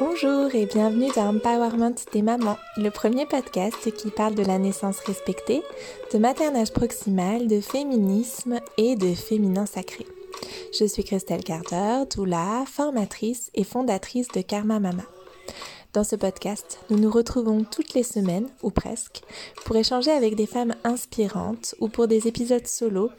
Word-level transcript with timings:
Bonjour 0.00 0.54
et 0.54 0.64
bienvenue 0.64 1.10
dans 1.14 1.28
Empowerment 1.28 1.94
des 2.10 2.22
mamans, 2.22 2.56
le 2.78 2.88
premier 2.88 3.26
podcast 3.26 3.94
qui 3.94 4.10
parle 4.10 4.34
de 4.34 4.42
la 4.42 4.56
naissance 4.56 4.98
respectée, 5.00 5.60
de 6.10 6.16
maternage 6.16 6.72
proximal, 6.72 7.46
de 7.46 7.60
féminisme 7.60 8.60
et 8.78 8.96
de 8.96 9.12
féminin 9.12 9.66
sacré. 9.66 10.06
Je 10.72 10.86
suis 10.86 11.04
Christelle 11.04 11.44
Carter, 11.44 12.04
doula, 12.16 12.64
formatrice 12.66 13.50
et 13.54 13.62
fondatrice 13.62 14.28
de 14.28 14.40
Karma 14.40 14.80
Mama. 14.80 15.02
Dans 15.92 16.04
ce 16.04 16.16
podcast, 16.16 16.78
nous 16.88 16.98
nous 16.98 17.10
retrouvons 17.10 17.64
toutes 17.64 17.92
les 17.92 18.02
semaines, 18.02 18.48
ou 18.62 18.70
presque, 18.70 19.20
pour 19.66 19.76
échanger 19.76 20.12
avec 20.12 20.34
des 20.34 20.46
femmes 20.46 20.74
inspirantes 20.82 21.74
ou 21.78 21.88
pour 21.88 22.08
des 22.08 22.26
épisodes 22.26 22.66
solo 22.66 23.10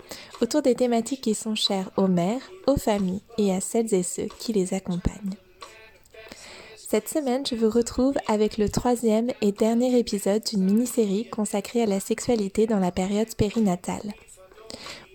autour 0.42 0.64
des 0.64 0.74
thématiques 0.74 1.22
qui 1.22 1.36
sont 1.36 1.54
chères 1.54 1.92
aux 1.96 2.08
mères, 2.08 2.50
aux 2.66 2.78
familles 2.78 3.22
et 3.38 3.54
à 3.54 3.62
celles 3.62 3.94
et 3.94 4.02
ceux 4.02 4.30
qui 4.40 4.52
les 4.52 4.74
accompagnent. 4.74 5.38
Cette 6.92 7.08
semaine, 7.08 7.46
je 7.46 7.56
vous 7.56 7.70
retrouve 7.70 8.16
avec 8.28 8.58
le 8.58 8.68
troisième 8.68 9.32
et 9.40 9.54
dernier 9.54 9.98
épisode 9.98 10.44
d'une 10.44 10.66
mini-série 10.66 11.26
consacrée 11.30 11.82
à 11.82 11.86
la 11.86 12.02
sexualité 12.02 12.68
dans 12.68 12.82
la 12.82 12.92
période 12.92 13.34
périnatale. 13.34 14.12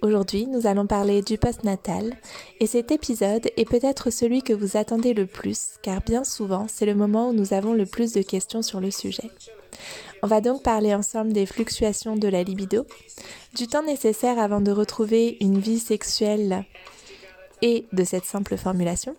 Aujourd'hui, 0.00 0.46
nous 0.46 0.66
allons 0.66 0.86
parler 0.86 1.20
du 1.20 1.36
postnatal 1.36 2.16
et 2.60 2.66
cet 2.66 2.92
épisode 2.92 3.50
est 3.58 3.68
peut-être 3.68 4.08
celui 4.08 4.40
que 4.40 4.54
vous 4.54 4.78
attendez 4.78 5.12
le 5.12 5.26
plus 5.26 5.72
car 5.82 6.00
bien 6.00 6.24
souvent, 6.24 6.64
c'est 6.66 6.86
le 6.86 6.94
moment 6.94 7.28
où 7.28 7.34
nous 7.34 7.52
avons 7.52 7.74
le 7.74 7.84
plus 7.84 8.14
de 8.14 8.22
questions 8.22 8.62
sur 8.62 8.80
le 8.80 8.90
sujet. 8.90 9.30
On 10.22 10.28
va 10.28 10.40
donc 10.40 10.62
parler 10.62 10.94
ensemble 10.94 11.34
des 11.34 11.44
fluctuations 11.44 12.16
de 12.16 12.28
la 12.28 12.42
libido, 12.42 12.86
du 13.54 13.66
temps 13.66 13.82
nécessaire 13.82 14.38
avant 14.38 14.62
de 14.62 14.72
retrouver 14.72 15.36
une 15.42 15.58
vie 15.58 15.78
sexuelle 15.78 16.64
et 17.61 17.84
de 17.92 18.05
cette 18.05 18.24
simple 18.24 18.56
formulation, 18.56 19.14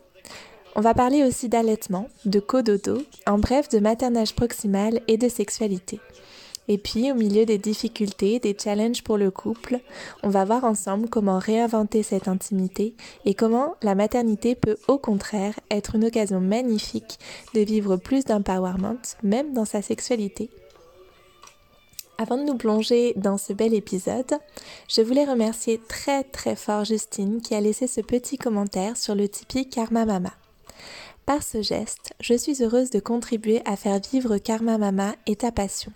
on 0.78 0.82
va 0.82 0.94
parler 0.94 1.24
aussi 1.24 1.50
d'allaitement, 1.50 2.08
de 2.26 2.40
cododo, 2.40 3.02
en 3.26 3.40
bref 3.40 3.68
de 3.68 3.80
maternage 3.80 4.36
proximal 4.36 5.02
et 5.08 5.18
de 5.18 5.28
sexualité. 5.28 6.00
Et 6.68 6.78
puis, 6.78 7.12
au 7.12 7.16
milieu 7.16 7.46
des 7.46 7.58
difficultés, 7.58 8.38
des 8.40 8.56
challenges 8.56 9.02
pour 9.02 9.18
le 9.18 9.32
couple, 9.32 9.80
on 10.22 10.30
va 10.30 10.46
voir 10.46 10.66
ensemble 10.66 11.10
comment 11.10 11.40
réinventer 11.40 12.04
cette 12.04 12.28
intimité 12.28 12.94
et 13.26 13.34
comment 13.34 13.74
la 13.82 13.96
maternité 13.96 14.54
peut 14.54 14.78
au 14.88 15.00
contraire 15.00 15.60
être 15.72 15.96
une 15.96 16.06
occasion 16.06 16.42
magnifique 16.42 17.18
de 17.56 17.62
vivre 17.62 17.98
plus 17.98 18.26
d'empowerment, 18.26 19.02
même 19.24 19.54
dans 19.54 19.66
sa 19.66 19.82
sexualité. 19.82 20.52
Avant 22.20 22.38
de 22.38 22.44
nous 22.44 22.58
plonger 22.58 23.14
dans 23.16 23.40
ce 23.40 23.54
bel 23.54 23.74
épisode, 23.74 24.38
je 24.88 25.02
voulais 25.02 25.26
remercier 25.26 25.82
très 25.88 26.24
très 26.24 26.56
fort 26.56 26.86
Justine 26.86 27.42
qui 27.42 27.56
a 27.56 27.62
laissé 27.62 27.88
ce 27.88 28.02
petit 28.02 28.38
commentaire 28.38 28.96
sur 28.96 29.16
le 29.16 29.28
Tipeee 29.28 29.70
Karma 29.70 30.06
Mama. 30.06 30.34
Par 31.28 31.44
ce 31.44 31.62
geste, 31.62 32.14
je 32.22 32.36
suis 32.36 32.64
heureuse 32.64 32.90
de 32.90 33.02
contribuer 33.02 33.62
à 33.66 33.76
faire 33.76 34.00
vivre 34.00 34.38
Karma 34.38 34.78
Mama 34.78 35.14
et 35.26 35.36
ta 35.36 35.52
passion. 35.52 35.92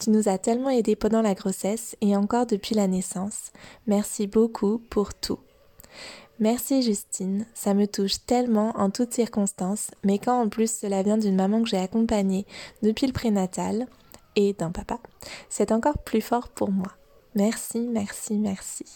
Tu 0.00 0.08
nous 0.08 0.30
as 0.30 0.38
tellement 0.38 0.70
aidés 0.70 0.96
pendant 0.96 1.20
la 1.20 1.34
grossesse 1.34 1.94
et 2.00 2.16
encore 2.16 2.46
depuis 2.46 2.74
la 2.74 2.86
naissance. 2.86 3.52
Merci 3.86 4.26
beaucoup 4.26 4.78
pour 4.78 5.12
tout. 5.12 5.38
Merci 6.40 6.80
Justine, 6.80 7.44
ça 7.52 7.74
me 7.74 7.86
touche 7.86 8.24
tellement 8.24 8.70
en 8.78 8.88
toutes 8.88 9.12
circonstances, 9.12 9.90
mais 10.04 10.18
quand 10.18 10.40
en 10.40 10.48
plus 10.48 10.72
cela 10.74 11.02
vient 11.02 11.18
d'une 11.18 11.36
maman 11.36 11.62
que 11.62 11.68
j'ai 11.68 11.76
accompagnée 11.76 12.46
depuis 12.80 13.06
le 13.06 13.12
prénatal 13.12 13.86
et 14.36 14.54
d'un 14.54 14.70
papa, 14.70 15.00
c'est 15.50 15.70
encore 15.70 15.98
plus 15.98 16.22
fort 16.22 16.48
pour 16.48 16.70
moi. 16.70 16.92
Merci, 17.34 17.80
merci, 17.80 18.38
merci. 18.38 18.86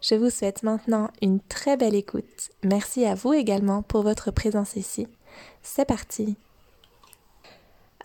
Je 0.00 0.14
vous 0.14 0.30
souhaite 0.30 0.62
maintenant 0.62 1.10
une 1.22 1.40
très 1.40 1.76
belle 1.76 1.94
écoute. 1.94 2.50
Merci 2.62 3.04
à 3.04 3.14
vous 3.14 3.32
également 3.32 3.82
pour 3.82 4.02
votre 4.02 4.30
présence 4.30 4.76
ici. 4.76 5.06
C'est 5.62 5.86
parti. 5.86 6.36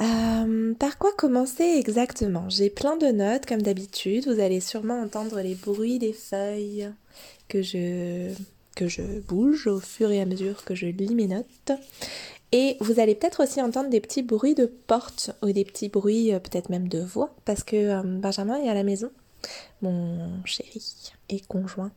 Euh, 0.02 0.74
par 0.76 0.98
quoi 0.98 1.12
commencer 1.18 1.64
exactement? 1.64 2.50
J'ai 2.50 2.70
plein 2.70 2.96
de 2.96 3.08
notes 3.08 3.46
comme 3.46 3.62
d'habitude. 3.62 4.28
Vous 4.28 4.40
allez 4.40 4.62
sûrement 4.62 5.02
entendre 5.02 5.42
les 5.42 5.56
bruits 5.56 6.00
des 6.00 6.14
feuilles 6.14 6.90
que 7.50 7.62
je, 7.62 8.32
que 8.76 8.88
je 8.88 9.20
bouge 9.28 9.68
au 9.68 9.80
fur 9.80 10.10
et 10.10 10.22
à 10.22 10.26
mesure 10.26 10.64
que 10.64 10.76
je 10.76 10.86
lis 10.86 11.16
mes 11.16 11.28
notes. 11.28 11.72
Et 12.52 12.78
vous 12.80 13.00
allez 13.00 13.14
peut-être 13.14 13.44
aussi 13.44 13.62
entendre 13.62 13.90
des 13.90 14.00
petits 14.00 14.24
bruits 14.24 14.56
de 14.56 14.66
porte 14.66 15.32
ou 15.44 15.52
des 15.52 15.66
petits 15.66 15.90
bruits 15.90 16.34
euh, 16.34 16.40
peut-être 16.40 16.70
même 16.70 16.88
de 16.88 17.00
voix 17.00 17.36
parce 17.46 17.64
que 17.64 17.76
euh, 17.76 18.02
Benjamin 18.04 18.60
est 18.64 18.70
à 18.70 18.74
la 18.74 18.84
maison 18.84 19.12
mon 19.82 20.44
chéri 20.46 21.14
et 21.30 21.40
conjoint. 21.42 21.92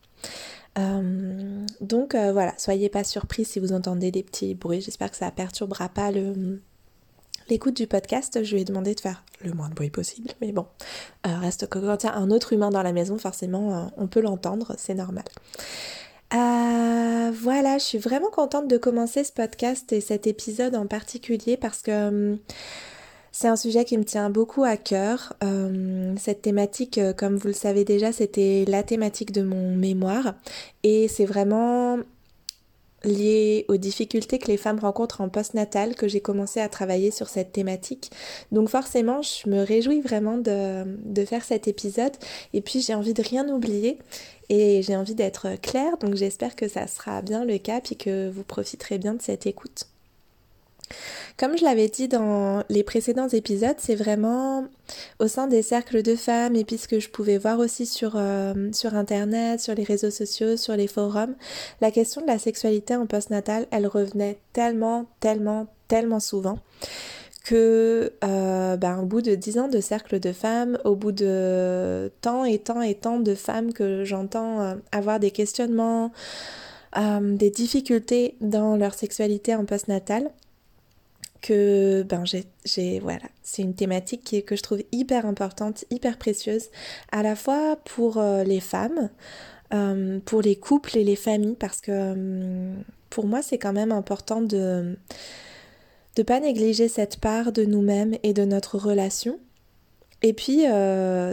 Euh, 0.78 1.66
donc 1.80 2.14
euh, 2.14 2.32
voilà, 2.32 2.54
soyez 2.56 2.88
pas 2.88 3.04
surpris 3.04 3.44
si 3.44 3.60
vous 3.60 3.72
entendez 3.72 4.10
des 4.10 4.22
petits 4.22 4.54
bruits. 4.54 4.80
J'espère 4.80 5.10
que 5.10 5.16
ça 5.16 5.30
perturbera 5.30 5.88
pas 5.88 6.10
le 6.10 6.60
l'écoute 7.48 7.76
du 7.76 7.86
podcast. 7.86 8.42
Je 8.42 8.54
lui 8.54 8.62
ai 8.62 8.64
demandé 8.64 8.94
de 8.94 9.00
faire 9.00 9.24
le 9.44 9.52
moins 9.52 9.68
de 9.68 9.74
bruit 9.74 9.90
possible, 9.90 10.30
mais 10.40 10.52
bon, 10.52 10.66
euh, 11.26 11.38
reste 11.38 11.66
que 11.66 11.78
quand 11.78 12.04
il 12.04 12.06
y 12.06 12.08
a 12.08 12.14
un 12.14 12.30
autre 12.30 12.52
humain 12.52 12.70
dans 12.70 12.82
la 12.82 12.92
maison, 12.92 13.18
forcément, 13.18 13.90
on 13.96 14.06
peut 14.06 14.20
l'entendre, 14.20 14.74
c'est 14.78 14.94
normal. 14.94 15.24
voilà, 16.30 17.78
je 17.78 17.84
suis 17.84 17.98
vraiment 17.98 18.30
contente 18.30 18.68
de 18.68 18.76
commencer 18.78 19.24
ce 19.24 19.32
podcast 19.32 19.92
et 19.92 20.00
cet 20.00 20.26
épisode 20.26 20.76
en 20.76 20.86
particulier 20.86 21.56
parce 21.56 21.82
que 21.82 22.38
c'est 23.32 23.48
un 23.48 23.56
sujet 23.56 23.84
qui 23.86 23.96
me 23.96 24.04
tient 24.04 24.28
beaucoup 24.30 24.62
à 24.62 24.76
cœur. 24.76 25.32
Euh, 25.42 26.14
cette 26.18 26.42
thématique, 26.42 26.98
euh, 26.98 27.14
comme 27.14 27.36
vous 27.36 27.48
le 27.48 27.54
savez 27.54 27.84
déjà, 27.84 28.12
c'était 28.12 28.64
la 28.68 28.82
thématique 28.82 29.32
de 29.32 29.42
mon 29.42 29.74
mémoire 29.74 30.34
et 30.82 31.08
c'est 31.08 31.24
vraiment 31.24 31.98
lié 33.04 33.64
aux 33.68 33.78
difficultés 33.78 34.38
que 34.38 34.46
les 34.48 34.56
femmes 34.56 34.78
rencontrent 34.78 35.22
en 35.22 35.28
postnatal 35.28 35.94
que 35.96 36.06
j'ai 36.06 36.20
commencé 36.20 36.60
à 36.60 36.68
travailler 36.68 37.10
sur 37.10 37.28
cette 37.28 37.52
thématique. 37.52 38.10
Donc 38.52 38.68
forcément, 38.68 39.22
je 39.22 39.48
me 39.48 39.62
réjouis 39.64 40.02
vraiment 40.02 40.36
de, 40.38 40.84
de 41.04 41.24
faire 41.24 41.42
cet 41.42 41.66
épisode 41.66 42.12
et 42.52 42.60
puis 42.60 42.80
j'ai 42.80 42.94
envie 42.94 43.14
de 43.14 43.22
rien 43.22 43.48
oublier 43.48 43.98
et 44.50 44.82
j'ai 44.82 44.94
envie 44.94 45.14
d'être 45.14 45.48
claire, 45.62 45.96
donc 45.98 46.14
j'espère 46.14 46.54
que 46.54 46.68
ça 46.68 46.86
sera 46.86 47.22
bien 47.22 47.44
le 47.44 47.58
cas 47.58 47.80
et 47.90 47.94
que 47.94 48.30
vous 48.30 48.44
profiterez 48.44 48.98
bien 48.98 49.14
de 49.14 49.22
cette 49.22 49.46
écoute. 49.46 49.86
Comme 51.38 51.56
je 51.56 51.64
l'avais 51.64 51.88
dit 51.88 52.08
dans 52.08 52.62
les 52.68 52.82
précédents 52.82 53.28
épisodes, 53.28 53.76
c'est 53.78 53.94
vraiment 53.94 54.66
au 55.18 55.28
sein 55.28 55.46
des 55.46 55.62
cercles 55.62 56.02
de 56.02 56.14
femmes 56.14 56.56
et 56.56 56.64
puis 56.64 56.78
ce 56.78 56.88
que 56.88 57.00
je 57.00 57.08
pouvais 57.08 57.38
voir 57.38 57.58
aussi 57.58 57.86
sur, 57.86 58.12
euh, 58.16 58.70
sur 58.72 58.94
Internet, 58.94 59.60
sur 59.60 59.74
les 59.74 59.84
réseaux 59.84 60.10
sociaux, 60.10 60.56
sur 60.56 60.76
les 60.76 60.86
forums, 60.86 61.34
la 61.80 61.90
question 61.90 62.20
de 62.20 62.26
la 62.26 62.38
sexualité 62.38 62.96
en 62.96 63.06
postnatal, 63.06 63.66
elle 63.70 63.86
revenait 63.86 64.38
tellement, 64.52 65.06
tellement, 65.20 65.66
tellement 65.88 66.20
souvent 66.20 66.58
que 67.44 68.12
euh, 68.22 68.76
ben, 68.76 69.00
au 69.00 69.06
bout 69.06 69.20
de 69.20 69.34
dix 69.34 69.58
ans 69.58 69.66
de 69.66 69.80
cercle 69.80 70.20
de 70.20 70.32
femmes, 70.32 70.78
au 70.84 70.94
bout 70.94 71.10
de 71.10 72.12
tant 72.20 72.44
et 72.44 72.58
tant 72.58 72.82
et 72.82 72.94
tant 72.94 73.18
de 73.18 73.34
femmes 73.34 73.72
que 73.72 74.04
j'entends 74.04 74.60
euh, 74.60 74.74
avoir 74.92 75.18
des 75.18 75.30
questionnements, 75.30 76.12
des 76.94 77.48
difficultés 77.48 78.36
dans 78.42 78.76
leur 78.76 78.92
sexualité 78.92 79.54
en 79.54 79.64
postnatal, 79.64 80.30
que 81.42 82.02
ben 82.04 82.24
j'ai 82.64 83.00
voilà 83.00 83.26
c'est 83.42 83.62
une 83.62 83.74
thématique 83.74 84.22
qui, 84.22 84.42
que 84.44 84.56
je 84.56 84.62
trouve 84.62 84.82
hyper 84.92 85.26
importante 85.26 85.84
hyper 85.90 86.16
précieuse 86.16 86.68
à 87.10 87.22
la 87.22 87.36
fois 87.36 87.76
pour 87.84 88.18
euh, 88.18 88.44
les 88.44 88.60
femmes 88.60 89.10
euh, 89.74 90.20
pour 90.24 90.40
les 90.40 90.56
couples 90.56 90.96
et 90.96 91.04
les 91.04 91.16
familles 91.16 91.56
parce 91.58 91.80
que 91.80 91.90
euh, 91.92 92.74
pour 93.10 93.26
moi 93.26 93.42
c'est 93.42 93.58
quand 93.58 93.72
même 93.72 93.92
important 93.92 94.40
de 94.40 94.96
de 96.16 96.22
pas 96.22 96.40
négliger 96.40 96.88
cette 96.88 97.18
part 97.18 97.52
de 97.52 97.64
nous-mêmes 97.64 98.16
et 98.22 98.34
de 98.34 98.44
notre 98.44 98.76
relation. 98.76 99.40
Et 100.20 100.34
puis 100.34 100.64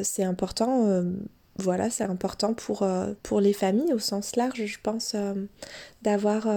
c'est 0.03 0.23
important 0.23 1.03
voilà, 1.57 1.89
c'est 1.89 2.05
important 2.05 2.53
pour, 2.53 2.87
pour 3.21 3.41
les 3.41 3.51
familles 3.51 3.93
au 3.93 3.99
sens 3.99 4.37
large, 4.37 4.65
je 4.65 4.79
pense, 4.81 5.15
d'avoir 6.01 6.47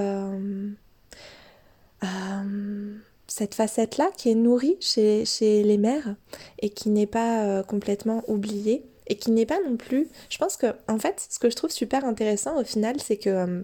cette 3.32 3.54
facette-là 3.54 4.10
qui 4.16 4.30
est 4.30 4.34
nourrie 4.34 4.76
chez, 4.80 5.24
chez, 5.24 5.62
les 5.62 5.78
mères 5.78 6.16
et 6.60 6.68
qui 6.68 6.90
n'est 6.90 7.06
pas 7.06 7.44
euh, 7.44 7.62
complètement 7.62 8.22
oubliée 8.28 8.84
et 9.06 9.16
qui 9.16 9.30
n'est 9.30 9.46
pas 9.46 9.58
non 9.66 9.76
plus... 9.76 10.08
Je 10.28 10.38
pense 10.38 10.56
que, 10.56 10.66
en 10.86 10.98
fait, 10.98 11.26
ce 11.30 11.38
que 11.38 11.48
je 11.48 11.56
trouve 11.56 11.70
super 11.70 12.04
intéressant 12.04 12.60
au 12.60 12.64
final, 12.64 12.96
c'est 13.00 13.16
que... 13.16 13.30
Euh, 13.30 13.62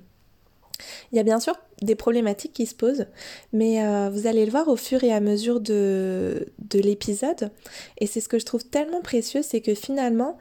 il 1.10 1.16
y 1.16 1.18
a 1.18 1.24
bien 1.24 1.40
sûr 1.40 1.54
des 1.82 1.96
problématiques 1.96 2.52
qui 2.52 2.64
se 2.64 2.74
posent, 2.74 3.06
mais 3.52 3.84
euh, 3.84 4.10
vous 4.10 4.28
allez 4.28 4.44
le 4.44 4.50
voir 4.50 4.68
au 4.68 4.76
fur 4.76 5.02
et 5.02 5.12
à 5.12 5.18
mesure 5.18 5.60
de, 5.60 6.46
de 6.60 6.78
l'épisode. 6.78 7.50
Et 7.98 8.06
c'est 8.06 8.20
ce 8.20 8.28
que 8.28 8.38
je 8.38 8.46
trouve 8.46 8.64
tellement 8.64 9.02
précieux, 9.02 9.42
c'est 9.42 9.60
que 9.60 9.74
finalement, 9.74 10.38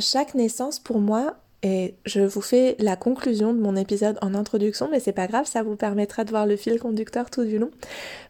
chaque 0.00 0.34
naissance 0.34 0.80
pour 0.80 0.98
moi 0.98 1.36
et 1.62 1.94
je 2.04 2.20
vous 2.20 2.40
fais 2.40 2.76
la 2.78 2.96
conclusion 2.96 3.52
de 3.52 3.60
mon 3.60 3.74
épisode 3.74 4.18
en 4.22 4.34
introduction, 4.34 4.88
mais 4.90 5.00
c'est 5.00 5.12
pas 5.12 5.26
grave, 5.26 5.46
ça 5.46 5.62
vous 5.62 5.76
permettra 5.76 6.24
de 6.24 6.30
voir 6.30 6.46
le 6.46 6.56
fil 6.56 6.78
conducteur 6.78 7.30
tout 7.30 7.44
du 7.44 7.58
long. 7.58 7.70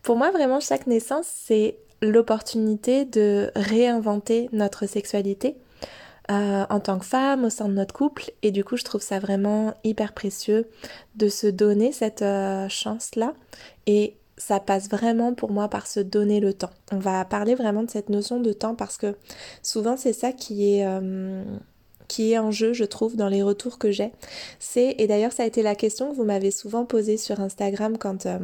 Pour 0.02 0.16
moi, 0.16 0.30
vraiment, 0.30 0.60
chaque 0.60 0.86
naissance, 0.86 1.26
c'est 1.26 1.78
l'opportunité 2.00 3.04
de 3.04 3.50
réinventer 3.54 4.48
notre 4.52 4.86
sexualité 4.86 5.56
euh, 6.30 6.64
en 6.70 6.80
tant 6.80 6.98
que 6.98 7.04
femme 7.04 7.44
au 7.44 7.50
sein 7.50 7.68
de 7.68 7.74
notre 7.74 7.94
couple. 7.94 8.30
Et 8.42 8.50
du 8.50 8.64
coup, 8.64 8.76
je 8.76 8.84
trouve 8.84 9.02
ça 9.02 9.18
vraiment 9.18 9.74
hyper 9.84 10.12
précieux 10.12 10.68
de 11.16 11.28
se 11.28 11.46
donner 11.46 11.92
cette 11.92 12.22
euh, 12.22 12.68
chance-là. 12.68 13.34
Et 13.86 14.16
ça 14.38 14.60
passe 14.60 14.88
vraiment 14.88 15.34
pour 15.34 15.50
moi 15.50 15.68
par 15.68 15.86
se 15.86 16.00
donner 16.00 16.40
le 16.40 16.52
temps. 16.52 16.70
On 16.92 16.98
va 16.98 17.24
parler 17.24 17.54
vraiment 17.54 17.82
de 17.82 17.90
cette 17.90 18.08
notion 18.08 18.40
de 18.40 18.52
temps 18.52 18.74
parce 18.74 18.96
que 18.96 19.16
souvent 19.62 19.96
c'est 19.96 20.12
ça 20.12 20.32
qui 20.32 20.76
est, 20.76 20.86
euh, 20.86 21.42
qui 22.08 22.32
est 22.32 22.38
en 22.38 22.50
jeu, 22.50 22.72
je 22.72 22.84
trouve, 22.84 23.16
dans 23.16 23.28
les 23.28 23.42
retours 23.42 23.78
que 23.78 23.90
j'ai. 23.90 24.10
C'est, 24.58 24.94
et 24.98 25.06
d'ailleurs 25.06 25.32
ça 25.32 25.44
a 25.44 25.46
été 25.46 25.62
la 25.62 25.74
question 25.74 26.10
que 26.10 26.16
vous 26.16 26.24
m'avez 26.24 26.50
souvent 26.50 26.84
posée 26.84 27.16
sur 27.16 27.40
Instagram 27.40 27.98
quand, 27.98 28.26
euh, 28.26 28.38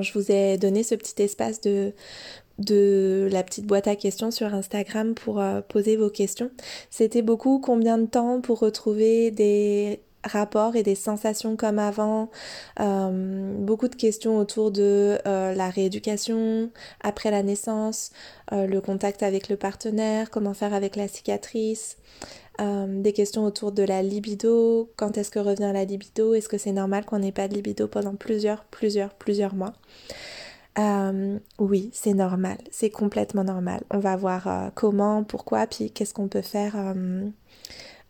je 0.00 0.12
vous 0.12 0.30
ai 0.30 0.56
donné 0.56 0.82
ce 0.82 0.94
petit 0.94 1.22
espace 1.22 1.60
de, 1.60 1.92
de 2.58 3.28
la 3.32 3.42
petite 3.42 3.66
boîte 3.66 3.88
à 3.88 3.96
questions 3.96 4.30
sur 4.30 4.54
Instagram 4.54 5.14
pour 5.14 5.40
euh, 5.40 5.60
poser 5.62 5.96
vos 5.96 6.10
questions. 6.10 6.50
C'était 6.90 7.22
beaucoup 7.22 7.58
combien 7.58 7.98
de 7.98 8.06
temps 8.06 8.40
pour 8.40 8.60
retrouver 8.60 9.30
des 9.30 10.00
rapports 10.24 10.76
et 10.76 10.82
des 10.82 10.94
sensations 10.94 11.56
comme 11.56 11.78
avant, 11.78 12.30
euh, 12.80 13.54
beaucoup 13.58 13.88
de 13.88 13.94
questions 13.94 14.38
autour 14.38 14.70
de 14.70 15.18
euh, 15.26 15.54
la 15.54 15.70
rééducation 15.70 16.70
après 17.02 17.30
la 17.30 17.42
naissance, 17.42 18.10
euh, 18.52 18.66
le 18.66 18.80
contact 18.80 19.22
avec 19.22 19.48
le 19.48 19.56
partenaire, 19.56 20.30
comment 20.30 20.54
faire 20.54 20.74
avec 20.74 20.96
la 20.96 21.08
cicatrice, 21.08 21.96
des 22.60 23.12
questions 23.12 23.44
autour 23.44 23.72
de 23.72 23.82
la 23.82 24.00
libido, 24.00 24.88
quand 24.96 25.18
est-ce 25.18 25.32
que 25.32 25.40
revient 25.40 25.72
la 25.74 25.84
libido, 25.84 26.34
est-ce 26.34 26.48
que 26.48 26.56
c'est 26.56 26.70
normal 26.70 27.04
qu'on 27.04 27.18
n'ait 27.18 27.32
pas 27.32 27.48
de 27.48 27.54
libido 27.54 27.88
pendant 27.88 28.14
plusieurs, 28.14 28.62
plusieurs, 28.66 29.12
plusieurs 29.14 29.56
mois. 29.56 29.72
oui, 31.58 31.90
c'est 31.92 32.14
normal, 32.14 32.58
c'est 32.70 32.90
complètement 32.90 33.42
normal. 33.42 33.82
On 33.90 33.98
va 33.98 34.14
voir 34.14 34.70
comment, 34.76 35.24
pourquoi, 35.24 35.66
puis 35.66 35.90
qu'est-ce 35.90 36.14
qu'on 36.14 36.28
peut 36.28 36.42
faire 36.42 36.76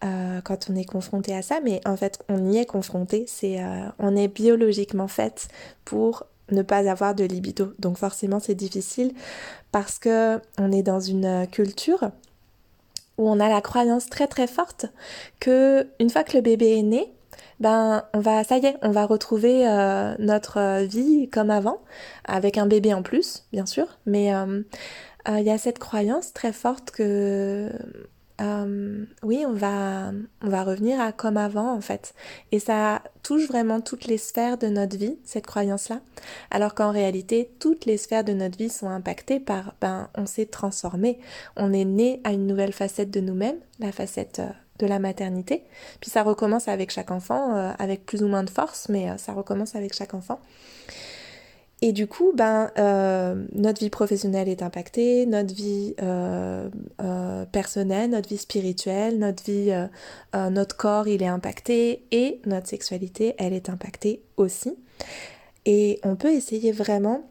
euh, 0.04 0.40
quand 0.42 0.68
on 0.70 0.76
est 0.76 0.84
confronté 0.84 1.34
à 1.34 1.42
ça, 1.42 1.60
mais 1.62 1.80
en 1.86 1.96
fait 1.96 2.22
on 2.28 2.50
y 2.50 2.58
est 2.58 2.66
confronté, 2.66 3.24
c'est 3.26 3.62
euh, 3.62 3.86
on 3.98 4.16
est 4.16 4.28
biologiquement 4.28 5.08
fait 5.08 5.48
pour 5.84 6.26
ne 6.50 6.62
pas 6.62 6.90
avoir 6.90 7.14
de 7.14 7.24
libido. 7.24 7.72
Donc 7.78 7.96
forcément 7.96 8.38
c'est 8.38 8.54
difficile 8.54 9.14
parce 9.72 9.98
que 9.98 10.40
on 10.58 10.72
est 10.72 10.82
dans 10.82 11.00
une 11.00 11.46
culture 11.50 12.10
où 13.16 13.28
on 13.30 13.40
a 13.40 13.48
la 13.48 13.62
croyance 13.62 14.10
très 14.10 14.26
très 14.26 14.46
forte 14.46 14.86
que 15.40 15.86
une 16.00 16.10
fois 16.10 16.24
que 16.24 16.36
le 16.36 16.42
bébé 16.42 16.78
est 16.78 16.82
né, 16.82 17.10
ben 17.60 18.04
on 18.12 18.20
va 18.20 18.44
ça 18.44 18.58
y 18.58 18.66
est, 18.66 18.76
on 18.82 18.90
va 18.90 19.06
retrouver 19.06 19.66
euh, 19.66 20.14
notre 20.18 20.84
vie 20.84 21.30
comme 21.30 21.50
avant 21.50 21.78
avec 22.26 22.58
un 22.58 22.66
bébé 22.66 22.92
en 22.92 23.02
plus, 23.02 23.44
bien 23.52 23.64
sûr, 23.64 23.86
mais 24.04 24.32
il 25.26 25.44
y 25.44 25.50
a 25.50 25.56
cette 25.56 25.78
croyance 25.78 26.34
très 26.34 26.52
forte 26.52 26.90
que 26.90 27.70
euh, 28.40 29.04
oui, 29.22 29.44
on 29.46 29.52
va, 29.52 30.10
on 30.42 30.48
va 30.48 30.64
revenir 30.64 31.00
à 31.00 31.12
comme 31.12 31.36
avant 31.36 31.72
en 31.72 31.80
fait. 31.80 32.14
Et 32.50 32.58
ça 32.58 33.02
touche 33.22 33.46
vraiment 33.46 33.80
toutes 33.80 34.06
les 34.06 34.18
sphères 34.18 34.58
de 34.58 34.66
notre 34.66 34.96
vie, 34.96 35.16
cette 35.24 35.46
croyance-là. 35.46 36.00
Alors 36.50 36.74
qu'en 36.74 36.90
réalité, 36.90 37.50
toutes 37.60 37.84
les 37.84 37.96
sphères 37.96 38.24
de 38.24 38.32
notre 38.32 38.58
vie 38.58 38.70
sont 38.70 38.88
impactées 38.88 39.38
par, 39.38 39.74
ben, 39.80 40.08
on 40.16 40.26
s'est 40.26 40.46
transformé. 40.46 41.18
On 41.56 41.72
est 41.72 41.84
né 41.84 42.20
à 42.24 42.32
une 42.32 42.46
nouvelle 42.46 42.72
facette 42.72 43.10
de 43.10 43.20
nous-mêmes, 43.20 43.58
la 43.78 43.92
facette 43.92 44.40
euh, 44.40 44.48
de 44.80 44.86
la 44.86 44.98
maternité. 44.98 45.62
Puis 46.00 46.10
ça 46.10 46.24
recommence 46.24 46.66
avec 46.66 46.90
chaque 46.90 47.12
enfant, 47.12 47.56
euh, 47.56 47.70
avec 47.78 48.04
plus 48.04 48.24
ou 48.24 48.28
moins 48.28 48.42
de 48.42 48.50
force, 48.50 48.88
mais 48.88 49.16
ça 49.18 49.32
recommence 49.32 49.76
avec 49.76 49.94
chaque 49.94 50.14
enfant. 50.14 50.40
Et 51.86 51.92
du 51.92 52.06
coup, 52.06 52.32
ben, 52.34 52.70
euh, 52.78 53.44
notre 53.52 53.80
vie 53.80 53.90
professionnelle 53.90 54.48
est 54.48 54.62
impactée, 54.62 55.26
notre 55.26 55.54
vie 55.54 55.94
euh, 56.00 56.70
euh, 57.02 57.44
personnelle, 57.44 58.08
notre 58.08 58.30
vie 58.30 58.38
spirituelle, 58.38 59.18
notre 59.18 59.44
vie, 59.44 59.70
notre 60.32 60.78
corps, 60.78 61.08
il 61.08 61.22
est 61.22 61.26
impacté 61.26 62.06
et 62.10 62.40
notre 62.46 62.68
sexualité, 62.68 63.34
elle 63.36 63.52
est 63.52 63.68
impactée 63.68 64.22
aussi. 64.38 64.74
Et 65.66 66.00
on 66.04 66.16
peut 66.16 66.32
essayer 66.32 66.72
vraiment, 66.72 67.30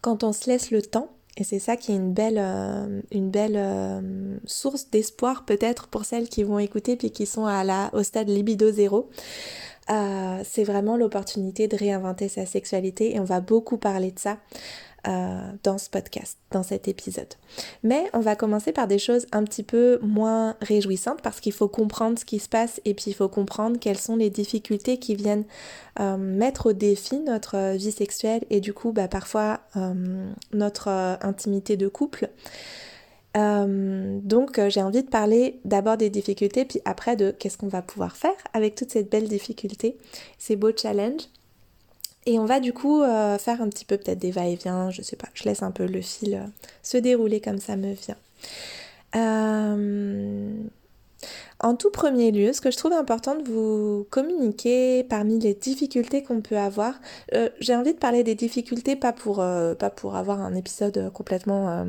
quand 0.00 0.22
on 0.22 0.32
se 0.32 0.48
laisse 0.48 0.70
le 0.70 0.80
temps, 0.80 1.08
et 1.36 1.42
c'est 1.42 1.58
ça 1.58 1.76
qui 1.76 1.90
est 1.90 1.96
une 1.96 2.12
belle, 2.12 2.38
une 3.10 3.30
belle 3.32 4.40
source 4.44 4.90
d'espoir 4.90 5.44
peut-être 5.44 5.88
pour 5.88 6.04
celles 6.04 6.28
qui 6.28 6.44
vont 6.44 6.60
écouter 6.60 6.94
puis 6.94 7.10
qui 7.10 7.26
sont 7.26 7.46
à 7.46 7.64
la, 7.64 7.90
au 7.94 8.04
stade 8.04 8.28
libido 8.28 8.70
zéro. 8.70 9.10
Euh, 9.90 10.42
c'est 10.44 10.64
vraiment 10.64 10.96
l'opportunité 10.96 11.68
de 11.68 11.76
réinventer 11.76 12.28
sa 12.28 12.46
sexualité 12.46 13.14
et 13.14 13.20
on 13.20 13.24
va 13.24 13.40
beaucoup 13.40 13.78
parler 13.78 14.12
de 14.12 14.18
ça 14.18 14.38
euh, 15.08 15.50
dans 15.64 15.78
ce 15.78 15.90
podcast, 15.90 16.38
dans 16.52 16.62
cet 16.62 16.86
épisode. 16.86 17.34
Mais 17.82 18.04
on 18.12 18.20
va 18.20 18.36
commencer 18.36 18.70
par 18.70 18.86
des 18.86 18.98
choses 18.98 19.26
un 19.32 19.42
petit 19.42 19.64
peu 19.64 19.98
moins 20.00 20.54
réjouissantes 20.60 21.20
parce 21.20 21.40
qu'il 21.40 21.52
faut 21.52 21.66
comprendre 21.66 22.18
ce 22.18 22.24
qui 22.24 22.38
se 22.38 22.48
passe 22.48 22.80
et 22.84 22.94
puis 22.94 23.06
il 23.08 23.14
faut 23.14 23.28
comprendre 23.28 23.78
quelles 23.80 23.98
sont 23.98 24.14
les 24.14 24.30
difficultés 24.30 24.98
qui 24.98 25.16
viennent 25.16 25.44
euh, 25.98 26.16
mettre 26.16 26.66
au 26.66 26.72
défi 26.72 27.18
notre 27.18 27.74
vie 27.74 27.92
sexuelle 27.92 28.44
et 28.50 28.60
du 28.60 28.72
coup 28.72 28.92
bah, 28.92 29.08
parfois 29.08 29.60
notre 30.52 30.88
intimité 31.22 31.76
de 31.76 31.88
couple. 31.88 32.30
Euh, 33.36 34.18
donc 34.22 34.58
euh, 34.58 34.68
j'ai 34.68 34.82
envie 34.82 35.02
de 35.02 35.08
parler 35.08 35.58
d'abord 35.64 35.96
des 35.96 36.10
difficultés, 36.10 36.64
puis 36.64 36.80
après 36.84 37.16
de 37.16 37.30
qu'est-ce 37.30 37.56
qu'on 37.56 37.68
va 37.68 37.80
pouvoir 37.82 38.16
faire 38.16 38.34
avec 38.52 38.74
toutes 38.74 38.90
ces 38.90 39.04
belles 39.04 39.28
difficultés, 39.28 39.96
ces 40.38 40.56
beaux 40.56 40.76
challenges. 40.76 41.28
Et 42.26 42.38
on 42.38 42.44
va 42.44 42.60
du 42.60 42.72
coup 42.72 43.02
euh, 43.02 43.38
faire 43.38 43.62
un 43.62 43.68
petit 43.68 43.84
peu 43.84 43.96
peut-être 43.96 44.18
des 44.18 44.30
va-et-vient, 44.30 44.90
je 44.90 45.02
sais 45.02 45.16
pas, 45.16 45.28
je 45.34 45.44
laisse 45.44 45.62
un 45.62 45.72
peu 45.72 45.86
le 45.86 46.00
fil 46.02 46.40
se 46.82 46.96
dérouler 46.96 47.40
comme 47.40 47.58
ça 47.58 47.76
me 47.76 47.94
vient. 47.94 48.16
En 51.64 51.76
tout 51.76 51.90
premier 51.90 52.32
lieu, 52.32 52.52
ce 52.52 52.60
que 52.60 52.72
je 52.72 52.76
trouve 52.76 52.92
important 52.92 53.36
de 53.36 53.48
vous 53.48 54.04
communiquer 54.10 55.04
parmi 55.04 55.38
les 55.38 55.54
difficultés 55.54 56.24
qu'on 56.24 56.40
peut 56.40 56.58
avoir, 56.58 56.94
j'ai 57.60 57.76
envie 57.76 57.94
de 57.94 57.98
parler 57.98 58.24
des 58.24 58.34
difficultés 58.34 58.96
pas 58.96 59.12
pour, 59.12 59.36
pas 59.36 59.90
pour 59.90 60.16
avoir 60.16 60.40
un 60.40 60.54
épisode 60.54 61.10
complètement 61.12 61.84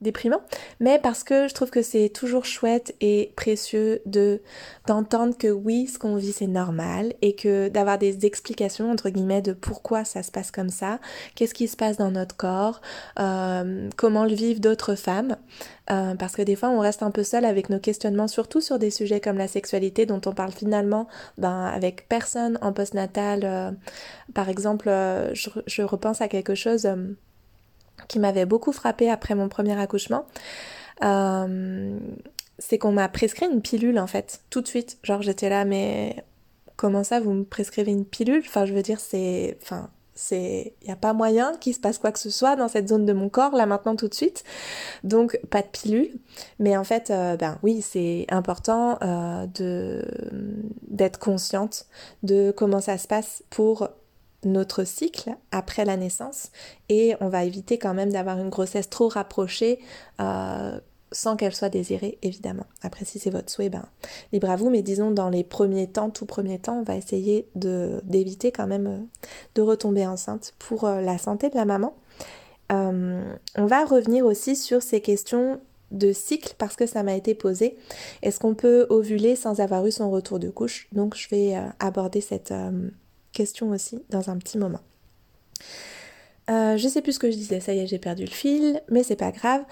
déprimant, 0.00 0.40
mais 0.80 0.98
parce 0.98 1.24
que 1.24 1.48
je 1.48 1.54
trouve 1.54 1.70
que 1.70 1.82
c'est 1.82 2.08
toujours 2.08 2.44
chouette 2.44 2.94
et 3.00 3.32
précieux 3.36 4.02
de 4.06 4.40
d'entendre 4.86 5.36
que 5.36 5.48
oui, 5.48 5.86
ce 5.86 5.98
qu'on 5.98 6.16
vit 6.16 6.32
c'est 6.32 6.46
normal 6.46 7.14
et 7.22 7.34
que 7.34 7.68
d'avoir 7.68 7.98
des 7.98 8.26
explications 8.26 8.90
entre 8.90 9.08
guillemets 9.08 9.40
de 9.40 9.52
pourquoi 9.52 10.04
ça 10.04 10.22
se 10.22 10.30
passe 10.30 10.50
comme 10.50 10.68
ça, 10.68 10.98
qu'est-ce 11.34 11.54
qui 11.54 11.68
se 11.68 11.76
passe 11.76 11.96
dans 11.96 12.10
notre 12.10 12.36
corps, 12.36 12.80
euh, 13.18 13.88
comment 13.96 14.24
le 14.24 14.34
vivent 14.34 14.60
d'autres 14.60 14.94
femmes, 14.94 15.36
euh, 15.90 16.14
parce 16.14 16.34
que 16.34 16.42
des 16.42 16.56
fois 16.56 16.68
on 16.68 16.80
reste 16.80 17.02
un 17.02 17.10
peu 17.10 17.22
seul 17.22 17.44
avec 17.44 17.70
nos 17.70 17.78
questionnements, 17.78 18.28
surtout 18.28 18.60
sur 18.60 18.78
des 18.78 18.90
sujets 18.90 19.20
comme 19.20 19.38
la 19.38 19.48
sexualité 19.48 20.06
dont 20.06 20.20
on 20.26 20.32
parle 20.32 20.52
finalement 20.52 21.08
ben, 21.38 21.64
avec 21.64 22.08
personne 22.08 22.58
en 22.62 22.72
postnatal. 22.72 23.40
Euh, 23.44 23.70
par 24.34 24.48
exemple, 24.48 24.88
je, 25.32 25.50
je, 25.66 25.82
repense 25.82 26.20
à 26.20 26.28
quelque 26.28 26.54
chose 26.54 26.88
qui 28.08 28.18
m'avait 28.18 28.46
beaucoup 28.46 28.72
frappé 28.72 29.10
après 29.10 29.34
mon 29.34 29.48
premier 29.48 29.78
accouchement, 29.78 30.26
euh, 31.02 31.98
c'est 32.58 32.78
qu'on 32.78 32.92
m'a 32.92 33.08
prescrit 33.08 33.46
une 33.46 33.62
pilule 33.62 33.98
en 33.98 34.06
fait, 34.06 34.40
tout 34.50 34.60
de 34.60 34.68
suite. 34.68 34.98
Genre 35.02 35.22
j'étais 35.22 35.48
là, 35.48 35.64
mais 35.64 36.24
comment 36.76 37.04
ça 37.04 37.20
vous 37.20 37.32
me 37.32 37.44
prescrivez 37.44 37.92
une 37.92 38.04
pilule? 38.04 38.42
Enfin 38.46 38.66
je 38.66 38.74
veux 38.74 38.82
dire, 38.82 39.00
c'est... 39.00 39.58
Enfin, 39.62 39.90
c'est 40.14 40.74
il 40.82 40.86
n'y 40.86 40.92
a 40.92 40.96
pas 40.96 41.12
moyen 41.12 41.56
qu'il 41.58 41.74
se 41.74 41.80
passe 41.80 41.98
quoi 41.98 42.12
que 42.12 42.18
ce 42.18 42.30
soit 42.30 42.56
dans 42.56 42.68
cette 42.68 42.88
zone 42.88 43.04
de 43.04 43.12
mon 43.12 43.28
corps 43.28 43.54
là 43.54 43.66
maintenant 43.66 43.96
tout 43.96 44.08
de 44.08 44.14
suite. 44.14 44.44
Donc 45.02 45.38
pas 45.50 45.60
de 45.60 45.66
pilule. 45.66 46.10
Mais 46.58 46.76
en 46.76 46.84
fait 46.84 47.10
euh, 47.10 47.36
ben 47.36 47.58
oui 47.62 47.82
c'est 47.82 48.26
important 48.28 48.98
euh, 49.02 49.46
de 49.46 50.04
d'être 50.88 51.18
consciente 51.18 51.86
de 52.22 52.52
comment 52.56 52.80
ça 52.80 52.96
se 52.96 53.08
passe 53.08 53.42
pour 53.50 53.88
notre 54.44 54.84
cycle 54.84 55.34
après 55.50 55.84
la 55.84 55.96
naissance 55.96 56.50
et 56.88 57.14
on 57.20 57.28
va 57.28 57.44
éviter 57.44 57.78
quand 57.78 57.94
même 57.94 58.12
d'avoir 58.12 58.38
une 58.38 58.50
grossesse 58.50 58.90
trop 58.90 59.08
rapprochée 59.08 59.78
euh, 60.20 60.78
sans 61.12 61.36
qu'elle 61.36 61.54
soit 61.54 61.68
désirée 61.68 62.18
évidemment. 62.22 62.66
Après 62.82 63.04
si 63.04 63.18
c'est 63.18 63.30
votre 63.30 63.50
souhait, 63.50 63.68
ben 63.68 63.84
libre 64.32 64.50
à 64.50 64.56
vous, 64.56 64.70
mais 64.70 64.82
disons 64.82 65.10
dans 65.10 65.28
les 65.28 65.44
premiers 65.44 65.86
temps, 65.86 66.10
tout 66.10 66.26
premier 66.26 66.58
temps, 66.58 66.78
on 66.80 66.82
va 66.82 66.96
essayer 66.96 67.48
de 67.54 68.00
d'éviter 68.04 68.52
quand 68.52 68.66
même 68.66 68.86
euh, 68.86 68.98
de 69.54 69.62
retomber 69.62 70.06
enceinte 70.06 70.54
pour 70.58 70.84
euh, 70.84 71.00
la 71.00 71.18
santé 71.18 71.50
de 71.50 71.56
la 71.56 71.64
maman. 71.64 71.94
on 72.70 73.66
va 73.66 73.84
revenir 73.84 74.26
aussi 74.26 74.56
sur 74.56 74.82
ces 74.82 75.00
questions 75.00 75.60
de 75.92 76.12
cycle 76.12 76.54
parce 76.58 76.74
que 76.74 76.86
ça 76.86 77.04
m'a 77.04 77.14
été 77.14 77.34
posé. 77.34 77.76
Est-ce 78.22 78.40
qu'on 78.40 78.54
peut 78.54 78.86
ovuler 78.90 79.36
sans 79.36 79.60
avoir 79.60 79.86
eu 79.86 79.92
son 79.92 80.10
retour 80.10 80.40
de 80.40 80.50
couche? 80.50 80.88
Donc 80.90 81.14
je 81.14 81.28
vais 81.28 81.54
aborder 81.78 82.20
cette, 82.20 82.52
question 83.34 83.70
aussi 83.70 84.02
dans 84.08 84.30
un 84.30 84.38
petit 84.38 84.56
moment. 84.56 84.80
Euh, 86.50 86.76
je 86.76 86.88
sais 86.88 87.00
plus 87.00 87.12
ce 87.12 87.18
que 87.18 87.30
je 87.30 87.36
disais, 87.36 87.60
ça 87.60 87.72
y 87.74 87.78
est, 87.78 87.86
j'ai 87.86 87.98
perdu 87.98 88.24
le 88.24 88.30
fil, 88.30 88.82
mais 88.90 89.02
c'est 89.02 89.16
pas 89.16 89.30
grave. 89.30 89.62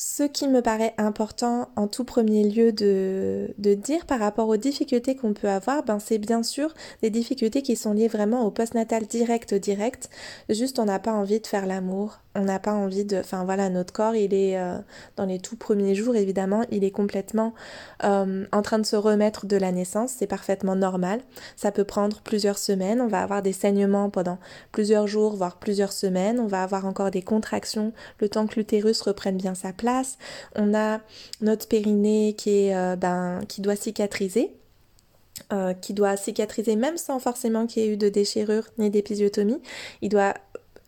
Ce 0.00 0.22
qui 0.22 0.46
me 0.46 0.62
paraît 0.62 0.94
important 0.96 1.70
en 1.74 1.88
tout 1.88 2.04
premier 2.04 2.48
lieu 2.48 2.70
de, 2.70 3.52
dire 3.58 4.06
par 4.06 4.20
rapport 4.20 4.46
aux 4.46 4.56
difficultés 4.56 5.16
qu'on 5.16 5.32
peut 5.32 5.48
avoir, 5.48 5.82
ben 5.82 5.98
c'est 5.98 6.18
bien 6.18 6.44
sûr 6.44 6.72
des 7.02 7.10
difficultés 7.10 7.62
qui 7.62 7.74
sont 7.74 7.94
liées 7.94 8.06
vraiment 8.06 8.46
au 8.46 8.52
postnatal 8.52 9.08
direct 9.08 9.54
direct. 9.54 10.08
Juste 10.50 10.78
on 10.78 10.84
n'a 10.84 11.00
pas 11.00 11.10
envie 11.10 11.40
de 11.40 11.46
faire 11.48 11.66
l'amour, 11.66 12.20
on 12.36 12.42
n'a 12.42 12.60
pas 12.60 12.74
envie 12.74 13.04
de... 13.04 13.16
Enfin 13.18 13.44
voilà, 13.44 13.70
notre 13.70 13.92
corps, 13.92 14.14
il 14.14 14.32
est 14.34 14.56
euh, 14.56 14.78
dans 15.16 15.24
les 15.24 15.40
tout 15.40 15.56
premiers 15.56 15.96
jours, 15.96 16.14
évidemment, 16.14 16.64
il 16.70 16.84
est 16.84 16.92
complètement 16.92 17.52
euh, 18.04 18.46
en 18.52 18.62
train 18.62 18.78
de 18.78 18.86
se 18.86 18.94
remettre 18.94 19.46
de 19.46 19.56
la 19.56 19.72
naissance, 19.72 20.14
c'est 20.16 20.28
parfaitement 20.28 20.76
normal. 20.76 21.22
Ça 21.56 21.72
peut 21.72 21.82
prendre 21.82 22.20
plusieurs 22.20 22.58
semaines, 22.58 23.00
on 23.00 23.08
va 23.08 23.20
avoir 23.20 23.42
des 23.42 23.52
saignements 23.52 24.10
pendant 24.10 24.38
plusieurs 24.70 25.08
jours, 25.08 25.34
voire 25.34 25.56
plusieurs 25.56 25.92
semaines, 25.92 26.38
on 26.38 26.46
va 26.46 26.62
avoir 26.62 26.86
encore 26.86 27.10
des 27.10 27.22
contractions, 27.22 27.92
le 28.20 28.28
temps 28.28 28.46
que 28.46 28.54
l'utérus 28.54 29.00
reprenne 29.00 29.36
bien 29.36 29.56
sa 29.56 29.72
place. 29.72 29.87
On 30.54 30.74
a 30.74 31.00
notre 31.40 31.68
périnée 31.68 32.34
qui, 32.36 32.72
euh, 32.72 32.96
ben, 32.96 33.40
doit 33.58 33.76
cicatriser. 33.76 34.54
qui 35.80 35.94
doit 35.94 36.16
cicatriser 36.16 36.76
même 36.76 36.98
sans 36.98 37.20
forcément 37.20 37.66
qu'il 37.66 37.82
y 37.82 37.86
ait 37.86 37.92
eu 37.92 37.96
de 37.96 38.08
déchirure 38.08 38.64
ni 38.76 38.90
d'épisiotomie. 38.90 39.62
Il 40.02 40.10
doit 40.10 40.34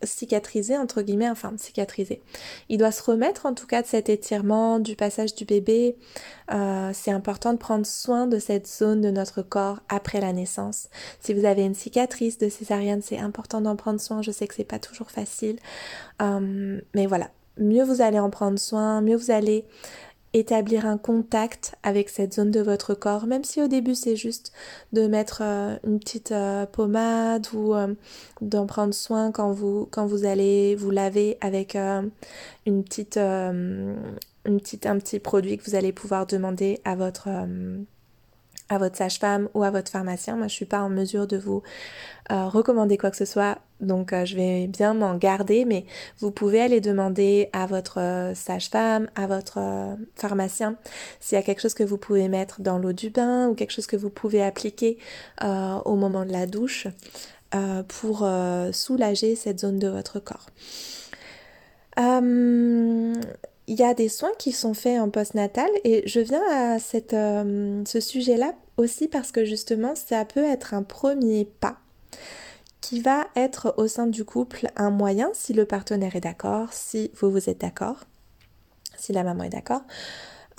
cicatriser, 0.03 0.77
entre 0.77 1.01
guillemets, 1.01 1.29
enfin 1.29 1.53
cicatriser. 1.57 2.21
Il 2.69 2.77
doit 2.77 2.91
se 2.91 3.03
remettre 3.03 3.45
en 3.45 3.53
tout 3.53 3.67
cas 3.67 3.81
de 3.81 3.87
cet 3.87 4.09
étirement, 4.09 4.79
du 4.79 4.95
passage 4.95 5.35
du 5.35 5.45
bébé. 5.45 5.95
Euh, 6.53 6.91
c'est 6.93 7.11
important 7.11 7.53
de 7.53 7.57
prendre 7.57 7.85
soin 7.85 8.27
de 8.27 8.39
cette 8.39 8.67
zone 8.67 9.01
de 9.01 9.11
notre 9.11 9.41
corps 9.41 9.79
après 9.89 10.21
la 10.21 10.33
naissance. 10.33 10.89
Si 11.19 11.33
vous 11.33 11.45
avez 11.45 11.63
une 11.63 11.75
cicatrice 11.75 12.37
de 12.37 12.49
césarienne, 12.49 13.01
c'est 13.01 13.19
important 13.19 13.61
d'en 13.61 13.75
prendre 13.75 13.99
soin. 13.99 14.21
Je 14.21 14.31
sais 14.31 14.47
que 14.47 14.55
c'est 14.55 14.63
pas 14.63 14.79
toujours 14.79 15.11
facile. 15.11 15.57
Euh, 16.21 16.79
mais 16.93 17.05
voilà, 17.05 17.29
mieux 17.61 17.83
vous 17.83 18.01
allez 18.01 18.19
en 18.19 18.29
prendre 18.29 18.59
soin, 18.59 19.01
mieux 19.01 19.15
vous 19.15 19.31
allez 19.31 19.65
établir 20.33 20.85
un 20.85 20.97
contact 20.97 21.75
avec 21.83 22.09
cette 22.09 22.33
zone 22.35 22.51
de 22.51 22.61
votre 22.61 22.93
corps, 22.93 23.27
même 23.27 23.43
si 23.43 23.61
au 23.61 23.67
début 23.67 23.95
c'est 23.95 24.15
juste 24.15 24.53
de 24.93 25.07
mettre 25.07 25.41
euh, 25.43 25.75
une 25.85 25.99
petite 25.99 26.31
euh, 26.31 26.65
pommade 26.65 27.47
ou 27.53 27.73
euh, 27.75 27.93
d'en 28.39 28.65
prendre 28.65 28.93
soin 28.93 29.31
quand 29.31 29.51
vous, 29.51 29.87
quand 29.91 30.05
vous 30.05 30.25
allez 30.25 30.75
vous 30.75 30.91
laver 30.91 31.37
avec 31.41 31.75
une 31.75 32.83
petite, 32.83 33.17
une 33.17 33.97
petite, 34.45 34.85
un 34.85 34.97
petit 34.97 35.19
produit 35.19 35.57
que 35.57 35.69
vous 35.69 35.75
allez 35.75 35.91
pouvoir 35.91 36.25
demander 36.25 36.79
à 36.85 36.95
votre 36.95 37.27
à 38.71 38.77
votre 38.77 38.95
sage-femme 38.95 39.49
ou 39.53 39.63
à 39.63 39.69
votre 39.69 39.91
pharmacien. 39.91 40.37
Moi, 40.37 40.47
je 40.47 40.53
suis 40.53 40.65
pas 40.65 40.79
en 40.79 40.89
mesure 40.89 41.27
de 41.27 41.37
vous 41.37 41.61
euh, 42.31 42.47
recommander 42.47 42.97
quoi 42.97 43.11
que 43.11 43.17
ce 43.17 43.25
soit, 43.25 43.57
donc 43.81 44.13
euh, 44.13 44.23
je 44.23 44.37
vais 44.37 44.67
bien 44.67 44.93
m'en 44.93 45.15
garder, 45.15 45.65
mais 45.65 45.85
vous 46.19 46.31
pouvez 46.31 46.61
aller 46.61 46.79
demander 46.79 47.49
à 47.51 47.65
votre 47.65 47.99
euh, 47.99 48.33
sage-femme, 48.33 49.09
à 49.15 49.27
votre 49.27 49.59
pharmacien, 50.15 50.77
s'il 51.19 51.35
y 51.35 51.39
a 51.39 51.43
quelque 51.43 51.59
chose 51.59 51.73
que 51.73 51.83
vous 51.83 51.97
pouvez 51.97 52.29
mettre 52.29 52.61
dans 52.61 52.79
l'eau 52.79 52.93
du 52.93 53.09
bain 53.09 53.49
ou 53.49 53.55
quelque 53.55 53.71
chose 53.71 53.87
que 53.87 53.97
vous 53.97 54.09
pouvez 54.09 54.41
appliquer 54.41 54.97
au 55.41 55.95
moment 55.95 56.25
de 56.25 56.31
la 56.31 56.45
douche 56.45 56.87
pour 57.89 58.27
soulager 58.71 59.35
cette 59.35 59.59
zone 59.59 59.79
de 59.79 59.89
votre 59.89 60.19
corps. 60.19 60.47
Il 63.67 63.79
y 63.79 63.83
a 63.83 63.93
des 63.93 64.09
soins 64.09 64.31
qui 64.37 64.51
sont 64.51 64.73
faits 64.73 64.99
en 64.99 65.09
postnatal 65.09 65.69
et 65.83 66.03
je 66.07 66.19
viens 66.19 66.43
à 66.49 66.79
cette, 66.79 67.13
euh, 67.13 67.83
ce 67.85 67.99
sujet-là 67.99 68.53
aussi 68.77 69.07
parce 69.07 69.31
que 69.31 69.45
justement 69.45 69.95
ça 69.95 70.25
peut 70.25 70.43
être 70.43 70.73
un 70.73 70.83
premier 70.83 71.45
pas 71.45 71.77
qui 72.81 72.99
va 72.99 73.27
être 73.35 73.75
au 73.77 73.87
sein 73.87 74.07
du 74.07 74.25
couple 74.25 74.67
un 74.75 74.89
moyen 74.89 75.29
si 75.33 75.53
le 75.53 75.65
partenaire 75.65 76.15
est 76.15 76.21
d'accord, 76.21 76.73
si 76.73 77.11
vous 77.19 77.31
vous 77.31 77.49
êtes 77.49 77.61
d'accord, 77.61 78.03
si 78.97 79.13
la 79.13 79.23
maman 79.23 79.43
est 79.43 79.49
d'accord, 79.49 79.83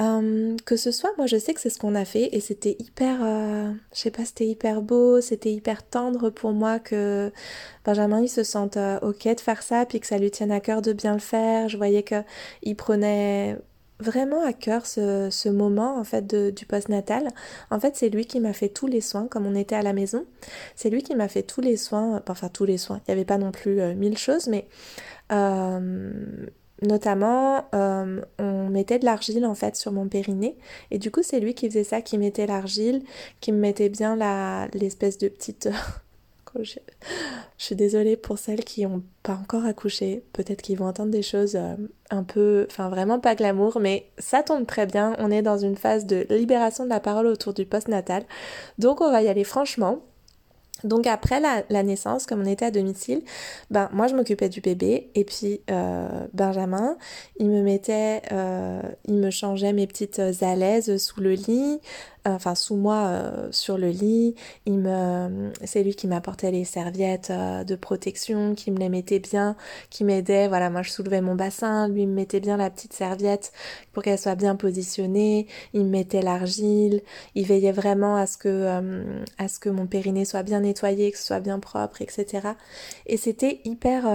euh, 0.01 0.57
que 0.65 0.77
ce 0.77 0.91
soit, 0.91 1.11
moi 1.19 1.27
je 1.27 1.37
sais 1.37 1.53
que 1.53 1.61
c'est 1.61 1.71
ce 1.71 1.79
qu'on 1.79 1.95
a 1.95 2.05
fait 2.05 2.35
et 2.35 2.41
c'était 2.41 2.77
hyper, 2.79 3.19
euh, 3.23 3.71
je 3.93 3.99
sais 3.99 4.11
pas, 4.11 4.25
c'était 4.25 4.47
hyper 4.47 4.81
beau, 4.81 5.21
c'était 5.21 5.53
hyper 5.53 5.87
tendre 5.87 6.31
pour 6.31 6.53
moi 6.53 6.79
que 6.79 7.31
Benjamin 7.85 8.23
il 8.23 8.29
se 8.29 8.43
sente 8.43 8.77
euh, 8.79 8.99
ok 9.03 9.29
de 9.35 9.41
faire 9.41 9.63
ça 9.63 9.85
puis 9.85 10.01
que 10.01 10.07
ça 10.07 10.19
lui 10.19 10.31
tienne 10.31 10.51
à 10.51 10.61
cœur 10.61 10.81
de 10.83 10.93
bien 10.93 11.13
le 11.13 11.21
faire. 11.21 11.69
Je 11.69 11.77
voyais 11.77 12.03
que 12.03 12.23
il 12.63 12.75
prenait 12.75 13.59
vraiment 14.01 14.45
à 14.45 14.53
cœur 14.53 14.87
ce, 14.87 15.29
ce 15.31 15.49
moment 15.49 15.99
en 15.99 16.05
fait 16.05 16.27
de, 16.27 16.51
du 16.51 16.65
postnatal. 16.67 17.29
En 17.71 17.79
fait 17.79 17.95
c'est 17.95 18.09
lui 18.09 18.25
qui 18.27 18.41
m'a 18.41 18.55
fait 18.55 18.71
tous 18.71 18.87
les 18.87 19.03
soins 19.03 19.29
comme 19.29 19.47
on 19.47 19.55
était 19.55 19.77
à 19.77 19.83
la 19.83 19.93
maison. 19.93 20.25
C'est 20.75 20.91
lui 20.91 21.03
qui 21.03 21.15
m'a 21.15 21.29
fait 21.29 21.43
tous 21.43 21.61
les 21.61 21.77
soins, 21.77 22.23
enfin 22.29 22.49
tous 22.49 22.65
les 22.65 22.79
soins. 22.79 23.01
Il 23.07 23.11
n'y 23.11 23.21
avait 23.21 23.27
pas 23.27 23.39
non 23.39 23.53
plus 23.53 23.81
mille 23.95 24.17
choses 24.19 24.49
mais 24.49 24.67
Notamment, 26.83 27.65
euh, 27.75 28.21
on 28.39 28.69
mettait 28.69 28.99
de 28.99 29.05
l'argile 29.05 29.47
en 29.47 29.55
fait 29.55 29.77
sur 29.77 29.93
mon 29.93 30.09
périnée 30.09 30.57
et 30.91 30.99
du 30.99 31.13
coup 31.13 31.23
c'est 31.23 31.39
lui 31.39 31.55
qui 31.55 31.69
faisait 31.69 31.85
ça, 31.85 32.03
qui 32.03 32.19
mettait 32.19 32.47
l'argile, 32.47 33.03
qui 33.41 33.53
me 33.53 33.59
mettait 33.59 33.89
bien 33.89 34.17
la 34.17 34.67
l'espèce 34.75 35.17
de 35.17 35.29
petite. 35.29 35.69
je... 36.61 36.79
suis 37.57 37.77
désolée 37.77 38.17
pour 38.17 38.39
celles 38.39 38.65
qui 38.65 38.85
n'ont 38.85 39.03
pas 39.23 39.35
encore 39.35 39.65
accouché, 39.65 40.25
peut-être 40.33 40.63
qu'ils 40.63 40.79
vont 40.79 40.87
entendre 40.87 41.11
des 41.11 41.23
choses 41.23 41.57
euh, 41.57 41.77
un 42.11 42.25
peu, 42.25 42.67
enfin 42.71 42.89
vraiment 42.89 43.21
pas 43.21 43.35
glamour, 43.35 43.79
mais 43.81 44.11
ça 44.19 44.43
tombe 44.43 44.67
très 44.67 44.87
bien. 44.87 45.15
On 45.19 45.31
est 45.31 45.43
dans 45.43 45.59
une 45.59 45.77
phase 45.77 46.07
de 46.07 46.27
libération 46.31 46.85
de 46.85 46.91
la 46.91 47.01
parole 47.01 47.27
autour 47.27 47.55
du 47.55 47.65
post-natal, 47.65 48.25
donc 48.79 49.01
on 49.01 49.11
va 49.11 49.23
y 49.23 49.29
aller 49.29 49.45
franchement. 49.45 50.01
Donc 50.85 51.07
après 51.07 51.41
la, 51.41 51.83
naissance, 51.83 52.27
comme 52.27 52.43
on 52.43 52.47
était 52.47 52.67
à 52.67 52.71
domicile, 52.71 53.23
ben 53.71 53.89
moi 53.93 54.07
je 54.07 54.15
m'occupais 54.15 54.49
du 54.49 54.61
bébé 54.61 55.11
et 55.15 55.25
puis 55.25 55.61
euh, 55.71 56.27
Benjamin, 56.33 56.97
il 57.39 57.49
me 57.49 57.63
mettait, 57.63 58.23
euh, 58.33 58.83
il 59.07 59.15
me 59.15 59.31
changeait 59.31 59.73
mes 59.73 59.87
petites 59.87 60.21
alaises 60.43 60.97
sous 60.99 61.21
le 61.21 61.33
lit, 61.33 61.81
enfin 62.25 62.55
sous 62.55 62.77
moi 62.77 63.07
euh, 63.07 63.49
sur 63.51 63.79
le 63.79 63.89
lit. 63.89 64.35
Il 64.67 64.79
me, 64.79 65.53
c'est 65.65 65.83
lui 65.83 65.95
qui 65.95 66.07
m'apportait 66.07 66.51
les 66.51 66.65
serviettes 66.65 67.31
euh, 67.31 67.65
de 67.65 67.75
protection, 67.77 68.55
qui 68.55 68.71
me 68.71 68.79
les 68.79 68.89
mettait 68.89 69.19
bien, 69.19 69.57
qui 69.91 70.05
m'aidait. 70.05 70.49
Voilà, 70.49 70.71
moi 70.71 70.83
je 70.83 70.91
soulevais 70.91 71.21
mon 71.21 71.35
bassin, 71.35 71.89
lui 71.89 72.07
me 72.07 72.15
mettait 72.15 72.41
bien 72.41 72.57
la 72.57 72.71
petite 72.71 72.93
serviette 72.93 73.53
pour 73.93 74.03
qu'elle 74.03 74.19
soit 74.19 74.35
bien 74.35 74.57
positionnée. 74.57 75.47
Il 75.73 75.85
me 75.85 75.91
mettait 75.91 76.23
l'argile. 76.23 77.03
Il 77.35 77.47
veillait 77.47 77.73
vraiment 77.73 78.17
à 78.17 78.27
ce 78.27 78.37
que 78.37 78.49
euh, 78.49 79.23
à 79.39 79.49
ce 79.49 79.59
que 79.59 79.69
mon 79.69 79.87
périnée 79.87 80.25
soit 80.25 80.43
bien 80.43 80.61
nettoyé, 80.61 81.11
que 81.13 81.19
ce 81.19 81.25
soit 81.25 81.41
bien 81.41 81.59
propre, 81.59 82.03
etc. 82.03 82.49
Et 83.07 83.17
c'était 83.17 83.61
hyper 83.65 84.07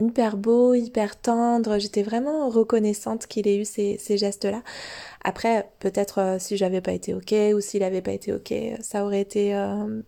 hyper 0.00 0.36
beau, 0.36 0.74
hyper 0.74 1.20
tendre. 1.20 1.78
J'étais 1.78 2.02
vraiment 2.02 2.48
reconnaissante 2.48 3.26
qu'il 3.26 3.46
ait 3.48 3.56
eu 3.56 3.64
ces, 3.64 3.96
ces 3.98 4.18
gestes-là. 4.18 4.62
Après, 5.24 5.70
peut-être 5.80 6.20
euh, 6.20 6.38
si 6.38 6.56
j'avais 6.56 6.80
pas 6.80 6.92
été 6.92 7.14
ok 7.14 7.34
ou 7.54 7.60
s'il 7.60 7.82
avait 7.82 8.02
pas 8.02 8.12
été 8.12 8.32
ok, 8.32 8.54
ça 8.80 9.04
aurait 9.04 9.22
été 9.22 9.54
euh, 9.54 10.02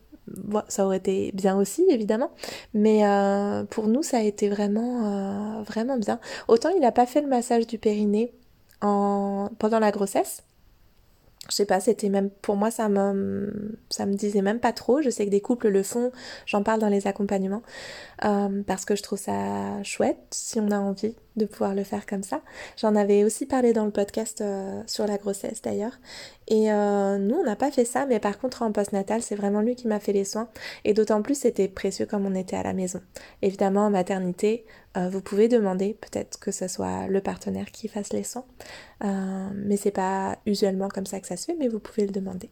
ça 0.69 0.85
aurait 0.85 0.99
été 0.99 1.31
bien 1.33 1.57
aussi 1.57 1.85
évidemment, 1.89 2.31
mais 2.75 3.07
euh, 3.07 3.65
pour 3.65 3.89
nous 3.89 4.03
ça 4.03 4.19
a 4.19 4.23
été 4.23 4.49
vraiment 4.49 5.63
vraiment 5.63 5.97
bien. 5.99 6.21
Autant 6.49 6.71
il 6.71 6.81
n'a 6.81 6.93
pas 6.93 7.07
fait 7.07 7.23
le 7.23 7.29
massage 7.29 7.67
du 7.67 7.79
périnée 7.79 8.35
en 8.83 9.51
pendant 9.59 9.79
la 9.79 9.91
grossesse, 9.91 10.43
je 11.49 11.55
sais 11.55 11.67
pas, 11.67 11.81
c'était 11.81 12.09
même 12.09 12.31
pour 12.31 12.57
moi 12.57 12.71
ça 12.71 12.89
me 12.89 13.79
ça 13.89 14.07
me 14.07 14.15
disait 14.15 14.43
même 14.43 14.61
pas 14.61 14.73
trop. 14.73 15.01
Je 15.03 15.11
sais 15.11 15.25
que 15.25 15.31
des 15.31 15.41
couples 15.41 15.69
le 15.69 15.83
font, 15.83 16.11
j'en 16.45 16.63
parle 16.63 16.81
dans 16.81 16.89
les 16.89 17.07
accompagnements 17.07 17.63
euh, 18.25 18.63
parce 18.67 18.85
que 18.85 18.97
je 18.97 19.03
trouve 19.03 19.19
ça 19.19 19.83
chouette 19.83 20.19
si 20.31 20.61
on 20.61 20.71
a 20.71 20.79
envie 20.79 21.15
de 21.37 21.45
pouvoir 21.45 21.75
le 21.75 21.85
faire 21.85 22.07
comme 22.07 22.23
ça. 22.23 22.41
J'en 22.77 22.97
avais 22.97 23.25
aussi 23.25 23.47
parlé 23.47 23.73
dans 23.73 23.85
le 23.85 23.91
podcast 23.91 24.41
euh, 24.41 24.83
sur 24.87 25.07
la 25.07 25.19
grossesse 25.19 25.63
d'ailleurs. 25.63 25.99
Et 26.49 26.73
euh, 26.73 27.19
nous 27.19 27.37
on 27.37 27.45
n'a 27.45 27.57
pas 27.57 27.71
fait 27.71 27.85
ça, 27.85 28.07
mais 28.07 28.21
par 28.21 28.39
contre 28.39 28.63
en 28.63 28.73
postnatal 28.73 29.23
c'est 29.23 29.35
vraiment 29.35 29.61
lui 29.61 29.77
qui 29.77 29.87
m'a 29.87 30.01
fait 30.01 30.13
les 30.13 30.25
soins 30.25 30.49
et 30.85 30.95
d'autant 30.95 31.23
plus 31.23 31.39
c'était 31.39 31.69
précieux 31.69 32.07
comme 32.07 32.27
on 32.27 32.35
était 32.35 32.57
à 32.57 32.63
la 32.63 32.73
maison. 32.73 33.01
Évidemment 33.43 33.87
en 33.87 33.91
maternité 33.91 34.65
euh, 34.97 35.09
vous 35.09 35.21
pouvez 35.21 35.49
demander 35.49 35.95
peut-être 36.01 36.39
que 36.39 36.51
ce 36.51 36.69
soit 36.69 37.07
le 37.09 37.21
partenaire 37.21 37.71
qui 37.71 37.89
fasse 37.89 38.13
les 38.13 38.25
soins, 38.25 38.47
mais 39.03 39.77
c'est 39.77 39.91
pas 39.91 40.39
usuellement 40.47 40.89
comme 40.89 41.07
ça 41.07 41.21
que 41.21 41.27
ça 41.27 41.37
se 41.37 41.45
fait, 41.45 41.57
mais 41.59 41.69
vous 41.69 41.81
pouvez 41.81 42.07
le 42.07 42.13
demander. 42.13 42.49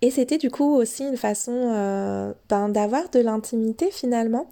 Et 0.00 0.10
c'était 0.10 0.38
du 0.38 0.50
coup 0.50 0.76
aussi 0.76 1.04
une 1.04 1.16
façon 1.16 2.34
ben, 2.48 2.68
d'avoir 2.68 3.08
de 3.10 3.18
l'intimité 3.18 3.90
finalement 3.90 4.46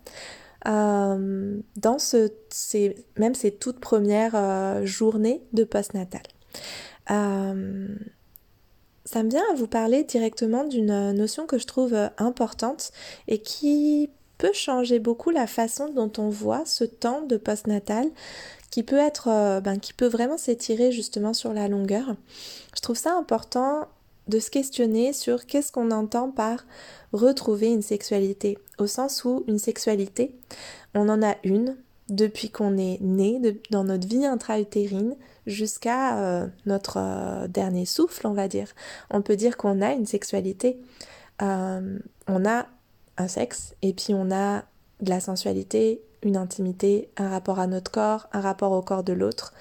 dans 0.67 1.99
ce, 1.99 2.31
ces, 2.51 2.95
même 3.19 3.35
ces 3.35 3.51
toutes 3.51 3.81
premières 3.81 4.85
journées 4.87 5.43
de 5.53 5.65
postnatal. 5.65 6.23
ça 7.07 7.55
me 7.55 9.31
vient 9.31 9.45
à 9.53 9.55
vous 9.55 9.67
parler 9.67 10.05
directement 10.05 10.65
d'une 10.65 11.13
notion 11.13 11.47
que 11.47 11.59
je 11.59 11.67
trouve 11.67 11.95
importante 12.19 12.93
et 13.29 13.39
qui 13.39 14.11
peut 14.41 14.53
changer 14.55 14.99
beaucoup 14.99 15.31
la 15.31 15.47
façon 15.47 15.91
dont 15.91 16.11
on 16.19 16.31
voit 16.31 16.65
ce 16.65 16.85
temps 16.85 17.21
de 17.23 17.37
postnatal 17.37 18.09
qui 18.71 18.83
peut 18.83 18.99
être, 18.99 19.29
euh, 19.29 19.61
ben, 19.61 19.79
qui 19.79 19.93
peut 19.93 20.07
vraiment 20.07 20.39
s'étirer 20.39 20.93
justement 20.93 21.35
sur 21.35 21.53
la 21.53 21.69
longueur. 21.69 22.15
Je 22.75 22.81
trouve 22.81 22.97
ça 22.97 23.15
important 23.17 23.89
de 24.31 24.39
se 24.39 24.51
questionner 24.51 25.13
sur 25.13 25.45
qu'est-ce 25.45 25.73
qu'on 25.73 25.91
entend 25.91 26.31
par 26.31 26.65
retrouver 27.13 27.69
une 27.69 27.83
sexualité, 27.83 28.57
au 28.79 28.87
sens 28.87 29.25
où 29.25 29.45
une 29.49 29.59
sexualité, 29.59 30.35
on 30.95 31.09
en 31.09 31.23
a 31.23 31.35
une, 31.45 31.77
depuis 32.09 32.51
qu'on 32.51 32.79
est 32.79 33.01
né, 33.01 33.41
dans 33.71 33.85
notre 33.85 34.09
vie 34.09 34.25
intra-utérine, 34.25 35.17
jusqu'à 35.47 36.19
euh, 36.19 36.47
notre 36.67 36.99
euh, 36.99 37.49
dernier 37.49 37.85
souffle, 37.85 38.27
on 38.27 38.33
va 38.33 38.49
dire. 38.49 38.69
On 39.11 39.23
peut 39.23 39.37
dire 39.37 39.57
qu'on 39.57 39.81
a 39.83 39.93
une 39.93 40.07
sexualité. 40.07 40.81
Euh, 41.43 41.99
on 42.29 42.45
a 42.45 42.67
un 43.17 43.29
sexe 43.29 43.75
et 43.83 43.93
puis 43.93 44.15
on 44.15 44.31
a 44.31 44.65
de 45.01 45.11
la 45.11 45.21
sensualité, 45.21 46.03
une 46.23 46.37
intimité, 46.37 47.11
un 47.17 47.31
rapport 47.31 47.59
à 47.59 47.67
notre 47.67 47.91
corps, 47.91 48.29
un 48.33 48.41
rapport 48.41 48.73
au 48.73 48.83
corps 48.83 49.05
de 49.05 49.13
l'autre, 49.13 49.55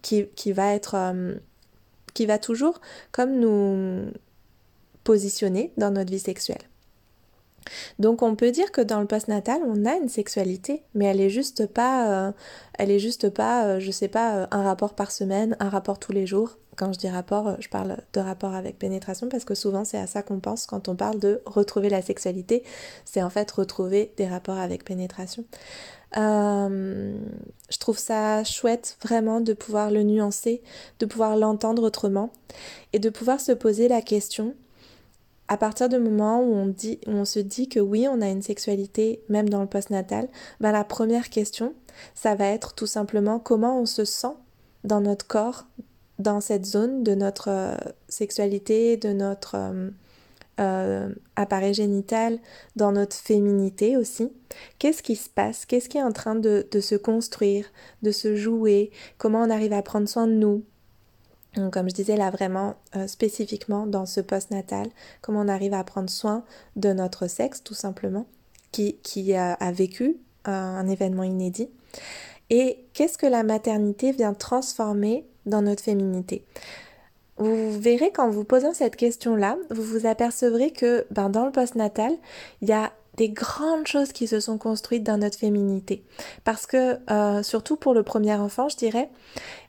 qui, 0.00 0.26
qui, 0.34 0.52
va 0.52 0.72
être, 0.72 0.96
qui 2.14 2.26
va 2.26 2.38
toujours 2.38 2.80
comme 3.10 3.38
nous 3.38 4.10
positionner 5.04 5.72
dans 5.76 5.90
notre 5.90 6.10
vie 6.10 6.18
sexuelle. 6.18 6.62
Donc 7.98 8.22
on 8.22 8.34
peut 8.34 8.50
dire 8.50 8.72
que 8.72 8.80
dans 8.80 9.00
le 9.00 9.06
postnatal, 9.06 9.60
on 9.64 9.84
a 9.84 9.94
une 9.94 10.08
sexualité, 10.08 10.82
mais 10.94 11.06
elle 11.06 11.20
est 11.20 11.30
juste 11.30 11.66
pas, 11.66 12.28
euh, 12.28 12.32
elle 12.78 12.90
est 12.90 12.98
juste 12.98 13.30
pas, 13.30 13.66
euh, 13.66 13.80
je 13.80 13.90
sais 13.90 14.08
pas, 14.08 14.36
euh, 14.36 14.46
un 14.50 14.62
rapport 14.62 14.94
par 14.94 15.12
semaine, 15.12 15.56
un 15.60 15.68
rapport 15.68 15.98
tous 15.98 16.12
les 16.12 16.26
jours. 16.26 16.58
Quand 16.76 16.92
je 16.92 16.98
dis 16.98 17.08
rapport, 17.08 17.60
je 17.60 17.68
parle 17.68 17.98
de 18.14 18.20
rapport 18.20 18.54
avec 18.54 18.78
pénétration 18.78 19.28
parce 19.28 19.44
que 19.44 19.54
souvent 19.54 19.84
c'est 19.84 19.98
à 19.98 20.06
ça 20.06 20.22
qu'on 20.22 20.40
pense 20.40 20.64
quand 20.64 20.88
on 20.88 20.96
parle 20.96 21.18
de 21.18 21.42
retrouver 21.44 21.90
la 21.90 22.00
sexualité, 22.00 22.64
c'est 23.04 23.22
en 23.22 23.28
fait 23.30 23.50
retrouver 23.50 24.12
des 24.16 24.26
rapports 24.26 24.58
avec 24.58 24.84
pénétration. 24.84 25.44
Je 26.14 27.78
trouve 27.78 27.98
ça 27.98 28.44
chouette 28.44 28.96
vraiment 29.02 29.40
de 29.40 29.52
pouvoir 29.52 29.90
le 29.90 30.02
nuancer, 30.02 30.62
de 30.98 31.06
pouvoir 31.06 31.36
l'entendre 31.36 31.84
autrement 31.84 32.30
et 32.92 32.98
de 32.98 33.10
pouvoir 33.10 33.40
se 33.40 33.52
poser 33.52 33.88
la 33.88 34.02
question 34.02 34.54
à 35.52 35.58
partir 35.58 35.90
du 35.90 35.98
moment 35.98 36.40
où 36.40 36.54
on, 36.54 36.66
dit, 36.66 36.98
on 37.06 37.26
se 37.26 37.38
dit 37.38 37.68
que 37.68 37.78
oui, 37.78 38.08
on 38.08 38.22
a 38.22 38.28
une 38.28 38.40
sexualité, 38.40 39.22
même 39.28 39.50
dans 39.50 39.60
le 39.60 39.66
postnatal, 39.66 40.28
ben 40.60 40.72
la 40.72 40.82
première 40.82 41.28
question, 41.28 41.74
ça 42.14 42.34
va 42.34 42.46
être 42.46 42.74
tout 42.74 42.86
simplement 42.86 43.38
comment 43.38 43.78
on 43.78 43.84
se 43.84 44.06
sent 44.06 44.34
dans 44.84 45.02
notre 45.02 45.26
corps, 45.26 45.66
dans 46.18 46.40
cette 46.40 46.64
zone 46.64 47.02
de 47.02 47.14
notre 47.14 47.50
euh, 47.50 47.76
sexualité, 48.08 48.96
de 48.96 49.12
notre 49.12 49.56
euh, 49.56 49.90
euh, 50.60 51.14
appareil 51.36 51.74
génital, 51.74 52.38
dans 52.76 52.92
notre 52.92 53.16
féminité 53.16 53.96
aussi. 53.96 54.32
Qu'est-ce 54.78 55.02
qui 55.02 55.16
se 55.16 55.30
passe? 55.30 55.64
Qu'est-ce 55.64 55.88
qui 55.88 55.98
est 55.98 56.02
en 56.02 56.12
train 56.12 56.34
de, 56.34 56.66
se 56.80 56.94
construire, 56.94 57.66
de 58.02 58.10
se 58.10 58.36
jouer? 58.36 58.90
Comment 59.18 59.42
on 59.42 59.50
arrive 59.50 59.72
à 59.72 59.82
prendre 59.82 60.08
soin 60.08 60.26
de 60.26 60.34
nous? 60.34 60.64
Comme 61.70 61.88
je 61.90 61.94
disais 61.94 62.16
là 62.16 62.30
vraiment 62.30 62.76
euh, 62.96 63.06
spécifiquement 63.06 63.86
dans 63.86 64.06
ce 64.06 64.20
post-natal, 64.20 64.88
comment 65.20 65.40
on 65.40 65.48
arrive 65.48 65.74
à 65.74 65.84
prendre 65.84 66.08
soin 66.08 66.44
de 66.76 66.92
notre 66.92 67.26
sexe 67.26 67.62
tout 67.62 67.74
simplement, 67.74 68.26
qui, 68.72 68.96
qui 69.02 69.34
a, 69.34 69.56
vécu 69.72 70.16
un 70.44 70.86
événement 70.88 71.24
inédit. 71.24 71.68
Et 72.50 72.84
qu'est-ce 72.92 73.16
que 73.16 73.26
la 73.26 73.42
maternité 73.42 74.12
vient 74.12 74.34
transformer 74.34 75.26
dans 75.46 75.62
notre 75.62 75.82
féminité? 75.82 76.44
Vous 77.42 77.78
verrez 77.78 78.10
qu'en 78.10 78.30
vous 78.30 78.44
posant 78.44 78.72
cette 78.72 78.96
question-là, 78.96 79.56
vous 79.70 79.82
vous 79.82 80.06
apercevrez 80.06 80.70
que 80.70 81.06
ben, 81.10 81.28
dans 81.28 81.46
le 81.46 81.52
post-natal, 81.52 82.12
il 82.60 82.68
y 82.68 82.72
a 82.72 82.92
des 83.16 83.28
grandes 83.28 83.86
choses 83.86 84.12
qui 84.12 84.26
se 84.26 84.40
sont 84.40 84.58
construites 84.58 85.02
dans 85.02 85.18
notre 85.18 85.38
féminité. 85.38 86.04
Parce 86.44 86.66
que, 86.66 86.98
euh, 87.10 87.42
surtout 87.42 87.76
pour 87.76 87.94
le 87.94 88.02
premier 88.02 88.34
enfant, 88.34 88.68
je 88.68 88.76
dirais, 88.76 89.10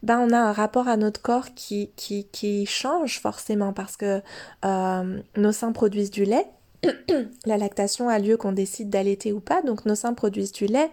ben 0.01 0.20
on 0.20 0.32
a 0.32 0.38
un 0.38 0.53
rapport 0.53 0.88
à 0.88 0.98
notre 0.98 1.22
corps 1.22 1.53
qui, 1.53 1.92
qui, 1.96 2.25
qui 2.32 2.65
change 2.65 3.20
forcément 3.20 3.74
parce 3.74 3.98
que 3.98 4.22
euh, 4.65 5.20
nos 5.36 5.51
seins 5.51 5.74
produisent 5.74 6.12
du 6.12 6.24
lait. 6.24 6.48
La 7.46 7.58
lactation 7.58 8.10
a 8.10 8.20
lieu 8.20 8.38
qu'on 8.38 8.51
décide 8.51 8.89
d'allaiter 8.89 9.32
ou 9.32 9.39
pas, 9.39 9.62
donc 9.62 9.86
nos 9.86 9.96
seins 9.96 10.13
produisent 10.13 10.51
du 10.51 10.65
lait. 10.65 10.92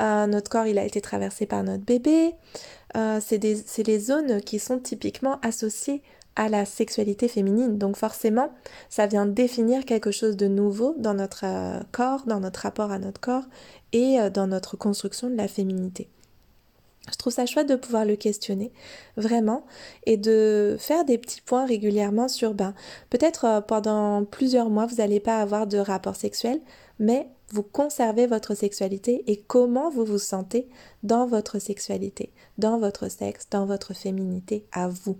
Euh, 0.00 0.26
notre 0.26 0.50
corps, 0.50 0.66
il 0.66 0.78
a 0.78 0.84
été 0.84 1.00
traversé 1.00 1.46
par 1.46 1.62
notre 1.62 1.84
bébé. 1.84 2.34
C'est 2.94 3.86
les 3.86 3.98
zones 3.98 4.40
qui 4.40 4.58
sont 4.58 4.78
typiquement 4.78 5.38
associées 5.42 6.02
à 6.38 6.48
la 6.48 6.64
sexualité 6.64 7.28
féminine. 7.28 7.76
Donc 7.76 7.96
forcément, 7.96 8.50
ça 8.88 9.06
vient 9.06 9.26
définir 9.26 9.84
quelque 9.84 10.12
chose 10.12 10.36
de 10.36 10.46
nouveau 10.46 10.94
dans 10.96 11.12
notre 11.12 11.44
euh, 11.44 11.80
corps, 11.90 12.22
dans 12.26 12.38
notre 12.38 12.60
rapport 12.60 12.92
à 12.92 13.00
notre 13.00 13.20
corps 13.20 13.44
et 13.92 14.20
euh, 14.20 14.30
dans 14.30 14.46
notre 14.46 14.76
construction 14.76 15.28
de 15.28 15.34
la 15.34 15.48
féminité. 15.48 16.08
Je 17.10 17.16
trouve 17.16 17.32
ça 17.32 17.44
chouette 17.44 17.68
de 17.68 17.74
pouvoir 17.74 18.04
le 18.04 18.16
questionner, 18.16 18.70
vraiment, 19.16 19.64
et 20.06 20.16
de 20.16 20.76
faire 20.78 21.04
des 21.04 21.18
petits 21.18 21.40
points 21.40 21.66
régulièrement 21.66 22.28
sur, 22.28 22.54
ben, 22.54 22.72
peut-être 23.10 23.44
euh, 23.44 23.60
pendant 23.60 24.24
plusieurs 24.24 24.70
mois, 24.70 24.86
vous 24.86 24.96
n'allez 24.96 25.18
pas 25.18 25.40
avoir 25.40 25.66
de 25.66 25.78
rapport 25.78 26.14
sexuel, 26.14 26.60
mais 27.00 27.28
vous 27.50 27.62
conservez 27.62 28.26
votre 28.26 28.54
sexualité 28.54 29.24
et 29.26 29.36
comment 29.38 29.90
vous 29.90 30.04
vous 30.04 30.18
sentez 30.18 30.68
dans 31.02 31.26
votre 31.26 31.58
sexualité, 31.58 32.32
dans 32.58 32.78
votre 32.78 33.08
sexe, 33.10 33.48
dans 33.50 33.64
votre 33.64 33.94
féminité 33.94 34.66
à 34.72 34.88
vous. 34.88 35.16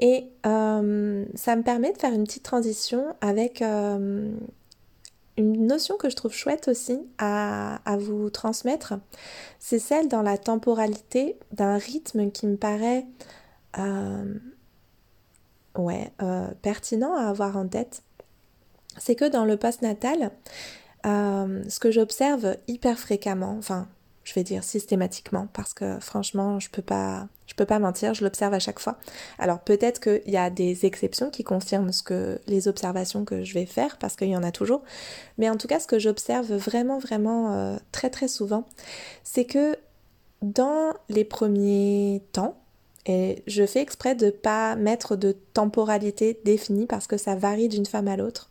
Et 0.00 0.26
euh, 0.46 1.24
ça 1.34 1.56
me 1.56 1.62
permet 1.62 1.92
de 1.92 1.98
faire 1.98 2.12
une 2.12 2.24
petite 2.24 2.44
transition 2.44 3.16
avec 3.20 3.62
euh, 3.62 4.32
une 5.36 5.66
notion 5.66 5.96
que 5.96 6.08
je 6.08 6.16
trouve 6.16 6.32
chouette 6.32 6.68
aussi 6.68 7.00
à, 7.18 7.80
vous 7.98 8.30
transmettre. 8.30 8.94
C'est 9.58 9.78
celle 9.78 10.08
dans 10.08 10.22
la 10.22 10.38
temporalité 10.38 11.36
d'un 11.52 11.78
rythme 11.78 12.30
qui 12.30 12.46
me 12.46 12.56
paraît 12.56 13.06
euh, 13.78 14.34
ouais, 15.76 16.12
pertinent 16.62 17.14
à 17.14 17.28
avoir 17.28 17.56
en 17.56 17.66
tête. 17.66 18.02
C'est 18.98 19.16
que 19.16 19.28
dans 19.28 19.44
le 19.44 19.56
post-natal, 19.56 20.30
ce 21.04 21.78
que 21.78 21.90
j'observe 21.90 22.56
hyper 22.66 22.98
fréquemment, 22.98 23.56
enfin 23.58 23.88
je 24.24 24.32
vais 24.32 24.42
dire 24.42 24.64
systématiquement 24.64 25.48
parce 25.52 25.74
que 25.74 26.00
franchement 26.00 26.58
je 26.58 26.70
peux 26.70 26.82
pas 26.82 27.28
je 27.46 27.54
peux 27.54 27.66
pas 27.66 27.78
mentir 27.78 28.14
je 28.14 28.24
l'observe 28.24 28.54
à 28.54 28.58
chaque 28.58 28.80
fois. 28.80 28.96
Alors 29.38 29.60
peut-être 29.60 30.00
qu'il 30.00 30.32
y 30.32 30.36
a 30.36 30.50
des 30.50 30.86
exceptions 30.86 31.30
qui 31.30 31.44
confirment 31.44 31.92
ce 31.92 32.02
que 32.02 32.40
les 32.46 32.66
observations 32.66 33.24
que 33.24 33.44
je 33.44 33.54
vais 33.54 33.66
faire 33.66 33.98
parce 33.98 34.16
qu'il 34.16 34.28
y 34.28 34.36
en 34.36 34.42
a 34.42 34.50
toujours. 34.50 34.82
Mais 35.38 35.50
en 35.50 35.56
tout 35.56 35.68
cas 35.68 35.78
ce 35.78 35.86
que 35.86 35.98
j'observe 35.98 36.52
vraiment 36.54 36.98
vraiment 36.98 37.52
euh, 37.52 37.76
très 37.92 38.10
très 38.10 38.28
souvent 38.28 38.66
c'est 39.22 39.44
que 39.44 39.76
dans 40.42 40.94
les 41.08 41.24
premiers 41.24 42.22
temps 42.32 42.58
et 43.06 43.42
je 43.46 43.66
fais 43.66 43.80
exprès 43.80 44.14
de 44.14 44.30
pas 44.30 44.76
mettre 44.76 45.16
de 45.16 45.32
temporalité 45.52 46.40
définie 46.44 46.86
parce 46.86 47.06
que 47.06 47.18
ça 47.18 47.36
varie 47.36 47.68
d'une 47.68 47.86
femme 47.86 48.08
à 48.08 48.16
l'autre 48.16 48.50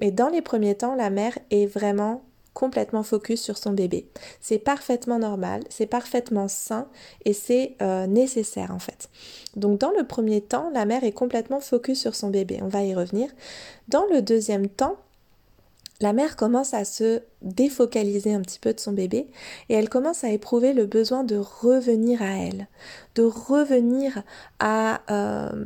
mais 0.00 0.10
dans 0.10 0.28
les 0.28 0.42
premiers 0.42 0.74
temps 0.74 0.94
la 0.94 1.10
mère 1.10 1.38
est 1.50 1.66
vraiment 1.66 2.22
complètement 2.54 3.02
focus 3.02 3.40
sur 3.40 3.56
son 3.56 3.72
bébé. 3.72 4.08
C'est 4.40 4.58
parfaitement 4.58 5.18
normal, 5.18 5.62
c'est 5.68 5.86
parfaitement 5.86 6.48
sain 6.48 6.88
et 7.24 7.32
c'est 7.32 7.76
euh, 7.80 8.06
nécessaire 8.06 8.72
en 8.72 8.78
fait. 8.78 9.08
Donc 9.56 9.78
dans 9.78 9.92
le 9.92 10.04
premier 10.04 10.40
temps, 10.40 10.70
la 10.74 10.84
mère 10.84 11.04
est 11.04 11.12
complètement 11.12 11.60
focus 11.60 12.00
sur 12.00 12.14
son 12.14 12.28
bébé. 12.28 12.58
On 12.62 12.68
va 12.68 12.82
y 12.82 12.94
revenir. 12.94 13.30
Dans 13.88 14.04
le 14.12 14.20
deuxième 14.20 14.68
temps, 14.68 14.96
la 16.00 16.12
mère 16.12 16.36
commence 16.36 16.72
à 16.72 16.84
se 16.84 17.20
défocaliser 17.42 18.32
un 18.32 18.40
petit 18.40 18.58
peu 18.58 18.72
de 18.72 18.80
son 18.80 18.92
bébé 18.92 19.28
et 19.68 19.74
elle 19.74 19.90
commence 19.90 20.24
à 20.24 20.30
éprouver 20.30 20.72
le 20.72 20.86
besoin 20.86 21.24
de 21.24 21.36
revenir 21.36 22.22
à 22.22 22.38
elle, 22.38 22.68
de 23.16 23.22
revenir 23.22 24.22
à 24.58 25.02
euh, 25.10 25.64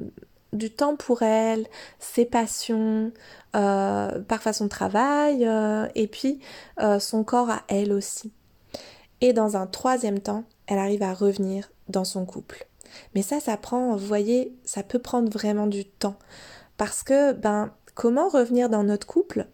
du 0.54 0.70
temps 0.70 0.96
pour 0.96 1.22
elle, 1.22 1.66
ses 1.98 2.24
passions, 2.24 3.12
euh, 3.54 4.20
parfois 4.22 4.52
son 4.52 4.68
travail, 4.68 5.46
euh, 5.46 5.86
et 5.94 6.06
puis 6.06 6.40
euh, 6.80 6.98
son 6.98 7.24
corps 7.24 7.50
à 7.50 7.62
elle 7.68 7.92
aussi. 7.92 8.32
Et 9.20 9.32
dans 9.32 9.56
un 9.56 9.66
troisième 9.66 10.20
temps, 10.20 10.44
elle 10.66 10.78
arrive 10.78 11.02
à 11.02 11.12
revenir 11.12 11.70
dans 11.88 12.04
son 12.04 12.24
couple. 12.24 12.66
Mais 13.14 13.22
ça, 13.22 13.40
ça 13.40 13.56
prend, 13.56 13.96
vous 13.96 14.06
voyez, 14.06 14.56
ça 14.64 14.82
peut 14.82 14.98
prendre 14.98 15.30
vraiment 15.30 15.66
du 15.66 15.84
temps. 15.84 16.16
Parce 16.76 17.02
que, 17.02 17.32
ben, 17.32 17.72
comment 17.94 18.28
revenir 18.28 18.68
dans 18.68 18.84
notre 18.84 19.06
couple 19.06 19.46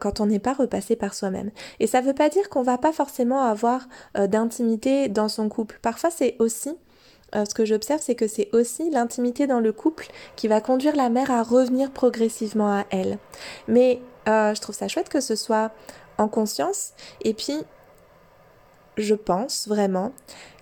quand 0.00 0.18
on 0.18 0.26
n'est 0.26 0.40
pas 0.40 0.52
repassé 0.52 0.96
par 0.96 1.14
soi-même? 1.14 1.52
Et 1.78 1.86
ça 1.86 2.02
ne 2.02 2.06
veut 2.06 2.14
pas 2.14 2.28
dire 2.28 2.48
qu'on 2.48 2.62
va 2.62 2.76
pas 2.76 2.92
forcément 2.92 3.42
avoir 3.42 3.88
d'intimité 4.14 5.08
dans 5.08 5.28
son 5.28 5.48
couple. 5.48 5.78
Parfois, 5.80 6.10
c'est 6.10 6.36
aussi 6.38 6.76
euh, 7.34 7.44
ce 7.44 7.54
que 7.54 7.64
j'observe, 7.64 8.00
c'est 8.02 8.14
que 8.14 8.26
c'est 8.26 8.48
aussi 8.52 8.90
l'intimité 8.90 9.46
dans 9.46 9.60
le 9.60 9.72
couple 9.72 10.08
qui 10.36 10.48
va 10.48 10.60
conduire 10.60 10.96
la 10.96 11.08
mère 11.08 11.30
à 11.30 11.42
revenir 11.42 11.90
progressivement 11.90 12.72
à 12.72 12.84
elle. 12.90 13.18
Mais 13.68 14.00
euh, 14.28 14.54
je 14.54 14.60
trouve 14.60 14.74
ça 14.74 14.88
chouette 14.88 15.08
que 15.08 15.20
ce 15.20 15.36
soit 15.36 15.70
en 16.18 16.28
conscience. 16.28 16.92
Et 17.22 17.34
puis, 17.34 17.58
je 18.96 19.14
pense 19.14 19.68
vraiment 19.68 20.12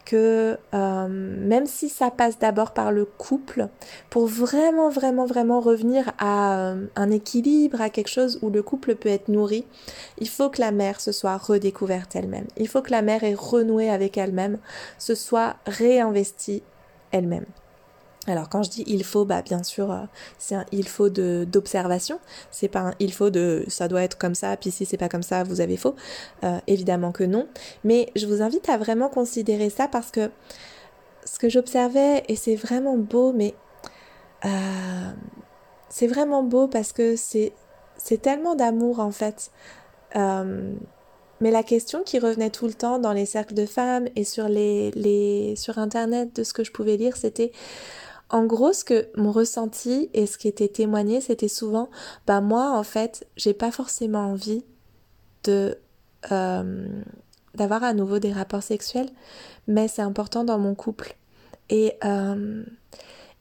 que 0.09 0.57
euh, 0.73 1.09
même 1.09 1.67
si 1.67 1.91
ça 1.91 2.11
passe 2.11 2.39
d'abord 2.39 2.73
par 2.73 2.93
le 2.93 3.05
couple, 3.05 3.69
pour 4.09 4.27
vraiment, 4.27 4.89
vraiment, 4.89 5.27
vraiment 5.27 5.61
revenir 5.61 6.13
à 6.19 6.71
euh, 6.71 6.87
un 6.97 7.11
équilibre, 7.11 7.83
à 7.83 7.91
quelque 7.91 8.09
chose 8.09 8.39
où 8.41 8.49
le 8.49 8.63
couple 8.63 8.95
peut 8.95 9.11
être 9.11 9.29
nourri, 9.29 9.67
il 10.17 10.31
faut 10.31 10.49
que 10.49 10.63
la 10.63 10.73
mère 10.73 11.03
se 11.03 11.13
soit 11.13 11.37
redécouverte 11.37 12.17
elle-même. 12.17 12.47
Il 12.57 12.69
faut 12.69 12.81
que 12.81 12.91
la 12.91 13.03
mère 13.03 13.23
ait 13.23 13.35
renoué 13.35 13.91
avec 13.91 14.17
elle-même, 14.17 14.57
se 14.99 15.15
soit 15.15 15.57
réinvestie 15.67 16.63
elle-même. 17.13 17.45
Alors 18.29 18.49
quand 18.49 18.63
je 18.63 18.71
dis 18.71 18.85
il 18.87 19.05
faut, 19.05 19.25
bah 19.25 19.43
bien 19.43 19.63
sûr 19.63 19.91
euh, 19.91 20.05
c'est 20.39 20.55
un 20.55 20.67
il 20.73 20.87
faut 20.89 21.09
de 21.09 21.47
d'observation. 21.51 22.21
C'est 22.51 22.69
pas 22.69 22.81
un 22.81 22.95
il 22.99 23.13
faut 23.13 23.31
de 23.31 23.65
ça 23.69 23.89
doit 23.89 24.03
être 24.03 24.19
comme 24.19 24.35
ça, 24.35 24.57
puis 24.57 24.71
si 24.71 24.85
c'est 24.85 24.97
pas 24.97 25.09
comme 25.09 25.23
ça 25.23 25.43
vous 25.45 25.61
avez 25.61 25.77
faux. 25.77 25.95
Euh, 26.45 26.59
évidemment 26.67 27.13
que 27.13 27.25
non. 27.25 27.49
Mais 27.85 28.11
je 28.17 28.27
vous 28.27 28.43
invite 28.43 28.69
à 28.69 28.77
vraiment 28.77 29.09
considérer 29.09 29.71
ça 29.71 29.89
parce 29.89 30.11
que 30.11 30.31
ce 31.25 31.39
que 31.39 31.49
j'observais 31.49 32.25
et 32.29 32.37
c'est 32.37 32.57
vraiment 32.57 32.97
beau, 32.97 33.33
mais 33.33 33.55
euh, 34.45 34.49
c'est 35.89 36.07
vraiment 36.07 36.43
beau 36.43 36.69
parce 36.69 36.93
que 36.93 37.17
c'est 37.17 37.53
c'est 37.97 38.23
tellement 38.23 38.55
d'amour 38.55 39.01
en 39.01 39.11
fait. 39.11 39.51
mais 41.41 41.51
la 41.53 41.63
question 41.63 42.03
qui 42.03 42.19
revenait 42.19 42.51
tout 42.51 42.67
le 42.67 42.75
temps 42.75 42.99
dans 42.99 43.13
les 43.13 43.27
cercles 43.27 43.55
de 43.55 43.67
femmes 43.67 44.09
et 44.17 44.25
sur 44.25 44.49
les, 44.49 44.91
les 44.93 45.55
sur 45.57 45.79
internet 45.79 46.35
de 46.35 46.43
ce 46.43 46.53
que 46.53 46.65
je 46.65 46.73
pouvais 46.73 46.97
lire, 46.97 47.17
c'était 47.17 47.53
en 48.31 48.45
gros, 48.45 48.73
ce 48.73 48.85
que 48.85 49.09
mon 49.17 49.33
ressenti 49.33 50.11
et 50.13 50.27
ce 50.27 50.37
qui 50.37 50.49
était 50.49 50.69
témoigné, 50.69 51.21
c'était 51.21 51.49
souvent, 51.49 51.89
bah 52.27 52.41
moi, 52.41 52.73
en 52.73 52.83
fait, 52.83 53.27
j'ai 53.37 53.55
pas 53.55 53.71
forcément 53.71 54.31
envie 54.31 54.65
de 55.45 55.79
euh, 56.31 56.89
d'avoir 57.55 57.83
à 57.85 57.95
nouveau 57.95 58.19
des 58.19 58.33
rapports 58.33 58.63
sexuels, 58.63 59.09
mais 59.67 59.89
c'est 59.89 60.03
important 60.03 60.45
dans 60.45 60.59
mon 60.59 60.75
couple. 60.75 61.17
Et 61.71 61.95
euh, 62.05 62.65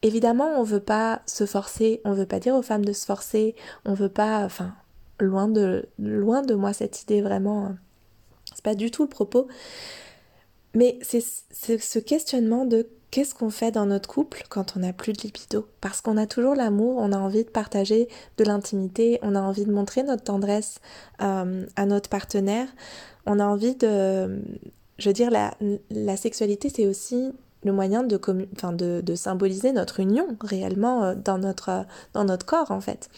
évidemment, 0.01 0.59
on 0.59 0.63
veut 0.63 0.79
pas 0.79 1.21
se 1.25 1.45
forcer, 1.45 2.01
on 2.05 2.13
veut 2.13 2.25
pas 2.25 2.39
dire 2.39 2.55
aux 2.55 2.61
femmes 2.61 2.85
de 2.85 2.93
se 2.93 3.05
forcer, 3.05 3.55
on 3.85 3.93
veut 3.93 4.09
pas, 4.09 4.43
enfin, 4.45 4.73
loin 5.19 5.47
de 5.47 5.87
loin 5.99 6.43
de 6.43 6.55
moi 6.55 6.73
cette 6.73 7.01
idée 7.01 7.21
vraiment, 7.21 7.65
hein. 7.65 7.77
c'est 8.53 8.63
pas 8.63 8.75
du 8.75 8.89
tout 8.89 9.03
le 9.03 9.09
propos. 9.09 9.47
Mais 10.73 10.99
c'est 11.01 11.21
ce 11.21 11.99
questionnement 11.99 12.65
de 12.65 12.87
qu'est-ce 13.11 13.33
qu'on 13.33 13.49
fait 13.49 13.71
dans 13.71 13.85
notre 13.85 14.09
couple 14.09 14.43
quand 14.49 14.75
on 14.75 14.81
n'a 14.81 14.93
plus 14.93 15.13
de 15.13 15.21
libido? 15.21 15.67
Parce 15.81 16.01
qu'on 16.01 16.17
a 16.17 16.27
toujours 16.27 16.55
l'amour, 16.55 16.97
on 16.97 17.11
a 17.11 17.17
envie 17.17 17.43
de 17.43 17.49
partager 17.49 18.07
de 18.37 18.43
l'intimité, 18.43 19.19
on 19.21 19.35
a 19.35 19.41
envie 19.41 19.65
de 19.65 19.71
montrer 19.71 20.03
notre 20.03 20.23
tendresse 20.23 20.79
euh, 21.21 21.65
à 21.75 21.85
notre 21.85 22.09
partenaire, 22.09 22.67
on 23.25 23.39
a 23.39 23.45
envie 23.45 23.75
de... 23.75 24.41
Je 24.97 25.09
veux 25.09 25.13
dire, 25.13 25.29
la, 25.29 26.17
sexualité, 26.17 26.69
c'est 26.69 26.87
aussi 26.87 27.31
le 27.63 27.71
moyen 27.71 28.03
de, 28.03 29.15
symboliser 29.15 29.71
notre 29.71 29.99
union 29.99 30.27
réellement 30.41 31.03
euh, 31.03 31.15
dans 31.15 31.37
notre, 31.37 31.85
dans 32.13 32.23
notre 32.23 32.45
corps 32.45 32.71
en 32.71 32.81
fait. 32.81 33.09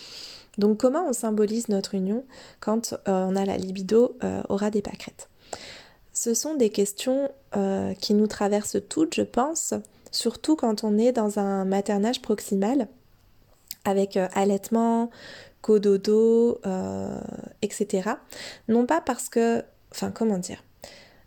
Donc 0.57 0.77
comment 0.77 1.07
on 1.07 1.13
symbolise 1.13 1.69
notre 1.69 1.95
union 1.95 2.25
quand 2.59 2.93
euh, 2.93 3.25
on 3.29 3.35
a 3.35 3.45
la 3.45 3.57
libido 3.57 4.17
aura 4.49 4.71
des 4.71 4.81
pâquerettes? 4.81 5.28
Ce 6.19 6.33
sont 6.33 6.55
des 6.55 6.69
questions 6.69 7.31
euh, 7.55 7.93
qui 7.93 8.13
nous 8.13 8.27
traversent 8.27 8.75
toutes, 8.89 9.15
je 9.15 9.21
pense, 9.21 9.73
surtout 10.11 10.57
quand 10.57 10.83
on 10.83 10.97
est 10.97 11.13
dans 11.13 11.39
un 11.39 11.63
maternage 11.63 12.21
proximal, 12.21 12.89
avec 13.85 14.17
euh, 14.17 14.27
allaitement, 14.33 15.11
cododo, 15.61 16.59
euh, 16.65 17.21
etc. 17.61 18.09
Non 18.67 18.85
pas 18.85 18.99
parce 18.99 19.29
que, 19.29 19.63
enfin 19.93 20.11
comment 20.11 20.39
dire, 20.39 20.61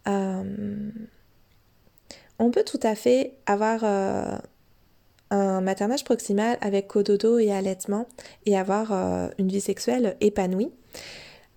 on 0.05 0.91
peut 2.51 2.65
tout 2.65 2.81
à 2.83 2.95
fait 2.95 3.39
avoir 3.47 3.85
un 5.31 5.61
maternage 5.63 6.05
proximal 6.05 6.59
avec 6.61 6.89
cododo 6.89 7.39
et 7.39 7.51
allaitement 7.51 8.07
et 8.45 8.59
avoir 8.59 8.93
une 9.39 9.49
vie 9.49 9.61
sexuelle 9.61 10.17
épanouie. 10.21 10.71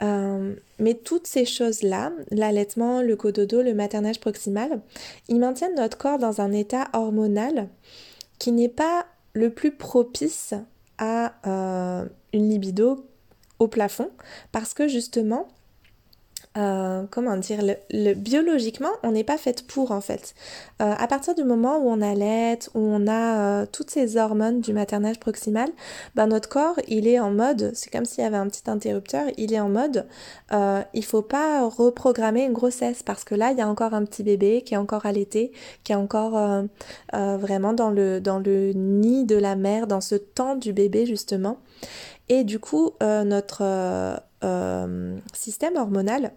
Euh, 0.03 0.55
mais 0.79 0.93
toutes 0.93 1.27
ces 1.27 1.45
choses-là, 1.45 2.12
l'allaitement, 2.31 3.01
le 3.01 3.15
cododo, 3.15 3.62
le 3.62 3.73
maternage 3.73 4.19
proximal, 4.19 4.81
ils 5.29 5.39
maintiennent 5.39 5.75
notre 5.75 5.97
corps 5.97 6.19
dans 6.19 6.41
un 6.41 6.51
état 6.51 6.89
hormonal 6.93 7.69
qui 8.39 8.51
n'est 8.51 8.69
pas 8.69 9.05
le 9.34 9.49
plus 9.49 9.71
propice 9.71 10.53
à 10.97 11.34
euh, 11.47 12.05
une 12.34 12.49
libido 12.49 13.05
au 13.60 13.67
plafond 13.67 14.10
parce 14.51 14.73
que 14.73 14.88
justement 14.88 15.47
euh, 16.57 17.03
comment 17.11 17.35
dire, 17.35 17.59
le, 17.91 18.13
biologiquement, 18.13 18.91
on 19.03 19.11
n'est 19.11 19.25
pas 19.25 19.37
fait 19.37 19.67
pour 19.67 19.91
en 19.91 19.99
fait. 19.99 20.33
Euh, 20.81 20.93
à 20.97 21.07
partir 21.07 21.35
du 21.35 21.43
moment 21.43 21.79
où 21.79 21.89
on 21.89 22.01
allait, 22.01 22.59
où 22.73 22.79
on 22.79 23.07
a 23.07 23.39
euh, 23.39 23.65
toutes 23.69 23.89
ces 23.89 24.15
hormones 24.15 24.61
du 24.61 24.71
maternage 24.71 25.19
proximal, 25.19 25.69
ben 26.15 26.27
notre 26.27 26.47
corps, 26.47 26.79
il 26.87 27.09
est 27.09 27.19
en 27.19 27.31
mode, 27.31 27.71
c'est 27.73 27.91
comme 27.91 28.05
s'il 28.05 28.23
y 28.23 28.27
avait 28.27 28.37
un 28.37 28.47
petit 28.47 28.69
interrupteur, 28.69 29.25
il 29.37 29.53
est 29.53 29.59
en 29.59 29.67
mode, 29.67 30.05
il 30.93 31.03
faut 31.03 31.21
pas 31.21 31.67
reprogrammer 31.67 32.45
une 32.45 32.53
grossesse 32.53 33.03
parce 33.03 33.25
que 33.25 33.35
là, 33.35 33.51
il 33.51 33.57
y 33.57 33.61
a 33.61 33.67
encore 33.67 33.93
un 33.93 34.05
petit 34.05 34.23
bébé 34.23 34.61
qui 34.61 34.75
est 34.75 34.77
encore 34.77 35.05
allaité, 35.05 35.51
qui 35.83 35.91
est 35.91 35.95
encore 35.95 36.63
vraiment 37.13 37.73
dans 37.73 37.89
le, 37.89 38.21
dans 38.21 38.39
le 38.39 38.71
nid 38.73 39.25
de 39.25 39.35
la 39.35 39.55
mère, 39.55 39.87
dans 39.87 40.01
ce 40.01 40.15
temps 40.15 40.55
du 40.55 40.71
bébé 40.71 41.05
justement. 41.05 41.57
Et 42.29 42.43
du 42.43 42.59
coup, 42.59 42.91
notre 43.01 44.21
euh, 44.45 45.17
système 45.34 45.75
hormonal 45.75 46.31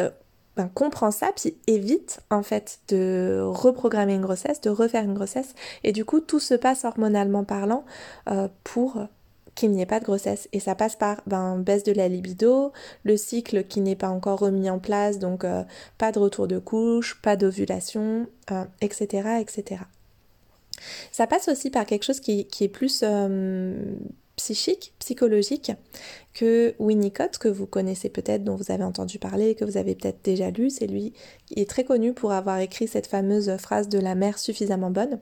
euh, 0.00 0.10
ben, 0.56 0.70
comprend 0.72 1.10
ça, 1.10 1.30
puis 1.36 1.54
évite 1.66 2.20
en 2.30 2.42
fait 2.42 2.80
de 2.88 3.40
reprogrammer 3.42 4.14
une 4.14 4.22
grossesse, 4.22 4.60
de 4.62 4.70
refaire 4.70 5.04
une 5.04 5.14
grossesse, 5.14 5.54
et 5.84 5.92
du 5.92 6.04
coup 6.04 6.20
tout 6.20 6.40
se 6.40 6.54
passe 6.54 6.84
hormonalement 6.84 7.44
parlant 7.44 7.84
euh, 8.30 8.48
pour 8.64 9.06
qu'il 9.54 9.70
n'y 9.70 9.82
ait 9.82 9.86
pas 9.86 10.00
de 10.00 10.04
grossesse. 10.04 10.48
Et 10.52 10.60
ça 10.60 10.74
passe 10.74 10.96
par 10.96 11.20
ben, 11.26 11.58
baisse 11.58 11.82
de 11.82 11.92
la 11.92 12.08
libido, 12.08 12.72
le 13.04 13.16
cycle 13.16 13.64
qui 13.64 13.80
n'est 13.80 13.96
pas 13.96 14.08
encore 14.08 14.38
remis 14.38 14.70
en 14.70 14.78
place, 14.78 15.18
donc 15.18 15.44
pas 15.98 16.12
de 16.12 16.18
retour 16.18 16.46
de 16.46 16.58
couche, 16.58 17.20
pas 17.20 17.36
d'ovulation, 17.36 18.26
etc., 18.80 19.40
etc. 19.40 19.82
Ça 21.10 21.26
passe 21.26 21.48
aussi 21.48 21.70
par 21.70 21.86
quelque 21.86 22.04
chose 22.04 22.20
qui, 22.20 22.46
qui 22.46 22.64
est 22.64 22.68
plus 22.68 23.02
psychique, 24.36 24.92
psychologique, 24.98 25.72
que 26.36 26.74
Winnicott, 26.78 27.38
que 27.38 27.48
vous 27.48 27.66
connaissez 27.66 28.10
peut-être, 28.10 28.44
dont 28.44 28.56
vous 28.56 28.70
avez 28.70 28.84
entendu 28.84 29.18
parler, 29.18 29.54
que 29.54 29.64
vous 29.64 29.78
avez 29.78 29.94
peut-être 29.94 30.22
déjà 30.22 30.50
lu. 30.50 30.68
C'est 30.68 30.86
lui 30.86 31.14
qui 31.46 31.58
est 31.58 31.68
très 31.68 31.82
connu 31.82 32.12
pour 32.12 32.32
avoir 32.32 32.58
écrit 32.58 32.86
cette 32.86 33.06
fameuse 33.06 33.56
phrase 33.56 33.88
de 33.88 33.98
la 33.98 34.14
mère 34.14 34.38
suffisamment 34.38 34.90
bonne. 34.90 35.18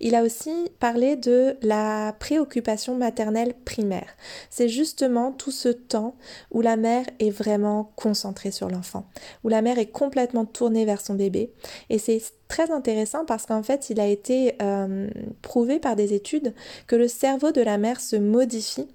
Il 0.00 0.16
a 0.16 0.24
aussi 0.24 0.50
parlé 0.80 1.14
de 1.14 1.56
la 1.62 2.16
préoccupation 2.18 2.96
maternelle 2.96 3.54
primaire. 3.64 4.08
C'est 4.50 4.68
justement 4.68 5.30
tout 5.30 5.52
ce 5.52 5.68
temps 5.68 6.16
où 6.50 6.62
la 6.62 6.76
mère 6.76 7.06
est 7.20 7.30
vraiment 7.30 7.92
concentrée 7.94 8.50
sur 8.50 8.68
l'enfant, 8.68 9.06
où 9.44 9.48
la 9.48 9.62
mère 9.62 9.78
est 9.78 9.92
complètement 9.92 10.46
tournée 10.46 10.84
vers 10.84 11.00
son 11.00 11.14
bébé. 11.14 11.52
Et 11.90 11.98
c'est 11.98 12.20
très 12.48 12.72
intéressant 12.72 13.24
parce 13.24 13.46
qu'en 13.46 13.62
fait, 13.62 13.88
il 13.90 14.00
a 14.00 14.06
été 14.08 14.56
euh, 14.60 15.08
prouvé 15.42 15.78
par 15.78 15.94
des 15.94 16.12
études 16.12 16.54
que 16.88 16.96
le 16.96 17.06
cerveau 17.06 17.52
de 17.52 17.60
la 17.60 17.78
mère 17.78 18.00
se 18.00 18.16
modifie 18.16 18.88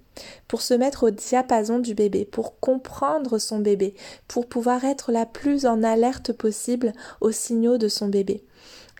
pour 0.48 0.62
se 0.62 0.74
mettre 0.74 1.04
au 1.04 1.10
diapason 1.10 1.78
du 1.78 1.94
bébé, 1.94 2.24
pour 2.24 2.60
comprendre 2.60 3.38
son 3.38 3.58
bébé, 3.58 3.94
pour 4.28 4.46
pouvoir 4.46 4.84
être 4.84 5.12
la 5.12 5.26
plus 5.26 5.66
en 5.66 5.82
alerte 5.82 6.32
possible 6.32 6.92
aux 7.20 7.32
signaux 7.32 7.78
de 7.78 7.88
son 7.88 8.08
bébé. 8.08 8.44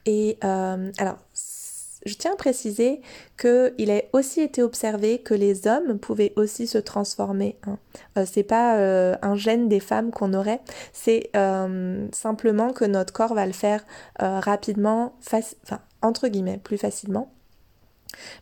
Et 0.07 0.39
euh, 0.45 0.91
alors, 0.99 1.19
je 2.05 2.15
tiens 2.15 2.33
à 2.33 2.37
préciser 2.37 3.01
qu'il 3.39 3.91
a 3.91 4.03
aussi 4.13 4.41
été 4.41 4.63
observé 4.63 5.19
que 5.19 5.35
les 5.35 5.69
hommes 5.69 5.99
pouvaient 5.99 6.33
aussi 6.37 6.67
se 6.67 6.79
transformer. 6.79 7.57
Hein. 7.67 7.79
Euh, 8.19 8.25
c'est 8.31 8.43
pas 8.43 8.79
euh, 8.79 9.15
un 9.23 9.37
gène 9.37 9.69
des 9.69 9.81
femmes 9.81 10.11
qu'on 10.11 10.35
aurait, 10.35 10.61
c'est 10.93 11.31
simplement 12.13 12.73
que 12.73 12.85
notre 12.85 13.13
corps 13.13 13.35
va 13.35 13.47
le 13.47 13.53
faire 13.53 13.85
rapidement, 14.19 15.15
enfin 15.21 15.41
entre 16.03 16.29
guillemets, 16.29 16.59
plus 16.59 16.79
facilement. 16.79 17.31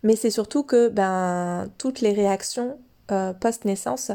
Mais 0.02 0.16
c'est 0.16 0.30
surtout 0.30 0.62
que 0.62 0.88
ben, 0.88 1.70
toutes 1.78 2.00
les 2.00 2.12
réactions 2.12 2.78
euh, 3.10 3.32
post-naissance 3.32 4.12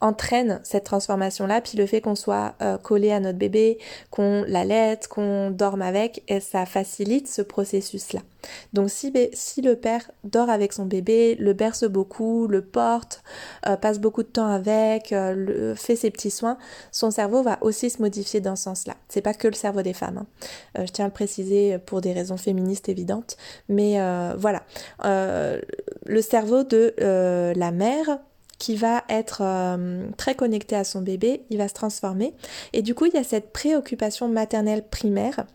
entraîne 0.00 0.60
cette 0.62 0.84
transformation-là, 0.84 1.60
puis 1.60 1.76
le 1.76 1.86
fait 1.86 2.00
qu'on 2.00 2.14
soit 2.14 2.54
euh, 2.62 2.78
collé 2.78 3.10
à 3.10 3.20
notre 3.20 3.38
bébé, 3.38 3.78
qu'on 4.10 4.44
l'allaite, 4.46 5.08
qu'on 5.08 5.50
dorme 5.50 5.82
avec, 5.82 6.22
et 6.28 6.40
ça 6.40 6.66
facilite 6.66 7.26
ce 7.28 7.42
processus-là. 7.42 8.20
Donc 8.72 8.88
si, 8.90 9.12
si, 9.32 9.60
le 9.60 9.74
père 9.74 10.10
dort 10.22 10.48
avec 10.48 10.72
son 10.72 10.86
bébé, 10.86 11.34
le 11.40 11.52
berce 11.52 11.84
beaucoup, 11.84 12.46
le 12.46 12.62
porte, 12.62 13.24
euh, 13.66 13.76
passe 13.76 13.98
beaucoup 13.98 14.22
de 14.22 14.28
temps 14.28 14.46
avec, 14.46 15.12
euh, 15.12 15.34
le, 15.34 15.74
fait 15.74 15.96
ses 15.96 16.10
petits 16.10 16.30
soins, 16.30 16.58
son 16.92 17.10
cerveau 17.10 17.42
va 17.42 17.58
aussi 17.62 17.90
se 17.90 18.00
modifier 18.00 18.40
dans 18.40 18.54
ce 18.54 18.64
sens-là. 18.64 18.94
C'est 19.08 19.22
pas 19.22 19.34
que 19.34 19.48
le 19.48 19.54
cerveau 19.54 19.82
des 19.82 19.92
femmes. 19.92 20.24
Hein. 20.76 20.84
je 20.86 20.92
tiens 20.92 21.06
à 21.06 21.08
le 21.08 21.14
préciser 21.14 21.78
pour 21.78 22.00
des 22.00 22.12
raisons 22.12 22.36
féministes 22.36 22.88
évidentes, 22.88 23.36
mais 23.68 23.98
voilà. 24.36 24.62
le 25.04 26.22
cerveau 26.22 26.62
de 26.62 26.94
la 26.98 27.72
mère 27.72 28.18
qui 28.58 28.76
va 28.76 29.04
être 29.08 29.40
euh, 29.42 30.08
très 30.16 30.34
connecté 30.34 30.74
à 30.76 30.84
son 30.84 31.00
bébé, 31.00 31.44
il 31.50 31.58
va 31.58 31.68
se 31.68 31.74
transformer. 31.74 32.34
Et 32.72 32.82
du 32.82 32.94
coup, 32.94 33.06
il 33.06 33.14
y 33.14 33.18
a 33.18 33.24
cette 33.24 33.52
préoccupation 33.52 34.28
maternelle 34.28 34.84
primaire 34.88 35.46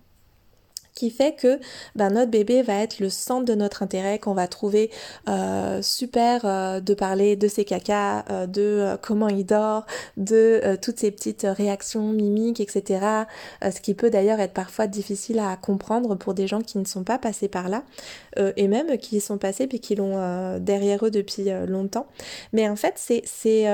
qui 0.93 1.09
fait 1.09 1.33
que 1.35 1.59
ben, 1.95 2.09
notre 2.09 2.31
bébé 2.31 2.61
va 2.61 2.75
être 2.75 2.99
le 2.99 3.09
centre 3.09 3.45
de 3.45 3.55
notre 3.55 3.83
intérêt, 3.83 4.19
qu'on 4.19 4.33
va 4.33 4.47
trouver 4.47 4.91
euh, 5.27 5.81
super 5.81 6.41
euh, 6.45 6.79
de 6.79 6.93
parler 6.93 7.35
de 7.35 7.47
ses 7.47 7.65
cacas, 7.65 8.25
euh, 8.29 8.47
de 8.47 8.97
comment 9.01 9.27
il 9.27 9.45
dort, 9.45 9.85
de 10.17 10.77
toutes 10.81 10.99
ces 10.99 11.11
petites 11.11 11.45
réactions 11.49 12.09
mimiques, 12.09 12.59
etc. 12.59 13.25
ce 13.61 13.79
qui 13.81 13.93
peut 13.93 14.09
d'ailleurs 14.09 14.39
être 14.39 14.53
parfois 14.53 14.87
difficile 14.87 15.39
à 15.39 15.55
comprendre 15.55 16.15
pour 16.15 16.33
des 16.33 16.47
gens 16.47 16.61
qui 16.61 16.77
ne 16.77 16.85
sont 16.85 17.03
pas 17.03 17.17
passés 17.17 17.47
par 17.47 17.69
là, 17.69 17.83
et 18.55 18.67
même 18.67 18.97
qui 18.97 19.17
y 19.17 19.21
sont 19.21 19.37
passés 19.37 19.67
puis 19.67 19.79
qui 19.79 19.95
l'ont 19.95 20.59
derrière 20.59 21.05
eux 21.05 21.11
depuis 21.11 21.49
longtemps. 21.67 22.07
Mais 22.51 22.69
en 22.69 22.75
fait, 22.75 22.93
c'est 22.97 23.65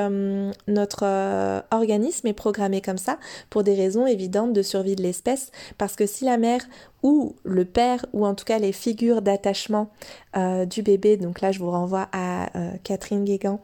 notre 0.67 1.63
organisme 1.71 2.27
est 2.27 2.33
programmé 2.33 2.81
comme 2.81 2.97
ça 2.97 3.17
pour 3.49 3.63
des 3.63 3.75
raisons 3.75 4.05
évidentes 4.05 4.53
de 4.53 4.61
survie 4.61 4.95
de 4.95 5.03
l'espèce, 5.03 5.51
parce 5.77 5.95
que 5.95 6.05
si 6.05 6.25
la 6.25 6.37
mère 6.37 6.61
ou 7.03 7.35
le 7.43 7.65
père, 7.65 8.05
ou 8.13 8.25
en 8.25 8.35
tout 8.35 8.45
cas 8.45 8.59
les 8.59 8.71
figures 8.71 9.21
d'attachement 9.21 9.89
euh, 10.35 10.65
du 10.65 10.81
bébé, 10.81 11.17
donc 11.17 11.41
là 11.41 11.51
je 11.51 11.59
vous 11.59 11.71
renvoie 11.71 12.09
à 12.11 12.57
euh, 12.57 12.71
Catherine 12.83 13.23
Guégan, 13.23 13.61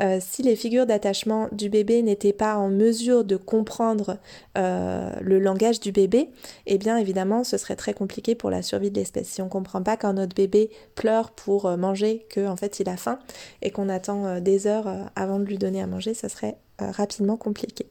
euh, 0.00 0.18
si 0.20 0.42
les 0.42 0.54
figures 0.54 0.86
d'attachement 0.86 1.48
du 1.50 1.68
bébé 1.68 2.02
n'étaient 2.02 2.32
pas 2.32 2.56
en 2.56 2.68
mesure 2.68 3.24
de 3.24 3.36
comprendre 3.36 4.18
le 4.54 5.38
langage 5.38 5.78
du 5.78 5.92
bébé, 5.92 6.30
eh 6.66 6.78
bien 6.78 6.96
évidemment 6.96 7.44
ce 7.44 7.56
serait 7.58 7.76
très 7.76 7.94
compliqué 7.94 8.34
pour 8.34 8.50
la 8.50 8.62
survie 8.62 8.90
de 8.90 8.98
l'espèce. 8.98 9.28
Si 9.28 9.40
on 9.40 9.46
ne 9.46 9.50
comprend 9.50 9.82
pas 9.82 9.96
quand 9.96 10.12
notre 10.12 10.34
bébé 10.34 10.70
pleure 10.96 11.30
pour 11.30 11.76
manger, 11.76 12.26
qu'en 12.34 12.46
en 12.48 12.56
fait 12.56 12.80
il 12.80 12.88
a 12.88 12.96
faim, 12.96 13.20
et 13.62 13.70
qu'on 13.70 13.88
attend 13.88 14.40
des 14.40 14.66
heures 14.66 14.88
avant 15.14 15.38
de 15.38 15.44
lui 15.44 15.58
donner 15.58 15.80
à 15.80 15.86
manger, 15.86 16.14
ça 16.14 16.28
serait 16.28 16.56
rapidement 16.80 17.36
compliqué. 17.36 17.86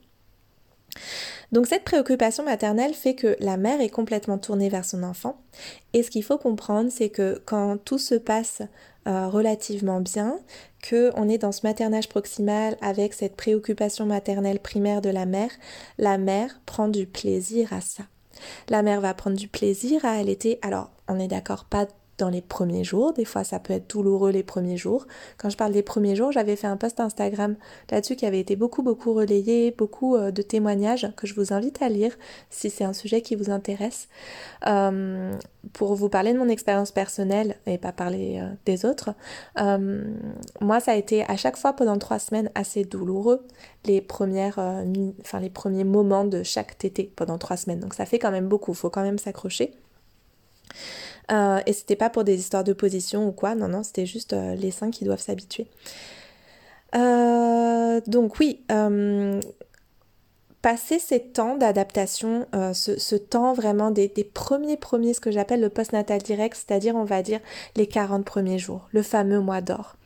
Donc 1.51 1.67
cette 1.67 1.83
préoccupation 1.83 2.43
maternelle 2.43 2.93
fait 2.93 3.15
que 3.15 3.35
la 3.39 3.57
mère 3.57 3.81
est 3.81 3.89
complètement 3.89 4.37
tournée 4.37 4.69
vers 4.69 4.85
son 4.85 5.03
enfant. 5.03 5.41
Et 5.93 6.03
ce 6.03 6.11
qu'il 6.11 6.23
faut 6.23 6.37
comprendre, 6.37 6.89
c'est 6.91 7.09
que 7.09 7.41
quand 7.45 7.77
tout 7.77 7.99
se 7.99 8.15
passe 8.15 8.61
euh, 9.07 9.27
relativement 9.27 10.01
bien, 10.01 10.39
que 10.81 11.11
on 11.15 11.29
est 11.29 11.37
dans 11.37 11.53
ce 11.53 11.65
maternage 11.65 12.09
proximal 12.09 12.77
avec 12.81 13.13
cette 13.13 13.35
préoccupation 13.35 14.05
maternelle 14.05 14.59
primaire 14.59 15.01
de 15.01 15.09
la 15.09 15.25
mère, 15.25 15.51
la 15.97 16.17
mère 16.17 16.59
prend 16.65 16.89
du 16.89 17.05
plaisir 17.05 17.71
à 17.71 17.81
ça. 17.81 18.03
La 18.69 18.83
mère 18.83 19.01
va 19.01 19.13
prendre 19.13 19.37
du 19.37 19.47
plaisir 19.47 20.03
à 20.05 20.11
allaiter. 20.11 20.59
Alors, 20.61 20.91
on 21.07 21.19
est 21.19 21.27
d'accord, 21.27 21.65
pas 21.65 21.87
dans 22.17 22.29
les 22.29 22.41
premiers 22.41 22.83
jours. 22.83 23.13
Des 23.13 23.25
fois, 23.25 23.43
ça 23.43 23.59
peut 23.59 23.73
être 23.73 23.89
douloureux 23.89 24.31
les 24.31 24.43
premiers 24.43 24.77
jours. 24.77 25.07
Quand 25.37 25.49
je 25.49 25.57
parle 25.57 25.71
des 25.71 25.83
premiers 25.83 26.15
jours, 26.15 26.31
j'avais 26.31 26.55
fait 26.55 26.67
un 26.67 26.77
post 26.77 26.99
Instagram 26.99 27.55
là-dessus 27.91 28.15
qui 28.15 28.25
avait 28.25 28.39
été 28.39 28.55
beaucoup, 28.55 28.81
beaucoup 28.81 29.13
relayé, 29.13 29.71
beaucoup 29.71 30.15
euh, 30.15 30.31
de 30.31 30.41
témoignages 30.41 31.07
que 31.15 31.27
je 31.27 31.35
vous 31.35 31.53
invite 31.53 31.81
à 31.81 31.89
lire 31.89 32.13
si 32.49 32.69
c'est 32.69 32.83
un 32.83 32.93
sujet 32.93 33.21
qui 33.21 33.35
vous 33.35 33.49
intéresse. 33.49 34.07
Euh, 34.65 35.33
pour 35.73 35.95
vous 35.95 36.09
parler 36.09 36.33
de 36.33 36.39
mon 36.39 36.49
expérience 36.49 36.91
personnelle 36.91 37.55
et 37.65 37.77
pas 37.77 37.91
parler 37.91 38.39
euh, 38.41 38.49
des 38.65 38.85
autres, 38.85 39.13
moi, 40.61 40.79
ça 40.79 40.91
a 40.91 40.95
été 40.95 41.23
à 41.23 41.35
chaque 41.35 41.57
fois 41.57 41.73
pendant 41.73 41.97
trois 41.97 42.19
semaines 42.19 42.49
assez 42.55 42.83
douloureux 42.83 43.45
les 43.85 44.01
premières, 44.01 44.59
enfin 45.21 45.39
les 45.39 45.49
premiers 45.49 45.83
moments 45.83 46.25
de 46.25 46.43
chaque 46.43 46.77
tété 46.77 47.11
pendant 47.15 47.37
trois 47.37 47.57
semaines. 47.57 47.79
Donc 47.79 47.93
ça 47.93 48.05
fait 48.05 48.19
quand 48.19 48.31
même 48.31 48.47
beaucoup. 48.47 48.71
Il 48.71 48.77
faut 48.77 48.89
quand 48.89 49.03
même 49.03 49.17
s'accrocher. 49.17 49.73
Euh, 51.31 51.59
et 51.65 51.73
c'était 51.73 51.95
pas 51.95 52.09
pour 52.09 52.23
des 52.23 52.39
histoires 52.39 52.63
de 52.63 52.73
position 52.73 53.27
ou 53.27 53.31
quoi, 53.31 53.55
non, 53.55 53.67
non, 53.67 53.83
c'était 53.83 54.05
juste 54.05 54.33
euh, 54.33 54.55
les 54.55 54.71
seins 54.71 54.91
qui 54.91 55.03
doivent 55.03 55.21
s'habituer. 55.21 55.67
Euh, 56.95 57.99
donc 58.07 58.39
oui, 58.39 58.63
passer 60.61 60.99
ces 60.99 61.19
temps 61.19 61.57
d'adaptation, 61.57 62.47
ce, 62.53 63.15
temps 63.15 63.53
vraiment 63.53 63.91
des, 63.91 64.07
des 64.07 64.23
premiers 64.23 64.77
premiers, 64.77 65.13
ce 65.13 65.19
que 65.19 65.31
j'appelle 65.31 65.61
le 65.61 65.69
post-natal 65.69 66.21
direct, 66.21 66.55
c'est-à-dire 66.55 66.95
on 66.95 67.03
va 67.03 67.21
dire 67.21 67.39
les 67.75 67.87
40 67.87 68.25
premiers 68.25 68.59
jours, 68.59 68.87
le 68.93 69.01
fameux 69.01 69.41
mois 69.41 69.61
d'or. 69.61 69.96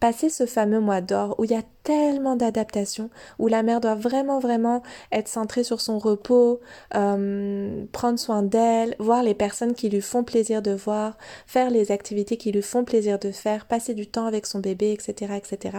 Passer 0.00 0.28
ce 0.28 0.46
fameux 0.46 0.80
mois 0.80 1.00
d'or 1.00 1.34
où 1.38 1.44
il 1.44 1.50
y 1.50 1.56
a 1.56 1.62
tellement 1.82 2.36
d'adaptations, 2.36 3.10
où 3.38 3.48
la 3.48 3.62
mère 3.62 3.80
doit 3.80 3.94
vraiment 3.94 4.38
vraiment 4.38 4.82
être 5.12 5.28
centrée 5.28 5.64
sur 5.64 5.80
son 5.80 5.98
repos, 5.98 6.60
euh, 6.94 7.84
prendre 7.92 8.18
soin 8.18 8.42
d'elle, 8.42 8.96
voir 8.98 9.22
les 9.22 9.34
personnes 9.34 9.74
qui 9.74 9.88
lui 9.88 10.00
font 10.00 10.24
plaisir 10.24 10.62
de 10.62 10.72
voir, 10.72 11.16
faire 11.46 11.70
les 11.70 11.92
activités 11.92 12.36
qui 12.36 12.52
lui 12.52 12.62
font 12.62 12.84
plaisir 12.84 13.18
de 13.18 13.30
faire, 13.30 13.66
passer 13.66 13.94
du 13.94 14.06
temps 14.06 14.26
avec 14.26 14.46
son 14.46 14.60
bébé, 14.60 14.92
etc. 14.92 15.34
etc. 15.36 15.78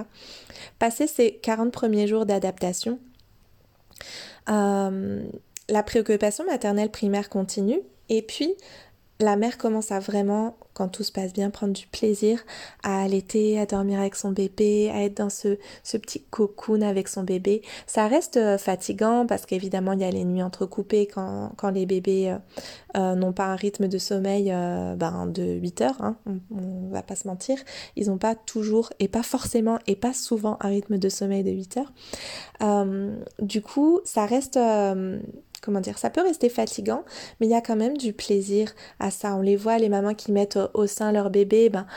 Passer 0.80 1.08
ces 1.08 1.34
40 1.34 1.72
premiers 1.72 2.08
jours 2.08 2.26
d'adaptation, 2.26 3.00
euh, 4.50 5.24
la 5.70 5.84
préoccupation 5.84 6.46
maternelle 6.46 6.92
primaire 6.92 7.30
continue, 7.30 7.82
et 8.10 8.22
puis 8.22 8.56
la 9.20 9.38
mère 9.38 9.58
commence 9.58 9.92
à 9.92 10.00
vraiment, 10.00 10.58
quand 10.74 10.90
tout 10.90 11.04
se 11.04 11.12
passe 11.12 11.32
bien, 11.32 11.50
prendre 11.50 11.72
du 11.72 11.88
plaisir 11.88 12.44
à 12.84 13.02
allaiter, 13.02 13.58
à 13.58 13.66
dormir 13.66 14.00
avec 14.00 14.16
son 14.16 14.32
bébé, 14.32 14.92
à 14.94 15.04
être 15.04 15.16
dans 15.16 15.30
ce, 15.30 15.58
petit 15.84 16.22
cocoon 16.30 16.82
avec 16.82 17.08
son 17.08 17.24
bébé. 17.24 17.62
Ça 17.88 18.08
reste 18.08 18.36
euh, 18.36 18.58
fatigant 18.58 19.26
parce 19.26 19.46
qu'évidemment, 19.46 19.94
il 19.94 20.02
y 20.02 20.04
a 20.04 20.12
les 20.12 20.26
nuits 20.26 20.44
entrecoupées 20.44 21.08
quand, 21.08 21.54
quand 21.56 21.70
les 21.70 21.86
bébés 21.86 22.30
euh, 22.30 22.38
euh, 22.98 23.16
n'ont 23.16 23.32
pas 23.32 23.46
un 23.46 23.56
rythme 23.56 23.88
de 23.88 23.98
sommeil 23.98 24.46
ben, 24.46 25.28
de 25.28 25.44
8 25.44 25.82
heures, 25.82 26.02
hein, 26.02 26.18
on, 26.52 26.90
va 26.90 27.02
pas 27.02 27.16
se 27.16 27.28
mentir. 27.28 27.58
Ils 27.96 28.08
n'ont 28.08 28.18
pas 28.18 28.36
toujours, 28.36 28.92
et 29.00 29.08
pas 29.08 29.24
forcément, 29.24 29.80
et 29.88 29.96
pas 29.96 30.14
souvent 30.14 30.58
un 30.60 30.68
rythme 30.68 30.98
de 30.98 31.08
sommeil 31.10 31.44
de 31.44 31.52
8 31.52 31.78
heures. 31.78 33.06
du 33.40 33.62
coup, 33.62 34.02
ça 34.04 34.26
reste 34.26 34.60
comment 35.66 35.82
dire, 35.82 35.98
ça 35.98 36.10
peut 36.10 36.22
rester 36.22 36.50
fatigant, 36.50 37.04
mais 37.40 37.48
il 37.48 37.50
y 37.50 37.56
a 37.56 37.62
quand 37.62 37.76
même 37.76 37.98
du 37.98 38.14
plaisir 38.14 38.72
à 39.00 39.12
ça. 39.12 39.36
On 39.36 39.42
les 39.42 39.56
voit, 39.56 39.78
les 39.78 39.90
mamans 39.90 40.14
qui 40.14 40.32
mettent 40.32 40.60
au, 40.74 40.88
sein 40.88 41.12
leur 41.12 41.30
bébé, 41.30 41.70
ben, 41.70 41.88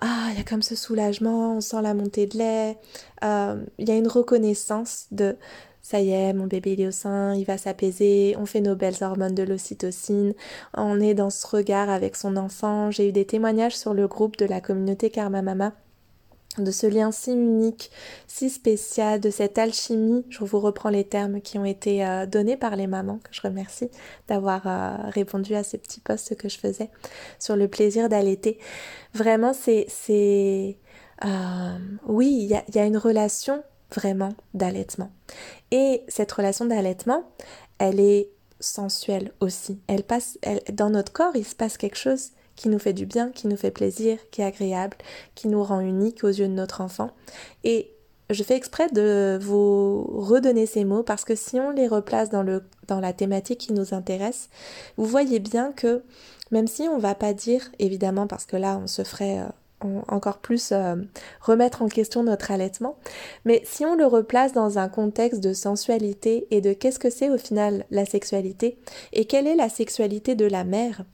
ah, 0.00 0.28
il 0.32 0.38
y 0.38 0.40
a 0.40 0.44
comme 0.44 0.62
ce 0.62 0.74
soulagement, 0.74 1.56
on 1.56 1.60
sent 1.60 1.82
la 1.82 1.94
montée 1.94 2.26
de 2.26 2.38
lait, 2.38 2.78
euh, 3.24 3.62
il 3.78 3.88
y 3.88 3.92
a 3.92 3.96
une 3.96 4.08
reconnaissance 4.08 5.06
de 5.10 5.36
ça 5.82 6.00
y 6.00 6.10
est, 6.10 6.32
mon 6.34 6.46
bébé 6.46 6.74
il 6.74 6.80
est 6.82 6.88
au 6.88 6.92
sein, 6.92 7.34
il 7.34 7.44
va 7.44 7.58
s'apaiser, 7.58 8.36
on 8.38 8.46
fait 8.46 8.60
nos 8.60 8.76
belles 8.76 9.02
hormones 9.02 9.34
de 9.34 9.42
l'ocytocine, 9.42 10.34
on 10.76 11.00
est 11.00 11.14
dans 11.14 11.30
ce 11.30 11.46
regard 11.46 11.88
avec 11.88 12.16
son 12.16 12.36
enfant. 12.36 12.90
J'ai 12.90 13.08
eu 13.08 13.12
des 13.12 13.24
témoignages 13.24 13.76
sur 13.76 13.94
le 13.94 14.06
groupe 14.06 14.36
de 14.36 14.44
la 14.46 14.60
communauté 14.60 15.10
Karma 15.10 15.42
Mama 15.42 15.72
de 16.58 16.70
ce 16.70 16.86
lien 16.86 17.12
si 17.12 17.32
unique, 17.32 17.90
si 18.26 18.50
spécial, 18.50 19.20
de 19.20 19.30
cette 19.30 19.56
alchimie. 19.58 20.24
Je 20.30 20.44
vous 20.44 20.60
reprends 20.60 20.88
les 20.88 21.04
termes 21.04 21.40
qui 21.40 21.58
ont 21.58 21.64
été 21.64 22.04
euh, 22.04 22.26
donnés 22.26 22.56
par 22.56 22.76
les 22.76 22.86
mamans, 22.86 23.18
que 23.18 23.30
je 23.32 23.40
remercie 23.40 23.88
d'avoir 24.28 24.66
euh, 24.66 24.96
répondu 25.10 25.54
à 25.54 25.62
ce 25.62 25.76
petit 25.76 26.00
post 26.00 26.36
que 26.36 26.48
je 26.48 26.58
faisais 26.58 26.90
sur 27.38 27.56
le 27.56 27.68
plaisir 27.68 28.08
d'allaiter. 28.08 28.58
Vraiment, 29.14 29.52
c'est... 29.52 29.86
euh, 31.24 31.78
oui, 32.06 32.48
il 32.50 32.74
y 32.74 32.78
a, 32.78 32.84
une 32.84 32.98
relation 32.98 33.62
vraiment 33.94 34.30
d'allaitement. 34.54 35.10
Et 35.70 36.02
cette 36.08 36.32
relation 36.32 36.64
d'allaitement, 36.64 37.24
elle 37.78 38.00
est 38.00 38.28
sensuelle 38.58 39.32
aussi. 39.40 39.80
Elle 39.86 40.02
passe, 40.02 40.38
dans 40.72 40.90
notre 40.90 41.12
corps, 41.12 41.34
il 41.36 41.44
se 41.44 41.54
passe 41.54 41.76
quelque 41.76 41.96
chose 41.96 42.30
qui 42.60 42.68
nous 42.68 42.78
fait 42.78 42.92
du 42.92 43.06
bien, 43.06 43.30
qui 43.30 43.46
nous 43.46 43.56
fait 43.56 43.70
plaisir, 43.70 44.18
qui 44.30 44.42
est 44.42 44.44
agréable, 44.44 44.98
qui 45.34 45.48
nous 45.48 45.64
rend 45.64 45.80
unique 45.80 46.24
aux 46.24 46.28
yeux 46.28 46.46
de 46.46 46.52
notre 46.52 46.82
enfant. 46.82 47.10
Et 47.64 47.90
je 48.28 48.42
fais 48.42 48.54
exprès 48.54 48.88
de 48.88 49.38
vous 49.40 50.02
redonner 50.02 50.66
ces 50.66 50.84
mots 50.84 51.02
parce 51.02 51.24
que 51.24 51.34
si 51.34 51.58
on 51.58 51.70
les 51.70 51.88
replace 51.88 52.28
dans, 52.28 52.42
la 52.42 53.12
thématique 53.14 53.60
qui 53.60 53.72
nous 53.72 53.94
intéresse, 53.94 54.50
vous 54.98 55.06
voyez 55.06 55.38
bien 55.38 55.72
que 55.72 56.02
même 56.50 56.66
si 56.66 56.82
on 56.82 56.98
va 56.98 57.14
pas 57.14 57.32
dire, 57.32 57.62
évidemment, 57.78 58.26
parce 58.26 58.44
que 58.44 58.58
là 58.58 58.78
on 58.82 58.86
se 58.86 59.04
ferait 59.04 59.38
euh, 59.38 60.00
encore 60.08 60.36
plus 60.36 60.72
euh, 60.72 60.96
remettre 61.40 61.80
en 61.80 61.88
question 61.88 62.22
notre 62.24 62.50
allaitement, 62.50 62.96
mais 63.46 63.62
si 63.64 63.86
on 63.86 63.94
le 63.94 64.04
replace 64.04 64.52
dans 64.52 64.78
un 64.78 64.90
contexte 64.90 65.40
de 65.40 65.54
sensualité 65.54 66.46
et 66.50 66.60
de 66.60 66.74
qu'est-ce 66.74 66.98
que 66.98 67.08
c'est 67.08 67.30
au 67.30 67.38
final 67.38 67.86
la 67.90 68.04
sexualité 68.04 68.78
et 69.14 69.24
quelle 69.24 69.46
est 69.46 69.56
la 69.56 69.70
sexualité 69.70 70.34
de 70.34 70.44
la 70.44 70.64
mère, 70.64 71.04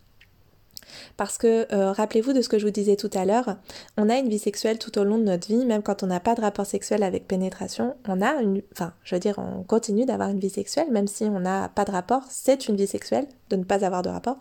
parce 1.16 1.38
que 1.38 1.72
euh, 1.72 1.92
rappelez-vous 1.92 2.32
de 2.32 2.42
ce 2.42 2.48
que 2.48 2.58
je 2.58 2.66
vous 2.66 2.72
disais 2.72 2.96
tout 2.96 3.10
à 3.14 3.24
l'heure, 3.24 3.56
on 3.96 4.08
a 4.08 4.16
une 4.16 4.28
vie 4.28 4.38
sexuelle 4.38 4.78
tout 4.78 4.98
au 4.98 5.04
long 5.04 5.18
de 5.18 5.24
notre 5.24 5.48
vie, 5.48 5.64
même 5.64 5.82
quand 5.82 6.02
on 6.02 6.06
n'a 6.06 6.20
pas 6.20 6.34
de 6.34 6.40
rapport 6.40 6.66
sexuel 6.66 7.02
avec 7.02 7.26
pénétration, 7.26 7.96
on 8.08 8.22
a 8.22 8.34
une, 8.42 8.62
enfin, 8.72 8.92
je 9.04 9.14
veux 9.14 9.20
dire, 9.20 9.38
on 9.38 9.62
continue 9.62 10.04
d'avoir 10.04 10.28
une 10.30 10.40
vie 10.40 10.50
sexuelle, 10.50 10.90
même 10.90 11.06
si 11.06 11.24
on 11.24 11.40
n'a 11.40 11.68
pas 11.68 11.84
de 11.84 11.92
rapport, 11.92 12.22
c'est 12.28 12.68
une 12.68 12.76
vie 12.76 12.86
sexuelle 12.86 13.26
de 13.50 13.56
ne 13.56 13.64
pas 13.64 13.84
avoir 13.84 14.02
de 14.02 14.08
rapport. 14.08 14.38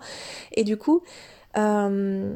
Et 0.54 0.64
du 0.64 0.78
coup, 0.78 1.02
euh, 1.58 2.36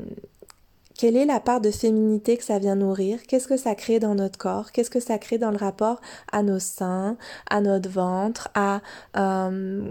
quelle 0.99 1.15
est 1.15 1.25
la 1.25 1.39
part 1.39 1.61
de 1.61 1.71
féminité 1.71 2.35
que 2.35 2.43
ça 2.43 2.59
vient 2.59 2.75
nourrir? 2.75 3.23
Qu'est-ce 3.25 3.47
que 3.47 3.55
ça 3.55 3.73
crée 3.73 3.99
dans 3.99 4.15
notre 4.15 4.37
corps? 4.37 4.73
Qu'est-ce 4.73 4.89
que 4.89 4.99
ça 4.99 5.17
crée 5.17 5.37
dans 5.37 5.49
le 5.49 5.55
rapport 5.55 6.01
à 6.29 6.43
nos 6.43 6.59
seins, 6.59 7.15
à 7.49 7.61
notre 7.61 7.89
ventre, 7.89 8.49
à 8.53 8.81
euh, 9.15 9.81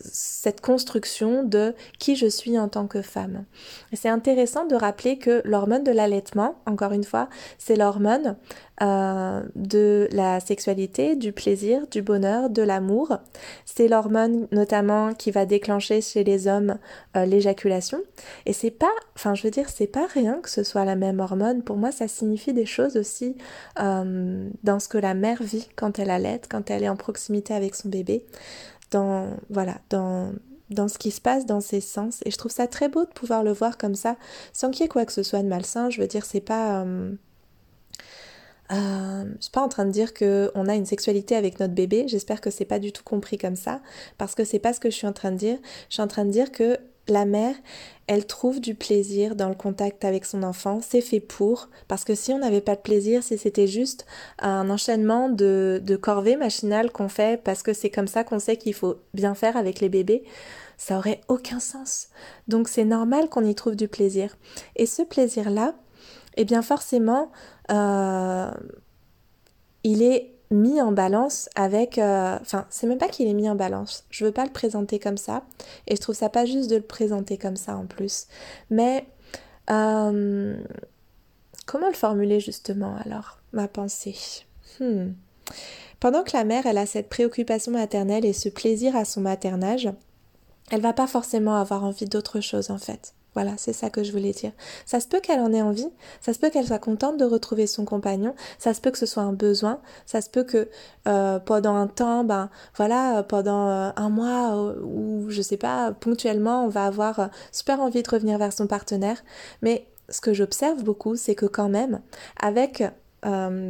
cette 0.00 0.62
construction 0.62 1.42
de 1.42 1.74
qui 1.98 2.16
je 2.16 2.26
suis 2.26 2.58
en 2.58 2.70
tant 2.70 2.86
que 2.86 3.02
femme? 3.02 3.44
C'est 3.92 4.08
intéressant 4.08 4.64
de 4.64 4.76
rappeler 4.76 5.18
que 5.18 5.42
l'hormone 5.44 5.84
de 5.84 5.92
l'allaitement, 5.92 6.54
encore 6.64 6.92
une 6.92 7.04
fois, 7.04 7.28
c'est 7.58 7.76
l'hormone 7.76 8.38
euh, 8.82 9.42
de 9.54 10.06
la 10.12 10.38
sexualité, 10.40 11.16
du 11.16 11.32
plaisir, 11.32 11.86
du 11.90 12.02
bonheur, 12.02 12.50
de 12.50 12.60
l'amour. 12.60 13.16
C'est 13.64 13.88
l'hormone 13.88 14.48
notamment 14.52 15.14
qui 15.14 15.30
va 15.30 15.46
déclencher 15.46 16.02
chez 16.02 16.24
les 16.24 16.46
hommes 16.46 16.76
euh, 17.16 17.24
l'éjaculation. 17.24 18.02
Et 18.44 18.52
c'est 18.52 18.70
pas, 18.70 18.90
enfin 19.14 19.34
je 19.34 19.44
veux 19.44 19.50
dire, 19.50 19.70
c'est 19.70 19.86
pas 19.86 20.06
rien 20.06 20.40
que 20.42 20.50
ce 20.50 20.62
soit 20.62 20.84
la 20.84 20.94
même 20.94 21.20
hormone. 21.20 21.62
Pour 21.62 21.76
moi, 21.76 21.90
ça 21.90 22.06
signifie 22.06 22.52
des 22.52 22.66
choses 22.66 22.98
aussi 22.98 23.34
euh, 23.80 24.48
dans 24.62 24.78
ce 24.78 24.88
que 24.88 24.98
la 24.98 25.14
mère 25.14 25.42
vit 25.42 25.68
quand 25.74 25.98
elle 25.98 26.10
allait, 26.10 26.42
quand 26.50 26.70
elle 26.70 26.82
est 26.82 26.88
en 26.90 26.96
proximité 26.96 27.54
avec 27.54 27.74
son 27.74 27.88
bébé. 27.88 28.26
Dans, 28.90 29.30
voilà, 29.50 29.76
dans, 29.90 30.32
dans 30.70 30.88
ce 30.88 30.98
qui 30.98 31.10
se 31.10 31.20
passe 31.20 31.46
dans 31.46 31.60
ses 31.60 31.80
sens. 31.80 32.20
Et 32.26 32.30
je 32.30 32.36
trouve 32.36 32.52
ça 32.52 32.66
très 32.66 32.88
beau 32.88 33.04
de 33.04 33.10
pouvoir 33.10 33.42
le 33.42 33.52
voir 33.52 33.78
comme 33.78 33.94
ça, 33.94 34.16
sans 34.52 34.70
qu'il 34.70 34.82
y 34.82 34.84
ait 34.84 34.88
quoi 34.88 35.06
que 35.06 35.12
ce 35.12 35.22
soit 35.22 35.42
de 35.42 35.48
malsain. 35.48 35.88
Je 35.90 36.00
veux 36.00 36.06
dire, 36.06 36.24
c'est 36.26 36.40
pas. 36.40 36.84
Euh, 38.72 39.24
je 39.36 39.42
suis 39.42 39.50
pas 39.50 39.62
en 39.62 39.68
train 39.68 39.84
de 39.84 39.90
dire 39.90 40.14
que 40.14 40.50
on 40.54 40.66
a 40.66 40.74
une 40.74 40.86
sexualité 40.86 41.36
avec 41.36 41.60
notre 41.60 41.74
bébé. 41.74 42.06
J'espère 42.08 42.40
que 42.40 42.50
c'est 42.50 42.64
pas 42.64 42.78
du 42.78 42.92
tout 42.92 43.04
compris 43.04 43.38
comme 43.38 43.56
ça, 43.56 43.80
parce 44.18 44.34
que 44.34 44.44
c'est 44.44 44.58
pas 44.58 44.72
ce 44.72 44.80
que 44.80 44.90
je 44.90 44.96
suis 44.96 45.06
en 45.06 45.12
train 45.12 45.32
de 45.32 45.36
dire. 45.36 45.58
Je 45.88 45.94
suis 45.94 46.02
en 46.02 46.08
train 46.08 46.24
de 46.24 46.30
dire 46.30 46.50
que 46.50 46.78
la 47.08 47.24
mère, 47.24 47.54
elle 48.08 48.26
trouve 48.26 48.60
du 48.60 48.74
plaisir 48.74 49.36
dans 49.36 49.48
le 49.48 49.54
contact 49.54 50.04
avec 50.04 50.24
son 50.24 50.42
enfant, 50.42 50.80
c'est 50.82 51.00
fait 51.00 51.20
pour, 51.20 51.68
parce 51.88 52.04
que 52.04 52.14
si 52.14 52.32
on 52.32 52.38
n'avait 52.38 52.60
pas 52.60 52.74
de 52.74 52.80
plaisir, 52.80 53.22
si 53.22 53.38
c'était 53.38 53.68
juste 53.68 54.06
un 54.40 54.70
enchaînement 54.70 55.28
de, 55.28 55.80
de 55.84 55.96
corvées 55.96 56.36
machinales 56.36 56.90
qu'on 56.90 57.08
fait 57.08 57.40
parce 57.42 57.62
que 57.62 57.72
c'est 57.72 57.90
comme 57.90 58.08
ça 58.08 58.24
qu'on 58.24 58.38
sait 58.38 58.56
qu'il 58.56 58.74
faut 58.74 58.96
bien 59.14 59.34
faire 59.34 59.56
avec 59.56 59.80
les 59.80 59.88
bébés, 59.88 60.24
ça 60.76 60.98
aurait 60.98 61.20
aucun 61.28 61.60
sens. 61.60 62.08
Donc 62.48 62.68
c'est 62.68 62.84
normal 62.84 63.28
qu'on 63.28 63.44
y 63.44 63.54
trouve 63.54 63.76
du 63.76 63.88
plaisir. 63.88 64.36
Et 64.74 64.86
ce 64.86 65.02
plaisir-là, 65.02 65.74
eh 66.36 66.44
bien 66.44 66.62
forcément, 66.62 67.30
euh, 67.70 68.50
il 69.84 70.02
est 70.02 70.32
mis 70.50 70.80
en 70.80 70.92
balance 70.92 71.48
avec... 71.54 71.98
Euh, 71.98 72.38
enfin, 72.40 72.66
c'est 72.70 72.86
même 72.86 72.98
pas 72.98 73.08
qu'il 73.08 73.28
est 73.28 73.34
mis 73.34 73.48
en 73.50 73.56
balance. 73.56 74.04
Je 74.10 74.24
veux 74.24 74.32
pas 74.32 74.44
le 74.44 74.52
présenter 74.52 74.98
comme 74.98 75.16
ça. 75.16 75.42
Et 75.86 75.96
je 75.96 76.00
trouve 76.00 76.14
ça 76.14 76.28
pas 76.28 76.44
juste 76.44 76.70
de 76.70 76.76
le 76.76 76.82
présenter 76.82 77.38
comme 77.38 77.56
ça 77.56 77.76
en 77.76 77.86
plus. 77.86 78.26
Mais... 78.70 79.06
Euh, 79.68 80.56
comment 81.66 81.88
le 81.88 81.94
formuler 81.94 82.38
justement 82.38 82.96
alors, 83.04 83.38
ma 83.52 83.66
pensée? 83.66 84.16
Hmm. 84.78 85.12
Pendant 85.98 86.22
que 86.22 86.36
la 86.36 86.44
mère, 86.44 86.66
elle 86.66 86.78
a 86.78 86.86
cette 86.86 87.08
préoccupation 87.08 87.72
maternelle 87.72 88.24
et 88.24 88.32
ce 88.32 88.48
plaisir 88.48 88.94
à 88.94 89.04
son 89.04 89.20
maternage, 89.20 89.88
elle 90.70 90.80
va 90.80 90.92
pas 90.92 91.06
forcément 91.06 91.56
avoir 91.56 91.84
envie 91.84 92.06
d'autre 92.06 92.40
chose 92.40 92.70
en 92.70 92.78
fait. 92.78 93.15
Voilà, 93.36 93.52
c'est 93.58 93.74
ça 93.74 93.90
que 93.90 94.02
je 94.02 94.12
voulais 94.12 94.32
dire. 94.32 94.52
Ça 94.86 94.98
se 94.98 95.06
peut 95.06 95.20
qu'elle 95.20 95.40
en 95.40 95.52
ait 95.52 95.60
envie, 95.60 95.90
ça 96.22 96.32
se 96.32 96.38
peut 96.38 96.48
qu'elle 96.48 96.66
soit 96.66 96.78
contente 96.78 97.18
de 97.18 97.24
retrouver 97.26 97.66
son 97.66 97.84
compagnon, 97.84 98.34
ça 98.58 98.72
se 98.72 98.80
peut 98.80 98.90
que 98.90 98.96
ce 98.96 99.04
soit 99.04 99.24
un 99.24 99.34
besoin, 99.34 99.78
ça 100.06 100.22
se 100.22 100.30
peut 100.30 100.42
que 100.42 100.70
euh, 101.06 101.38
pendant 101.38 101.74
un 101.74 101.86
temps, 101.86 102.24
ben 102.24 102.48
voilà, 102.78 103.22
pendant 103.24 103.68
euh, 103.68 103.90
un 103.94 104.08
mois 104.08 104.56
euh, 104.56 104.80
ou 104.82 105.26
je 105.28 105.42
sais 105.42 105.58
pas, 105.58 105.92
ponctuellement, 105.92 106.64
on 106.64 106.68
va 106.68 106.86
avoir 106.86 107.28
super 107.52 107.78
envie 107.80 108.02
de 108.02 108.08
revenir 108.08 108.38
vers 108.38 108.54
son 108.54 108.66
partenaire. 108.66 109.22
Mais 109.60 109.86
ce 110.08 110.22
que 110.22 110.32
j'observe 110.32 110.82
beaucoup, 110.82 111.14
c'est 111.14 111.34
que 111.34 111.44
quand 111.44 111.68
même, 111.68 112.00
avec 112.40 112.84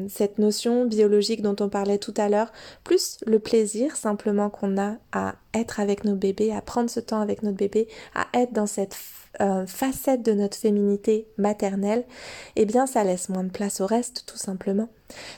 cette 0.09 0.39
notion 0.39 0.85
biologique 0.85 1.41
dont 1.41 1.57
on 1.61 1.71
parlait 1.71 1.97
tout 1.97 2.13
à 2.19 2.29
l'heure, 2.29 2.53
plus 2.85 3.17
le 3.27 3.39
plaisir 3.39 3.97
simplement 3.97 4.51
qu'on 4.51 4.77
a 4.77 4.97
à 5.13 5.37
être 5.55 5.81
avec 5.81 6.05
nos 6.05 6.15
bébés, 6.15 6.53
à 6.53 6.61
prendre 6.61 6.91
ce 6.91 7.01
temps 7.01 7.23
avec 7.23 7.43
notre 7.43 7.57
bébé, 7.57 7.89
à 8.15 8.27
être 8.39 8.53
dans 8.53 8.67
cette 8.67 8.95
euh, 9.41 9.67
facette 9.67 10.23
de 10.23 10.33
notre 10.33 10.57
féminité 10.57 11.29
maternelle, 11.39 12.05
eh 12.57 12.65
bien 12.65 12.87
ça 12.87 13.05
laisse 13.05 13.29
moins 13.29 13.45
de 13.45 13.51
place 13.51 13.81
au 13.81 13.87
reste 13.87 14.25
tout 14.27 14.37
simplement. 14.37 14.89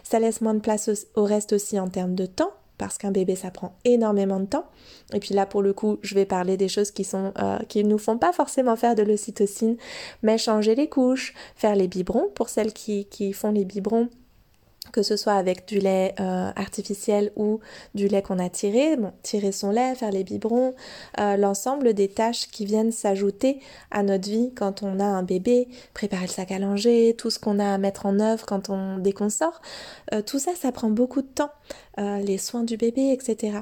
Ça 0.03 0.19
laisse 0.19 0.41
moins 0.41 0.55
de 0.55 0.61
place 0.61 0.91
au, 1.15 1.25
reste 1.25 1.53
aussi 1.53 1.79
en 1.79 1.89
termes 1.89 2.15
de 2.15 2.27
temps, 2.27 2.53
parce 2.79 2.99
qu'un 2.99 3.11
bébé 3.11 3.35
ça 3.37 3.51
prend 3.51 3.77
énormément 3.85 4.41
de 4.41 4.47
temps. 4.47 4.67
Et 5.13 5.21
puis 5.21 5.35
là 5.35 5.47
pour 5.47 5.63
le 5.63 5.73
coup, 5.73 5.99
je 6.03 6.15
vais 6.15 6.27
parler 6.27 6.57
des 6.57 6.69
choses 6.69 6.91
qui 6.91 7.05
sont 7.05 7.33
euh, 7.39 7.59
qui 7.69 7.85
nous 7.85 7.99
font 7.99 8.19
pas 8.19 8.33
forcément 8.33 8.77
faire 8.77 8.95
de 8.95 9.03
l'ocytocine, 9.03 9.77
mais 10.23 10.39
changer 10.39 10.75
les 10.75 10.89
couches, 10.89 11.35
faire 11.57 11.77
les 11.77 11.89
biberons 11.89 12.29
pour 12.35 12.49
celles 12.49 12.73
qui, 12.73 13.07
qui 13.07 13.33
font 13.33 13.51
les 13.51 13.65
biberons 13.65 14.09
que 14.93 15.03
ce 15.03 15.17
soit 15.17 15.35
avec 15.35 15.67
du 15.67 15.79
lait 15.79 16.15
euh, 16.21 16.51
artificiel 16.57 17.33
ou 17.37 17.61
du 17.95 18.09
lait 18.09 18.23
qu'on 18.23 18.39
a 18.39 18.49
tiré, 18.49 18.97
bon, 18.97 19.13
tirer 19.23 19.53
son 19.53 19.71
lait, 19.71 19.95
faire 19.95 20.11
les 20.11 20.25
biberons, 20.25 20.75
euh, 21.21 21.37
l'ensemble 21.37 21.95
des 21.95 22.09
tâches 22.09 22.49
qui 22.49 22.65
viennent 22.65 22.93
s'ajouter 22.93 23.61
à 23.91 24.03
notre 24.03 24.29
vie 24.29 24.53
quand 24.55 24.83
on 24.83 25.01
a 25.01 25.05
un 25.05 25.23
bébé, 25.23 25.69
préparer 25.95 26.27
le 26.27 26.33
sac 26.33 26.51
à 26.51 26.59
langer, 26.59 27.15
tout 27.17 27.31
ce 27.31 27.39
qu'on 27.39 27.59
a 27.59 27.75
à 27.75 27.79
mettre 27.79 28.07
en 28.07 28.21
œuvre 28.21 28.47
quand 28.47 28.71
on 28.71 28.99
dès 28.99 29.15
euh, 30.13 30.23
tout 30.23 30.39
ça, 30.39 30.53
ça 30.55 30.73
prend 30.73 30.91
beaucoup 30.91 31.23
de 31.23 31.27
temps, 31.27 31.51
les 31.99 32.39
soins 32.39 32.63
du 32.63 32.77
bébé, 32.77 33.11
etc. 33.11 33.59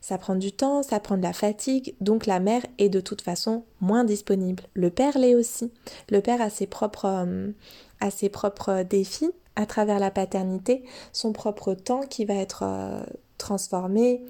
Ça 0.00 0.18
prend 0.18 0.34
du 0.34 0.52
temps, 0.52 0.82
ça 0.82 1.00
prend 1.00 1.16
de 1.16 1.22
la 1.22 1.32
fatigue, 1.32 1.94
donc 2.00 2.26
la 2.26 2.40
mère 2.40 2.62
est 2.78 2.88
de 2.88 3.00
toute 3.00 3.22
façon 3.22 3.64
moins 3.80 4.04
disponible. 4.04 4.64
Le 4.74 4.90
père 4.90 5.18
l'est 5.18 5.34
aussi. 5.34 5.72
Le 6.10 6.20
père 6.20 6.42
a 6.42 6.50
ses 6.50 6.66
propres, 6.66 7.26
a 8.00 8.10
ses 8.10 8.28
propres 8.28 8.82
défis 8.82 9.30
à 9.56 9.66
travers 9.66 9.98
la 9.98 10.10
paternité 10.10 10.84
son 11.12 11.32
propre 11.32 11.74
temps 11.74 12.02
qui 12.02 12.24
va 12.24 12.34
être 12.34 12.62
euh, 12.64 13.02
transformé, 13.38 14.22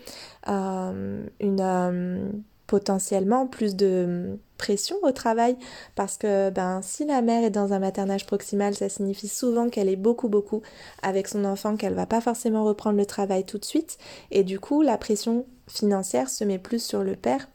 euh, 0.48 1.26
une, 1.40 1.60
euh, 1.60 2.30
potentiellement 2.66 3.48
plus 3.48 3.74
de 3.74 4.38
pression 4.56 4.94
au 5.02 5.10
travail 5.10 5.56
parce 5.96 6.16
que 6.16 6.50
ben 6.50 6.82
si 6.82 7.04
la 7.04 7.20
mère 7.20 7.42
est 7.42 7.50
dans 7.50 7.72
un 7.72 7.80
maternage 7.80 8.26
proximal 8.26 8.76
ça 8.76 8.88
signifie 8.88 9.26
souvent 9.26 9.68
qu'elle 9.68 9.88
est 9.88 9.96
beaucoup 9.96 10.28
beaucoup 10.28 10.62
avec 11.02 11.26
son 11.26 11.44
enfant 11.44 11.76
qu'elle 11.76 11.94
va 11.94 12.06
pas 12.06 12.20
forcément 12.20 12.64
reprendre 12.64 12.96
le 12.96 13.06
travail 13.06 13.44
tout 13.44 13.58
de 13.58 13.64
suite. 13.64 13.98
Et 14.30 14.44
du 14.44 14.60
coup 14.60 14.82
la 14.82 14.98
pression 14.98 15.46
financière 15.66 16.30
se 16.30 16.44
met 16.44 16.58
plus 16.58 16.80
sur 16.80 17.02
le 17.02 17.16
père 17.16 17.48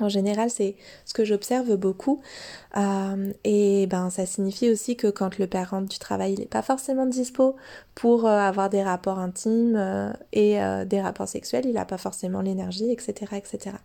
en 0.00 0.08
général, 0.08 0.50
c'est 0.50 0.76
ce 1.04 1.14
que 1.14 1.24
j'observe 1.24 1.76
beaucoup. 1.76 2.20
Euh, 2.76 3.32
et 3.44 3.86
ben, 3.86 4.10
ça 4.10 4.26
signifie 4.26 4.70
aussi 4.70 4.96
que 4.96 5.06
quand 5.06 5.38
le 5.38 5.46
père 5.46 5.70
rentre 5.70 5.88
du 5.88 5.98
travail, 5.98 6.34
il 6.34 6.40
n'est 6.40 6.46
pas 6.46 6.62
forcément 6.62 7.06
dispo 7.06 7.56
pour 7.94 8.26
euh, 8.26 8.38
avoir 8.38 8.68
des 8.68 8.82
rapports 8.82 9.18
intimes 9.18 9.76
euh, 9.76 10.12
et 10.32 10.58
des 10.86 11.00
rapports 11.00 11.28
sexuels. 11.28 11.64
Il 11.66 11.74
n'a 11.74 11.84
pas 11.84 11.98
forcément 11.98 12.42
l'énergie, 12.42 12.90
etc., 12.90 13.14
etc. 13.36 13.76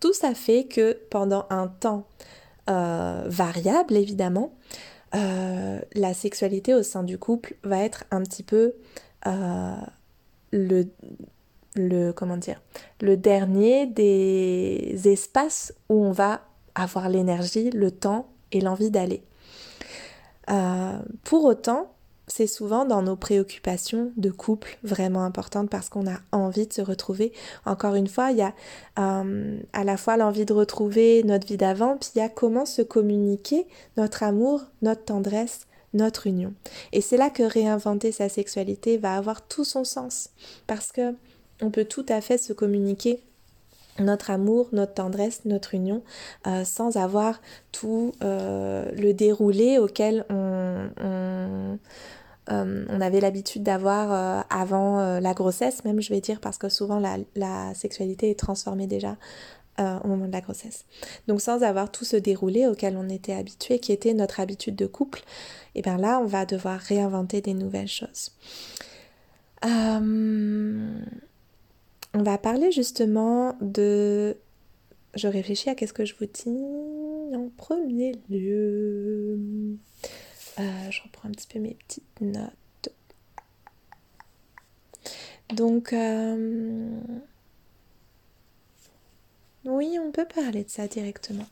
Tout 0.00 0.12
ça 0.12 0.34
fait 0.34 0.64
que 0.64 0.98
pendant 1.10 1.46
un 1.50 1.68
temps 1.68 2.06
variable, 2.66 3.96
évidemment, 3.96 4.52
la 5.12 6.14
sexualité 6.14 6.74
au 6.74 6.82
sein 6.82 7.02
du 7.02 7.18
couple 7.18 7.56
va 7.64 7.78
être 7.78 8.04
un 8.10 8.22
petit 8.22 8.42
peu 8.42 8.74
le 10.52 10.84
le 11.74 12.12
comment 12.12 12.36
dire 12.36 12.60
le 13.00 13.16
dernier 13.16 13.86
des 13.86 15.00
espaces 15.04 15.74
où 15.88 16.04
on 16.04 16.12
va 16.12 16.42
avoir 16.74 17.08
l'énergie, 17.08 17.70
le 17.70 17.90
temps 17.90 18.28
et 18.50 18.60
l'envie 18.60 18.90
d'aller. 18.90 19.22
Euh, 20.50 20.98
pour 21.24 21.44
autant, 21.44 21.92
c'est 22.26 22.46
souvent 22.46 22.84
dans 22.84 23.02
nos 23.02 23.16
préoccupations 23.16 24.12
de 24.16 24.30
couple 24.30 24.78
vraiment 24.82 25.24
importantes 25.24 25.68
parce 25.68 25.88
qu'on 25.88 26.06
a 26.06 26.18
envie 26.30 26.66
de 26.66 26.72
se 26.72 26.80
retrouver. 26.80 27.32
Encore 27.66 27.94
une 27.94 28.06
fois, 28.06 28.30
il 28.30 28.38
y 28.38 28.42
a 28.42 28.54
euh, 28.98 29.60
à 29.72 29.84
la 29.84 29.96
fois 29.96 30.16
l'envie 30.16 30.44
de 30.44 30.52
retrouver 30.52 31.22
notre 31.24 31.46
vie 31.46 31.56
d'avant, 31.56 31.96
puis 31.98 32.10
il 32.14 32.18
y 32.18 32.22
a 32.22 32.28
comment 32.28 32.64
se 32.64 32.82
communiquer 32.82 33.66
notre 33.96 34.22
amour, 34.22 34.62
notre 34.80 35.04
tendresse, 35.04 35.66
notre 35.94 36.26
union. 36.26 36.54
Et 36.92 37.00
c'est 37.00 37.16
là 37.16 37.28
que 37.28 37.42
réinventer 37.42 38.12
sa 38.12 38.28
sexualité 38.28 38.96
va 38.96 39.14
avoir 39.14 39.46
tout 39.46 39.64
son 39.64 39.84
sens 39.84 40.30
parce 40.66 40.90
que 40.92 41.14
on 41.62 41.70
peut 41.70 41.84
tout 41.84 42.06
à 42.08 42.20
fait 42.20 42.38
se 42.38 42.52
communiquer 42.52 43.20
notre 43.98 44.30
amour, 44.30 44.68
notre 44.72 44.94
tendresse, 44.94 45.44
notre 45.44 45.74
union, 45.74 46.02
euh, 46.46 46.64
sans 46.64 46.96
avoir 46.96 47.40
tout 47.72 48.12
euh, 48.22 48.90
le 48.92 49.12
déroulé 49.12 49.78
auquel 49.78 50.24
on, 50.30 50.88
euh, 50.98 51.76
avait 53.00 53.20
l'habitude 53.20 53.62
d'avoir 53.62 54.44
avant 54.50 55.18
la 55.20 55.34
grossesse, 55.34 55.84
même 55.84 56.00
je 56.00 56.12
vais 56.12 56.20
dire, 56.20 56.40
parce 56.40 56.58
que 56.58 56.68
souvent 56.68 56.98
la, 56.98 57.16
la 57.34 57.74
sexualité 57.74 58.30
est 58.30 58.38
transformée 58.38 58.86
déjà 58.86 59.16
au 59.78 60.06
moment 60.06 60.26
de 60.26 60.32
la 60.32 60.40
grossesse. 60.40 60.84
Donc 61.26 61.40
sans 61.40 61.62
avoir 61.62 61.90
tout 61.90 62.04
ce 62.04 62.16
déroulé 62.16 62.66
auquel 62.66 62.96
on 62.96 63.08
était 63.08 63.32
habitué, 63.32 63.78
qui 63.80 63.90
était 63.90 64.14
notre 64.14 64.38
habitude 64.38 64.76
de 64.76 64.86
couple, 64.86 65.20
et 65.74 65.80
eh 65.80 65.82
bien 65.82 65.96
là 65.96 66.20
on 66.22 66.26
va 66.26 66.44
devoir 66.46 66.78
réinventer 66.78 67.40
des 67.40 67.54
nouvelles 67.54 67.88
choses. 67.88 68.32
On 72.14 72.22
va 72.22 72.38
parler 72.38 72.70
justement 72.72 73.56
de... 73.60 74.36
Je 75.14 75.28
réfléchis 75.28 75.68
à 75.70 75.74
qu'est-ce 75.74 75.92
que 75.92 76.04
je 76.04 76.14
vous 76.18 76.26
dis 76.26 77.36
en 77.36 77.50
premier 77.56 78.12
lieu. 78.28 79.38
Euh, 80.58 80.90
je 80.90 81.02
reprends 81.02 81.28
un 81.28 81.32
petit 81.32 81.46
peu 81.46 81.58
mes 81.58 81.74
petites 81.74 82.20
notes. 82.20 82.88
Donc, 85.54 85.92
euh, 85.92 86.88
oui, 89.64 89.98
on 90.00 90.10
peut 90.12 90.26
parler 90.26 90.64
de 90.64 90.70
ça 90.70 90.86
directement. 90.86 91.46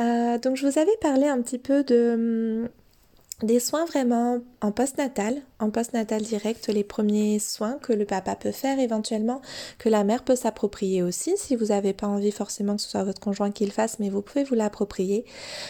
Euh, 0.00 0.38
donc, 0.38 0.56
je 0.56 0.66
vous 0.66 0.78
avais 0.78 0.96
parlé 1.00 1.26
un 1.26 1.40
petit 1.42 1.58
peu 1.58 1.84
de 1.84 2.70
des 3.42 3.60
soins 3.60 3.84
vraiment 3.84 4.38
en 4.60 4.72
post-natal, 4.72 5.42
en 5.58 5.70
post-natal 5.70 6.22
direct, 6.22 6.68
les 6.68 6.84
premiers 6.84 7.38
soins 7.38 7.78
que 7.82 7.92
le 7.92 8.04
papa 8.04 8.36
peut 8.36 8.52
faire 8.52 8.78
éventuellement, 8.78 9.40
que 9.78 9.88
la 9.88 10.04
mère 10.04 10.24
peut 10.24 10.36
s'approprier 10.36 11.02
aussi, 11.02 11.34
si 11.36 11.56
vous 11.56 11.66
n'avez 11.66 11.92
pas 11.92 12.06
envie 12.06 12.30
forcément 12.30 12.76
que 12.76 12.82
ce 12.82 12.90
soit 12.90 13.04
votre 13.04 13.20
conjoint 13.20 13.50
qui 13.50 13.64
le 13.64 13.72
fasse, 13.72 13.98
mais 13.98 14.10
vous 14.10 14.22
pouvez 14.22 14.44
vous 14.44 14.54
l'approprier. 14.54 15.24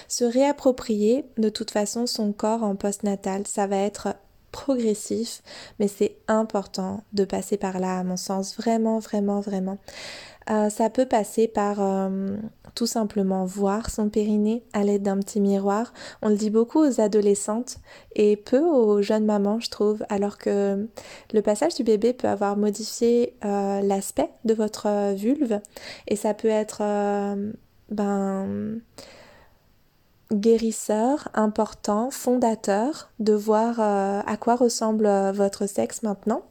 Se 0.08 0.24
réapproprier 0.24 1.24
de 1.38 1.48
toute 1.48 1.70
façon 1.70 2.06
son 2.06 2.32
corps 2.32 2.62
en 2.62 2.76
post-natal, 2.76 3.46
ça 3.46 3.66
va 3.66 3.76
être 3.76 4.14
progressif, 4.52 5.42
mais 5.78 5.88
c'est 5.88 6.16
important 6.28 7.02
de 7.14 7.24
passer 7.24 7.56
par 7.56 7.80
là, 7.80 7.98
à 7.98 8.04
mon 8.04 8.18
sens, 8.18 8.56
vraiment, 8.56 8.98
vraiment, 8.98 9.40
vraiment. 9.40 9.78
Euh, 10.50 10.68
ça 10.70 10.90
peut 10.90 11.06
passer 11.06 11.48
par 11.48 11.80
euh, 11.80 12.36
tout 12.74 12.86
simplement 12.86 13.44
voir 13.44 13.90
son 13.90 14.08
périnée 14.08 14.64
à 14.72 14.82
l'aide 14.82 15.02
d'un 15.02 15.18
petit 15.18 15.40
miroir. 15.40 15.92
On 16.20 16.28
le 16.28 16.36
dit 16.36 16.50
beaucoup 16.50 16.80
aux 16.80 17.00
adolescentes 17.00 17.78
et 18.14 18.36
peu 18.36 18.60
aux 18.60 19.02
jeunes 19.02 19.24
mamans, 19.24 19.60
je 19.60 19.70
trouve, 19.70 20.04
alors 20.08 20.38
que 20.38 20.88
le 21.32 21.42
passage 21.42 21.74
du 21.74 21.84
bébé 21.84 22.12
peut 22.12 22.28
avoir 22.28 22.56
modifié 22.56 23.36
euh, 23.44 23.80
l'aspect 23.80 24.30
de 24.44 24.54
votre 24.54 25.14
vulve 25.14 25.60
et 26.08 26.16
ça 26.16 26.34
peut 26.34 26.48
être 26.48 26.82
ben 27.90 28.80
guérisseur, 30.32 31.28
important, 31.34 32.10
fondateur 32.10 33.10
de 33.18 33.34
voir 33.34 33.80
à 33.80 34.36
quoi 34.38 34.56
ressemble 34.56 35.06
votre 35.32 35.66
sexe 35.66 36.02
maintenant. 36.02 36.42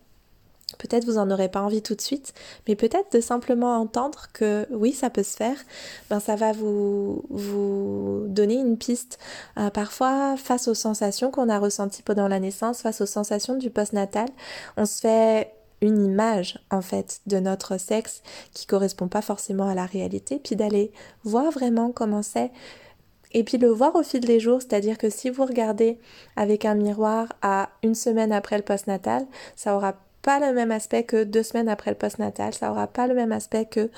Peut-être 0.77 1.05
vous 1.05 1.17
en 1.17 1.29
aurez 1.31 1.49
pas 1.49 1.61
envie 1.61 1.81
tout 1.81 1.95
de 1.95 2.01
suite, 2.01 2.33
mais 2.67 2.75
peut-être 2.75 3.11
de 3.13 3.21
simplement 3.21 3.77
entendre 3.77 4.27
que 4.33 4.67
oui, 4.71 4.93
ça 4.93 5.09
peut 5.09 5.23
se 5.23 5.35
faire, 5.35 5.57
ben 6.09 6.19
ça 6.19 6.35
va 6.35 6.51
vous, 6.51 7.23
vous 7.29 8.25
donner 8.27 8.55
une 8.55 8.77
piste. 8.77 9.19
Euh, 9.57 9.69
parfois, 9.69 10.35
face 10.37 10.67
aux 10.67 10.73
sensations 10.73 11.31
qu'on 11.31 11.49
a 11.49 11.59
ressenties 11.59 12.03
pendant 12.03 12.27
la 12.27 12.39
naissance, 12.39 12.81
face 12.81 13.01
aux 13.01 13.05
sensations 13.05 13.55
du 13.57 13.69
postnatal, 13.69 14.27
on 14.77 14.85
se 14.85 15.01
fait 15.01 15.51
une 15.81 16.05
image 16.05 16.59
en 16.69 16.81
fait 16.81 17.21
de 17.25 17.39
notre 17.39 17.79
sexe 17.79 18.21
qui 18.53 18.67
correspond 18.67 19.07
pas 19.07 19.21
forcément 19.21 19.67
à 19.67 19.75
la 19.75 19.85
réalité, 19.85 20.39
puis 20.43 20.55
d'aller 20.55 20.91
voir 21.23 21.49
vraiment 21.51 21.91
comment 21.91 22.21
c'est 22.21 22.51
et 23.33 23.43
puis 23.43 23.57
le 23.57 23.69
voir 23.69 23.95
au 23.95 24.03
fil 24.03 24.21
des 24.21 24.39
jours, 24.39 24.61
c'est-à-dire 24.61 24.97
que 24.97 25.09
si 25.09 25.29
vous 25.29 25.45
regardez 25.45 25.99
avec 26.35 26.65
un 26.65 26.75
miroir 26.75 27.27
à 27.41 27.69
une 27.83 27.95
semaine 27.95 28.31
après 28.31 28.57
le 28.57 28.63
postnatal, 28.63 29.25
ça 29.55 29.75
aura 29.75 29.95
pas 30.21 30.39
le 30.39 30.53
même 30.53 30.71
aspect 30.71 31.03
que 31.03 31.23
deux 31.23 31.43
semaines 31.43 31.69
après 31.69 31.91
le 31.91 31.97
postnatal, 31.97 32.53
ça 32.53 32.71
aura 32.71 32.87
pas 32.87 33.07
le 33.07 33.15
même 33.15 33.31
aspect 33.31 33.65
que 33.65 33.79
euh, 33.79 33.89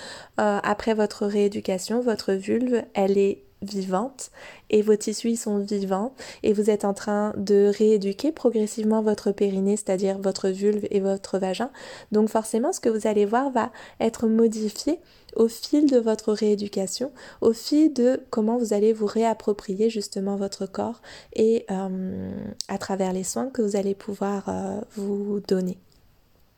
après 0.63 0.93
votre 0.93 1.25
rééducation, 1.25 2.01
votre 2.01 2.33
vulve, 2.33 2.83
elle 2.93 3.17
est 3.17 3.43
vivante 3.63 4.31
et 4.69 4.81
vos 4.81 4.95
tissus 4.95 5.35
sont 5.35 5.59
vivants 5.59 6.13
et 6.43 6.53
vous 6.53 6.69
êtes 6.69 6.85
en 6.85 6.93
train 6.93 7.33
de 7.37 7.71
rééduquer 7.77 8.31
progressivement 8.31 9.01
votre 9.01 9.31
périnée, 9.31 9.77
c'est-à-dire 9.77 10.17
votre 10.19 10.49
vulve 10.49 10.85
et 10.91 10.99
votre 10.99 11.39
vagin. 11.39 11.71
Donc 12.11 12.29
forcément, 12.29 12.73
ce 12.73 12.79
que 12.79 12.89
vous 12.89 13.07
allez 13.07 13.25
voir 13.25 13.51
va 13.51 13.71
être 13.99 14.27
modifié 14.27 14.99
au 15.35 15.47
fil 15.47 15.89
de 15.89 15.97
votre 15.97 16.31
rééducation, 16.33 17.11
au 17.41 17.53
fil 17.53 17.91
de 17.93 18.21
comment 18.29 18.57
vous 18.57 18.73
allez 18.73 18.93
vous 18.93 19.07
réapproprier 19.07 19.89
justement 19.89 20.35
votre 20.35 20.65
corps 20.65 21.01
et 21.33 21.65
euh, 21.71 22.31
à 22.67 22.77
travers 22.77 23.13
les 23.13 23.23
soins 23.23 23.49
que 23.49 23.61
vous 23.61 23.75
allez 23.75 23.95
pouvoir 23.95 24.43
euh, 24.47 24.81
vous 24.95 25.39
donner. 25.47 25.77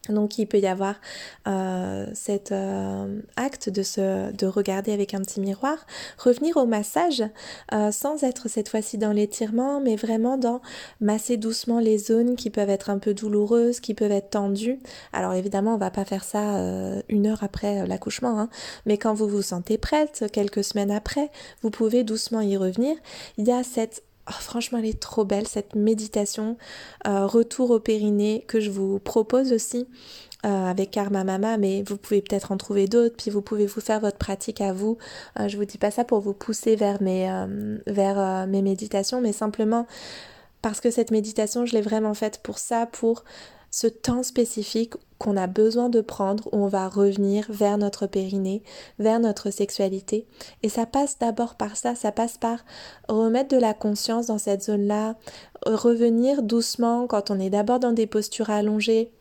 Donc 0.10 0.38
il 0.38 0.46
peut 0.46 0.60
y 0.60 0.68
avoir 0.68 0.96
euh, 1.48 2.08
cet 2.14 2.52
euh, 2.52 3.22
acte 3.36 3.70
de 3.70 4.46
regarder 4.46 4.92
avec 4.92 5.14
un 5.14 5.22
petit 5.22 5.40
miroir, 5.40 5.78
revenir 6.18 6.58
au 6.58 6.66
massage 6.66 7.24
euh, 7.74 7.92
sans 7.92 8.24
être 8.24 8.50
cette 8.50 8.70
fois-ci 8.70 8.98
dans 8.98 9.12
l'étirement, 9.12 9.80
mais 9.80 9.96
vraiment 9.96 10.38
dans 10.38 10.62
masser 11.02 11.38
doucement 11.38 11.80
les 11.80 11.98
zones 11.98 12.36
qui 12.36 12.50
peuvent 12.50 12.70
être 12.70 12.90
un 12.90 13.00
peu 13.00 13.14
douloureuses, 13.14 13.80
qui 13.80 13.94
peuvent 13.94 14.12
être 14.12 14.32
tendues. 14.32 14.80
Alors 15.14 15.34
évidemment 15.34 15.76
on 15.76 15.78
va 15.78 15.92
pas 15.92 16.06
faire 16.06 16.24
ça 16.24 16.60
une 17.10 17.28
heure 17.28 17.44
après 17.44 17.86
l'accouchement, 17.88 18.40
hein, 18.40 18.50
mais 18.86 18.98
quand 18.98 19.14
vous 19.14 19.28
vous 19.28 19.42
sentez 19.42 19.78
prête, 19.78 20.26
quelques 20.32 20.64
semaines 20.64 20.92
après, 20.92 21.32
vous 21.62 21.70
pouvez 21.70 22.04
doucement 22.04 22.42
y 22.42 22.58
revenir. 22.58 22.96
Il 23.38 23.48
y 23.48 23.52
a 23.52 23.64
cette 23.64 24.04
Oh, 24.28 24.34
franchement, 24.40 24.80
elle 24.80 24.86
est 24.86 25.00
trop 25.00 25.24
belle 25.24 25.48
cette 25.48 25.76
méditation 25.76 26.58
euh, 27.08 27.28
retour 27.28 27.70
au 27.70 27.80
périnée 27.80 28.44
que 28.48 28.60
je 28.60 28.72
vous 28.72 28.98
propose 28.98 29.54
aussi 29.54 29.88
euh, 30.46 30.66
avec 30.66 30.90
Karma 30.90 31.24
Mama, 31.24 31.58
mais 31.58 31.84
vous 31.84 31.98
pouvez 31.98 32.22
peut-être 32.22 32.52
en 32.52 32.58
trouver 32.58 32.88
d'autres, 32.88 33.16
puis 33.16 33.30
vous 33.30 33.44
pouvez 33.44 33.68
vous 33.68 33.82
faire 33.82 34.00
votre 34.00 34.18
pratique 34.18 34.62
à 34.62 34.74
vous. 34.74 34.98
Euh, 35.40 35.48
je 35.48 35.58
vous 35.58 35.66
dis 35.66 35.78
pas 35.78 35.92
ça 35.92 36.04
pour 36.04 36.22
vous 36.22 36.34
pousser 36.34 36.76
vers 36.76 37.04
mes, 37.04 37.30
vers, 37.86 38.48
mes 38.48 38.64
méditations, 38.64 39.22
mais 39.22 39.32
simplement 39.32 39.86
parce 40.64 40.82
que 40.82 40.90
cette 40.90 41.12
méditation, 41.12 41.68
je 41.68 41.74
l'ai 41.74 41.82
vraiment 41.82 42.16
faite 42.16 42.40
pour 42.42 42.58
ça, 42.58 42.88
pour 42.88 43.24
ce 43.76 43.88
temps 43.88 44.24
spécifique 44.24 44.94
qu'on 45.18 45.36
a 45.36 45.48
besoin 45.48 45.90
de 45.90 46.00
prendre 46.00 46.48
où 46.54 46.64
on 46.64 46.68
va 46.70 46.88
revenir 46.88 47.46
vers 47.50 47.78
notre 47.78 48.08
périnée, 48.08 48.64
vers 49.00 49.20
notre 49.20 49.50
sexualité. 49.50 50.26
Et 50.64 50.70
ça 50.70 50.86
passe 50.86 51.20
d'abord 51.20 51.56
par 51.56 51.76
ça, 51.76 51.94
ça 51.94 52.14
passe 52.14 52.38
par 52.38 52.60
remettre 53.10 53.54
de 53.54 53.60
la 53.60 53.74
conscience 53.74 54.28
dans 54.28 54.38
cette 54.38 54.64
zone-là, 54.64 55.18
revenir 55.66 56.42
doucement 56.42 57.06
quand 57.06 57.32
on 57.32 57.40
est 57.42 57.50
d'abord 57.50 57.82
dans 57.82 57.92
des 57.92 58.08
postures 58.08 58.50
allongées, 58.50 59.12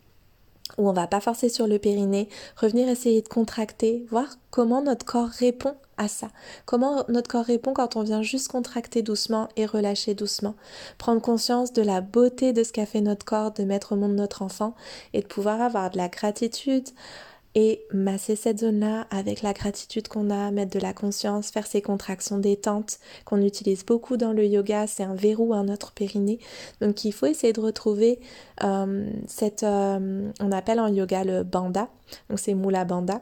où 0.79 0.89
on 0.89 0.93
va 0.93 1.09
pas 1.09 1.21
forcer 1.21 1.49
sur 1.49 1.67
le 1.67 1.81
périnée, 1.81 2.29
revenir 2.57 2.89
essayer 2.89 3.23
de 3.23 3.29
contracter, 3.29 4.07
voir 4.09 4.37
comment 4.53 4.83
notre 4.83 5.05
corps 5.05 5.31
répond 5.31 5.75
à 5.97 6.09
ça. 6.09 6.29
Comment 6.67 7.05
notre 7.09 7.29
corps 7.29 7.45
répond 7.45 7.73
quand 7.73 7.97
on 7.97 8.03
vient 8.03 8.23
juste 8.23 8.49
contracter 8.49 9.03
doucement 9.03 9.49
et 9.57 9.67
relâcher 9.67 10.15
doucement? 10.15 10.55
Prendre 10.99 11.21
conscience 11.21 11.73
de 11.73 11.83
la 11.83 12.01
beauté 12.01 12.53
de 12.53 12.63
ce 12.65 12.73
qu'a 12.73 12.87
fait 12.87 13.01
notre 13.01 13.25
corps, 13.25 13.53
de 13.53 13.65
mettre 13.65 13.93
au 13.93 13.97
monde 13.97 14.15
notre 14.15 14.43
enfant 14.43 14.75
et 15.13 15.21
de 15.21 15.27
pouvoir 15.27 15.61
avoir 15.61 15.91
de 15.91 15.97
la 15.97 16.09
gratitude 16.09 16.89
et 17.55 17.85
masser 17.93 18.35
cette 18.37 18.61
zone-là 18.61 19.07
avec 19.11 19.43
la 19.43 19.53
gratitude 19.53 20.09
qu'on 20.09 20.31
a, 20.31 20.51
mettre 20.51 20.73
de 20.73 20.81
la 20.81 20.93
conscience, 20.93 21.51
faire 21.51 21.67
ces 21.67 21.83
contractions 21.83 22.39
détentes 22.39 22.99
qu'on 23.25 23.41
utilise 23.41 23.85
beaucoup 23.85 24.17
dans 24.17 24.33
le 24.33 24.45
yoga, 24.45 24.87
c'est 24.87 25.05
un 25.05 25.15
verrou 25.15 25.55
à 25.55 25.63
notre 25.63 25.93
périnée. 25.93 26.41
Donc 26.81 27.05
il 27.05 27.13
faut 27.13 27.27
essayer 27.27 27.53
de 27.53 27.61
retrouver 27.61 28.19
euh, 28.65 29.09
cette, 29.29 29.63
euh, 29.63 30.31
on 30.41 30.53
appelle 30.53 30.81
en 30.81 30.89
yoga 30.89 31.23
le 31.25 31.45
banda, 31.45 31.89
donc 32.29 32.41
c'est 32.41 32.55
Mula 32.55 32.85
Banda. 32.85 33.21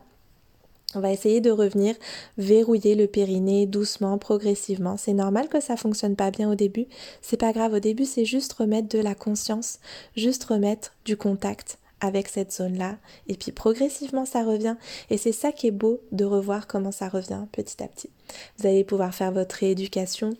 On 0.95 1.01
va 1.01 1.12
essayer 1.12 1.40
de 1.40 1.51
revenir 1.51 1.95
verrouiller 2.38 2.95
le 2.95 3.07
périnée 3.07 3.66
doucement, 3.66 4.18
progressivement. 4.18 4.97
C'est 4.97 5.14
normal 5.14 5.49
que 5.49 5.61
ça 5.61 5.76
fonctionne 5.76 6.16
pas 6.16 6.30
bien 6.30 6.51
au 6.51 6.55
début. 6.55 6.86
C'est 7.20 7.36
pas 7.36 7.53
grave. 7.53 7.74
Au 7.74 7.80
début, 7.80 8.05
c'est 8.05 8.24
juste 8.24 8.53
remettre 8.53 8.88
de 8.88 8.99
la 8.99 9.14
conscience, 9.14 9.78
juste 10.16 10.45
remettre 10.45 10.93
du 11.05 11.16
contact 11.16 11.78
avec 12.03 12.28
cette 12.28 12.53
zone-là. 12.53 12.97
Et 13.28 13.34
puis 13.34 13.53
progressivement, 13.53 14.26
ça 14.26 14.43
revient. 14.43 14.76
Et 15.09 15.16
c'est 15.16 15.32
ça 15.32 15.53
qui 15.53 15.68
est 15.68 15.72
beau 15.72 16.01
de 16.11 16.24
revoir 16.24 16.66
comment 16.66 16.93
ça 16.93 17.09
revient 17.09 17.47
petit 17.53 17.82
à 17.82 17.86
petit. 17.86 18.11
Vous 18.59 18.66
allez 18.66 18.84
pouvoir 18.84 19.14
faire 19.14 19.32
votre 19.32 19.55
rééducation 19.55 20.36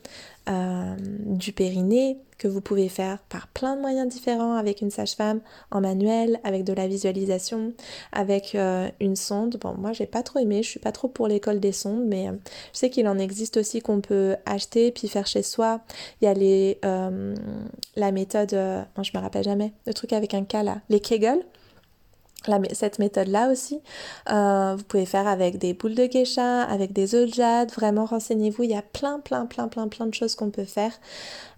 euh, 0.48 0.96
du 0.98 1.53
périnée 1.53 2.18
que 2.43 2.49
vous 2.49 2.61
pouvez 2.61 2.88
faire 2.88 3.18
par 3.28 3.47
plein 3.47 3.76
de 3.76 3.80
moyens 3.80 4.09
différents 4.12 4.57
avec 4.57 4.80
une 4.80 4.90
sage-femme 4.90 5.40
en 5.70 5.80
manuel, 5.80 6.40
avec 6.43 6.64
de 6.64 6.72
la 6.72 6.88
visualisation, 6.88 7.72
avec 8.11 8.57
euh, 8.57 8.88
une 8.99 9.14
sonde. 9.14 9.59
Bon, 9.61 9.74
moi 9.78 9.93
j'ai 9.93 10.07
pas 10.07 10.24
trop 10.24 10.40
aimé, 10.40 10.64
je 10.64 10.68
suis 10.68 10.80
pas 10.80 10.90
trop 10.90 11.07
pour 11.07 11.28
l'école 11.28 11.61
des 11.61 11.70
sondes, 11.70 12.05
mais 12.05 12.28
euh, 12.28 12.32
je 12.72 12.78
sais 12.78 12.90
qu'il 12.90 13.07
en 13.07 13.18
existe 13.18 13.59
aussi 13.59 13.80
qu'on 13.80 14.01
peut 14.01 14.34
acheter 14.45 14.90
puis 14.90 15.07
faire 15.07 15.28
chez 15.28 15.45
soi. 15.45 15.82
Il 16.20 16.24
y 16.24 16.28
a 16.28 16.34
les 16.34 16.78
la 17.95 18.11
méthode, 18.11 18.51
je 18.51 19.11
me 19.14 19.20
rappelle 19.20 19.45
jamais, 19.45 19.72
le 19.86 19.95
truc 19.95 20.12
avec 20.12 20.34
un 20.34 20.45
cas 20.45 20.62
là, 20.62 20.80
les 20.88 21.01
Kegel 21.01 21.45
cette 22.72 22.99
méthode-là 22.99 23.51
aussi, 23.51 23.80
euh, 24.30 24.74
vous 24.76 24.84
pouvez 24.84 25.07
faire 25.07 25.26
avec 25.26 25.59
des 25.59 25.74
boules 25.74 25.95
de 25.95 26.07
geisha, 26.07 26.62
avec 26.62 26.93
des 26.93 27.14
œufs 27.14 27.28
de 27.28 27.34
jade, 27.34 27.70
vraiment 27.72 28.05
renseignez-vous, 28.05 28.64
il 28.64 28.70
y 28.70 28.76
a 28.76 28.82
plein, 28.82 29.20
plein, 29.20 29.47
plein, 29.47 29.68
plein, 29.68 29.88
plein 29.88 30.07
de 30.07 30.14
choses 30.14 30.34
qu'on 30.34 30.51
peut 30.51 30.64
faire. 30.64 30.93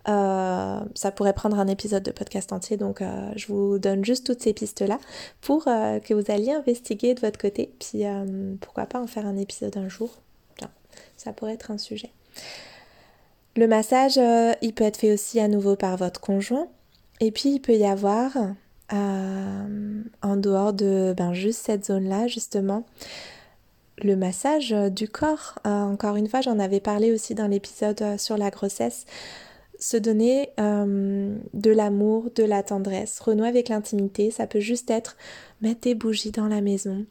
Euh, 0.09 0.81
ça 0.95 1.11
pourrait 1.11 1.33
prendre 1.33 1.59
un 1.59 1.67
épisode 1.67 2.03
de 2.03 2.11
podcast 2.11 2.53
entier, 2.53 2.77
donc 2.77 3.01
euh, 3.01 3.33
je 3.37 3.47
vous 3.47 3.79
donne 3.79 4.05
juste 4.05 4.27
toutes 4.27 4.43
ces 4.43 4.53
pistes-là 4.53 4.99
pour 5.41 5.65
que 5.65 6.15
vous 6.15 6.31
alliez 6.31 6.53
investiguer 6.53 7.15
de 7.15 7.21
votre 7.21 7.39
côté, 7.39 7.75
puis 7.79 8.05
pourquoi 8.61 8.87
pas 8.87 9.01
en 9.01 9.07
faire 9.07 9.27
un 9.27 9.37
épisode 9.37 9.77
un 9.77 9.89
jour. 9.89 10.11
ça 11.17 11.33
pourrait 11.33 11.55
être 11.55 11.71
un 11.71 11.79
sujet. 11.79 12.13
Le 13.57 13.67
massage, 13.69 14.19
il 14.63 14.75
peut 14.75 14.85
être 14.85 14.97
fait 14.97 15.13
aussi 15.13 15.41
à 15.41 15.49
nouveau 15.49 15.77
par 15.77 15.97
votre 15.97 16.21
conjoint, 16.21 16.69
et 17.21 17.31
puis 17.31 17.51
il 17.51 17.61
peut 17.61 17.77
y 17.77 17.87
avoir 17.87 18.37
euh, 18.93 20.03
en 20.23 20.37
dehors 20.37 20.73
de 20.73 21.15
ben, 21.17 21.33
juste 21.33 21.61
cette 21.65 21.87
zone-là, 21.87 22.27
justement. 22.27 22.85
Le 23.99 24.17
massage 24.17 24.75
du 24.91 25.09
corps, 25.09 25.59
euh, 25.67 25.71
encore 25.71 26.17
une 26.17 26.29
fois, 26.29 26.41
j'en 26.41 26.59
avais 26.59 26.81
parlé 26.81 27.13
aussi 27.13 27.35
dans 27.35 27.47
l'épisode 27.47 28.03
euh, 28.03 28.19
sur 28.19 28.37
la 28.37 28.51
grossesse. 28.51 29.07
Se 29.79 29.97
donner 29.97 30.51
de 30.57 31.71
l'amour, 31.71 32.31
de 32.35 32.45
la 32.45 32.63
tendresse, 32.63 33.19
renouer 33.21 33.49
avec 33.49 33.69
l'intimité, 33.69 34.31
ça 34.31 34.47
peut 34.47 34.61
juste 34.61 34.89
être 34.91 35.17
mettre 35.61 35.81
des 35.83 35.95
bougies 35.95 36.31
dans 36.31 36.47
la 36.47 36.61
maison. 36.61 37.05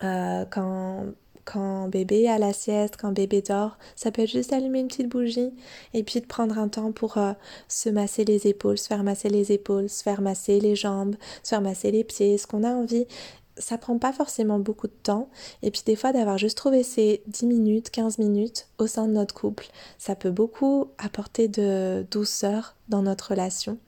quand 0.00 1.04
quand 1.50 1.88
bébé 1.88 2.28
a 2.28 2.38
la 2.38 2.52
sieste, 2.52 2.96
quand 2.98 3.12
bébé 3.12 3.42
dort. 3.42 3.78
Ça 3.96 4.10
peut 4.10 4.22
être 4.22 4.30
juste 4.30 4.52
allumer 4.52 4.80
une 4.80 4.88
petite 4.88 5.08
bougie 5.08 5.52
et 5.94 6.02
puis 6.02 6.20
de 6.20 6.26
prendre 6.26 6.58
un 6.58 6.68
temps 6.68 6.92
pour 6.92 7.16
euh, 7.16 7.32
se 7.68 7.88
masser 7.88 8.24
les 8.24 8.46
épaules, 8.46 8.78
se 8.78 8.86
faire 8.86 9.02
masser 9.02 9.30
les 9.30 9.52
épaules, 9.52 9.88
se 9.88 10.02
faire 10.02 10.20
masser 10.20 10.60
les 10.60 10.76
jambes, 10.76 11.16
se 11.42 11.50
faire 11.50 11.62
masser 11.62 11.90
les 11.90 12.04
pieds, 12.04 12.36
ce 12.38 12.46
qu'on 12.46 12.64
a 12.64 12.70
envie 12.70 13.06
ça 13.60 13.76
prend 13.76 13.98
pas 13.98 14.12
forcément 14.12 14.60
beaucoup 14.60 14.86
de 14.86 14.92
temps. 15.02 15.28
Et 15.62 15.72
puis 15.72 15.82
des 15.84 15.96
fois 15.96 16.12
d'avoir 16.12 16.38
juste 16.38 16.56
trouvé 16.56 16.84
ces 16.84 17.22
10 17.26 17.46
minutes, 17.46 17.90
15 17.90 18.18
minutes 18.18 18.67
au 18.78 18.86
sein 18.86 19.06
de 19.06 19.12
notre 19.12 19.34
couple, 19.34 19.66
ça 19.98 20.14
peut 20.14 20.30
beaucoup 20.30 20.90
apporter 20.98 21.48
de 21.48 22.06
douceur 22.10 22.76
dans 22.88 23.02
notre 23.02 23.30
relation. 23.30 23.78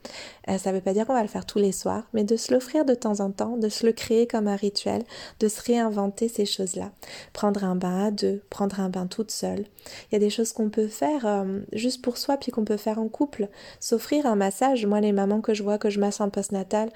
Euh, 0.48 0.58
ça 0.58 0.70
ne 0.70 0.76
veut 0.76 0.82
pas 0.82 0.92
dire 0.92 1.06
qu'on 1.06 1.14
va 1.14 1.22
le 1.22 1.28
faire 1.28 1.46
tous 1.46 1.58
les 1.58 1.72
soirs, 1.72 2.04
mais 2.12 2.24
de 2.24 2.36
se 2.36 2.52
l'offrir 2.52 2.84
de 2.84 2.94
temps 2.94 3.20
en 3.20 3.30
temps, 3.30 3.56
de 3.56 3.68
se 3.68 3.86
le 3.86 3.92
créer 3.92 4.26
comme 4.26 4.48
un 4.48 4.56
rituel, 4.56 5.02
de 5.38 5.48
se 5.48 5.62
réinventer 5.62 6.28
ces 6.28 6.44
choses-là. 6.44 6.90
Prendre 7.32 7.64
un 7.64 7.76
bain 7.76 8.06
à 8.06 8.10
deux, 8.10 8.42
prendre 8.50 8.80
un 8.80 8.90
bain 8.90 9.06
toute 9.06 9.30
seule. 9.30 9.64
Il 10.10 10.14
y 10.14 10.16
a 10.16 10.18
des 10.18 10.30
choses 10.30 10.52
qu'on 10.52 10.70
peut 10.70 10.88
faire 10.88 11.26
euh, 11.26 11.60
juste 11.72 12.02
pour 12.02 12.18
soi, 12.18 12.36
puis 12.36 12.52
qu'on 12.52 12.64
peut 12.64 12.76
faire 12.76 12.98
en 12.98 13.08
couple. 13.08 13.48
S'offrir 13.78 14.26
un 14.26 14.36
massage. 14.36 14.84
Moi, 14.86 15.00
les 15.00 15.12
mamans 15.12 15.40
que 15.40 15.54
je 15.54 15.62
vois, 15.62 15.78
que 15.78 15.90
je 15.90 16.00
masse 16.00 16.20
en 16.20 16.30
postnatal, 16.30 16.90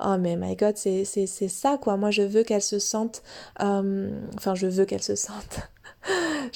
oh 0.00 0.16
mais 0.18 0.36
my 0.36 0.56
god, 0.56 0.76
c'est 0.76 1.26
ça 1.26 1.78
quoi. 1.80 1.96
Moi, 1.96 2.10
je 2.10 2.22
veux 2.22 2.42
qu'elles 2.42 2.62
se 2.62 2.78
sentent... 2.78 3.22
Euh, 3.60 4.10
enfin, 4.36 4.54
je 4.54 4.66
veux 4.66 4.84
qu'elles 4.84 5.02
se 5.02 5.14
sentent... 5.14 5.68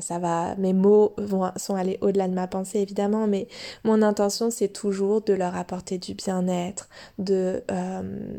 ça, 0.00 0.18
va, 0.18 0.54
mes 0.56 0.72
mots 0.72 1.14
vont, 1.18 1.50
sont 1.56 1.74
allés 1.74 1.98
au-delà 2.00 2.28
de 2.28 2.34
ma 2.34 2.46
pensée 2.46 2.78
évidemment, 2.78 3.26
mais 3.26 3.48
mon 3.84 4.02
intention 4.02 4.50
c'est 4.50 4.68
toujours 4.68 5.22
de 5.22 5.34
leur 5.34 5.56
apporter 5.56 5.98
du 5.98 6.14
bien-être, 6.14 6.88
de, 7.18 7.62
euh, 7.70 8.38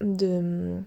de 0.00 0.80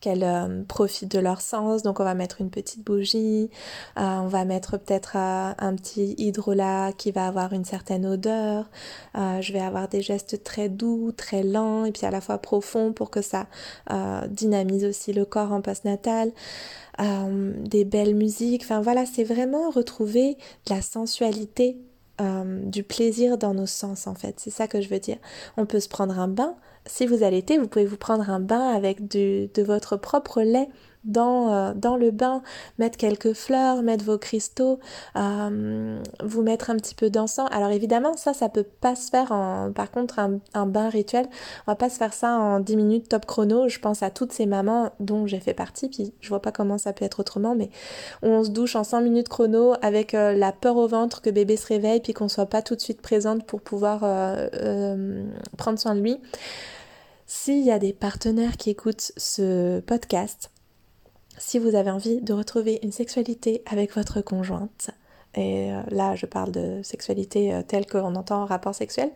qu'elles 0.00 0.24
euh, 0.24 0.62
profitent 0.68 1.10
de 1.10 1.18
leur 1.18 1.40
sens. 1.40 1.82
Donc 1.82 2.00
on 2.00 2.04
va 2.04 2.14
mettre 2.14 2.40
une 2.40 2.50
petite 2.50 2.84
bougie, 2.84 3.50
euh, 3.98 4.02
on 4.02 4.28
va 4.28 4.44
mettre 4.44 4.78
peut-être 4.78 5.16
un 5.16 5.74
petit 5.76 6.14
hydrolat 6.18 6.92
qui 6.92 7.10
va 7.10 7.26
avoir 7.26 7.52
une 7.52 7.64
certaine 7.64 8.06
odeur. 8.06 8.68
je 9.14 9.52
vais 9.52 9.60
avoir 9.60 9.88
des 9.88 10.02
gestes 10.02 10.42
très 10.44 10.68
doux, 10.68 11.12
très 11.16 11.42
lents 11.42 11.84
et 11.84 11.92
puis 11.92 12.06
à 12.06 12.10
la 12.10 12.20
fois 12.20 12.38
profonds 12.38 12.92
pour 12.92 13.10
que 13.10 13.22
ça 13.22 13.46
dynamise 14.28 14.84
aussi 14.84 15.12
le 15.12 15.24
corps 15.24 15.52
en 15.52 15.60
postnatal. 15.60 16.32
Euh, 17.00 17.52
des 17.58 17.84
belles 17.84 18.14
musiques. 18.14 18.62
Enfin 18.62 18.80
voilà, 18.80 19.04
c'est 19.04 19.24
vraiment 19.24 19.70
retrouver 19.70 20.36
de 20.66 20.74
la 20.74 20.80
sensualité, 20.80 21.76
euh, 22.22 22.62
du 22.64 22.82
plaisir 22.82 23.36
dans 23.36 23.52
nos 23.52 23.66
sens 23.66 24.06
en 24.06 24.14
fait. 24.14 24.40
C'est 24.40 24.50
ça 24.50 24.66
que 24.66 24.80
je 24.80 24.88
veux 24.88 24.98
dire. 24.98 25.18
On 25.58 25.66
peut 25.66 25.80
se 25.80 25.88
prendre 25.88 26.18
un 26.18 26.28
bain. 26.28 26.54
Si 26.86 27.06
vous 27.06 27.22
allaitez, 27.22 27.58
vous 27.58 27.68
pouvez 27.68 27.84
vous 27.84 27.96
prendre 27.96 28.30
un 28.30 28.40
bain 28.40 28.68
avec 28.68 29.08
du, 29.08 29.48
de 29.48 29.62
votre 29.62 29.96
propre 29.96 30.42
lait 30.42 30.68
dans, 31.06 31.52
euh, 31.52 31.72
dans 31.74 31.96
le 31.96 32.10
bain, 32.10 32.42
mettre 32.78 32.98
quelques 32.98 33.32
fleurs, 33.32 33.82
mettre 33.82 34.04
vos 34.04 34.18
cristaux, 34.18 34.80
euh, 35.16 36.00
vous 36.22 36.42
mettre 36.42 36.70
un 36.70 36.76
petit 36.76 36.94
peu 36.94 37.08
d'encens. 37.10 37.48
Alors 37.52 37.70
évidemment, 37.70 38.14
ça, 38.16 38.34
ça 38.34 38.48
peut 38.48 38.64
pas 38.64 38.96
se 38.96 39.10
faire 39.10 39.32
en, 39.32 39.72
par 39.72 39.90
contre, 39.90 40.18
un, 40.18 40.66
bain 40.66 40.88
rituel, 40.88 41.26
on 41.66 41.72
va 41.72 41.76
pas 41.76 41.88
se 41.88 41.96
faire 41.96 42.12
ça 42.12 42.32
en 42.32 42.60
10 42.60 42.76
minutes 42.76 43.08
top 43.08 43.24
chrono. 43.24 43.68
Je 43.68 43.78
pense 43.78 44.02
à 44.02 44.10
toutes 44.10 44.32
ces 44.32 44.46
mamans 44.46 44.90
dont 45.00 45.26
j'ai 45.26 45.40
fait 45.40 45.54
partie, 45.54 45.88
puis 45.88 46.12
je 46.20 46.28
vois 46.28 46.42
pas 46.42 46.52
comment 46.52 46.78
ça 46.78 46.92
peut 46.92 47.04
être 47.04 47.20
autrement, 47.20 47.54
mais 47.54 47.70
on 48.22 48.42
se 48.44 48.50
douche 48.50 48.76
en 48.76 48.84
100 48.84 49.02
minutes 49.02 49.28
chrono 49.28 49.74
avec 49.82 50.14
euh, 50.14 50.34
la 50.34 50.52
peur 50.52 50.76
au 50.76 50.88
ventre 50.88 51.22
que 51.22 51.30
bébé 51.30 51.56
se 51.56 51.68
réveille, 51.68 52.00
puis 52.00 52.12
qu'on 52.12 52.28
soit 52.28 52.46
pas 52.46 52.62
tout 52.62 52.74
de 52.74 52.80
suite 52.80 53.00
présente 53.00 53.46
pour 53.46 53.60
pouvoir 53.60 54.00
prendre 55.56 55.78
soin 55.78 55.94
de 55.94 56.00
lui. 56.00 56.18
S'il 57.26 57.64
y 57.64 57.72
a 57.72 57.80
des 57.80 57.92
partenaires 57.92 58.56
qui 58.56 58.70
écoutent 58.70 59.10
ce 59.16 59.80
podcast, 59.80 60.52
si 61.38 61.58
vous 61.58 61.74
avez 61.74 61.90
envie 61.90 62.20
de 62.20 62.32
retrouver 62.32 62.78
une 62.84 62.92
sexualité 62.92 63.62
avec 63.66 63.92
votre 63.94 64.20
conjointe, 64.20 64.90
et 65.34 65.72
euh, 65.72 65.82
là 65.90 66.14
je 66.14 66.26
parle 66.26 66.52
de 66.52 66.80
sexualité 66.84 67.52
euh, 67.52 67.62
telle 67.66 67.86
qu'on 67.86 68.14
entend 68.14 68.42
en 68.42 68.46
rapport 68.46 68.76
sexuel, 68.76 69.10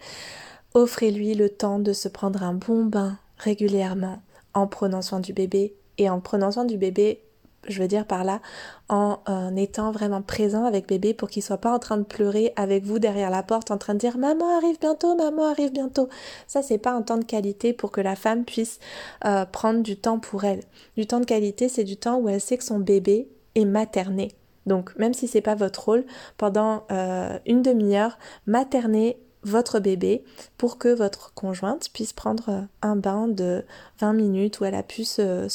offrez-lui 0.74 1.34
le 1.34 1.50
temps 1.50 1.78
de 1.78 1.92
se 1.92 2.08
prendre 2.08 2.42
un 2.42 2.52
bon 2.52 2.84
bain 2.84 3.16
régulièrement 3.38 4.20
en 4.54 4.66
prenant 4.66 5.02
soin 5.02 5.20
du 5.20 5.32
bébé 5.32 5.76
et 5.96 6.11
en 6.11 6.20
prenant 6.20 6.50
soin 6.50 6.64
du 6.64 6.78
bébé 6.78 7.22
je 7.68 7.80
veux 7.80 7.88
dire 7.88 8.06
par 8.06 8.24
là, 8.24 8.40
en, 8.88 9.18
étant 9.56 9.92
vraiment 9.92 10.22
présent 10.22 10.64
avec 10.64 10.88
bébé 10.88 11.14
pour 11.14 11.28
qu'il 11.28 11.42
soit 11.42 11.58
pas 11.58 11.72
en 11.72 11.78
train 11.78 11.96
de 11.96 12.02
pleurer 12.02 12.52
avec 12.56 12.84
vous 12.84 12.98
derrière 12.98 13.30
la 13.30 13.42
porte 13.42 13.70
en 13.70 13.78
train 13.78 13.94
de 13.94 13.98
dire 13.98 14.18
maman 14.18 14.56
arrive 14.56 14.78
bientôt, 14.80 15.14
maman 15.16 15.46
arrive 15.46 15.72
bientôt. 15.72 16.08
Ça 16.46 16.62
c'est 16.62 16.78
pas 16.78 16.92
un 16.92 17.02
temps 17.02 17.18
de 17.18 17.24
qualité 17.24 17.72
pour 17.72 17.90
que 17.90 18.00
la 18.00 18.16
femme 18.16 18.44
puisse 18.44 18.78
euh, 19.24 19.44
prendre 19.44 19.82
du 19.82 19.96
temps 19.96 20.18
pour 20.18 20.44
elle. 20.44 20.62
Du 20.96 21.06
temps 21.06 21.20
de 21.20 21.26
qualité, 21.26 21.68
c'est 21.68 21.84
du 21.84 21.96
temps 21.96 22.18
où 22.18 22.28
elle 22.28 22.40
sait 22.40 22.56
que 22.56 22.64
son 22.64 22.78
bébé 22.78 23.28
est 23.54 23.64
materné. 23.64 24.32
Donc 24.66 24.96
même 24.98 25.14
si 25.14 25.28
c'est 25.28 25.40
pas 25.40 25.54
votre 25.54 25.84
rôle, 25.84 26.04
pendant 26.36 26.84
euh, 26.90 27.38
une 27.46 27.62
demi-heure, 27.62 28.18
materner 28.46 29.18
votre 29.43 29.80
bébé 29.80 30.24
pour 30.59 30.78
que 30.78 30.88
votre 30.88 31.32
conjointe 31.34 31.88
puisse 31.93 32.12
prendre 32.12 32.49
euh, 32.51 32.61
un 32.82 32.97
bain 32.97 33.28
de 33.28 33.64
20 33.99 34.12
minutes 34.12 34.61
où 34.61 34.64
elle 34.64 34.74
a 34.74 34.82
pu 34.82 35.05
se, 35.05 35.47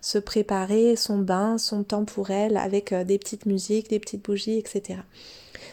se, 0.00 0.18
préparer 0.18 0.96
son 0.96 1.18
bain, 1.18 1.58
son 1.58 1.82
temps 1.82 2.04
pour 2.04 2.30
elle 2.30 2.56
avec 2.56 2.92
euh, 2.92 3.04
des 3.04 3.18
petites 3.18 3.46
musiques, 3.46 3.90
des 3.90 3.98
petites 3.98 4.24
bougies, 4.24 4.58
etc. 4.58 5.00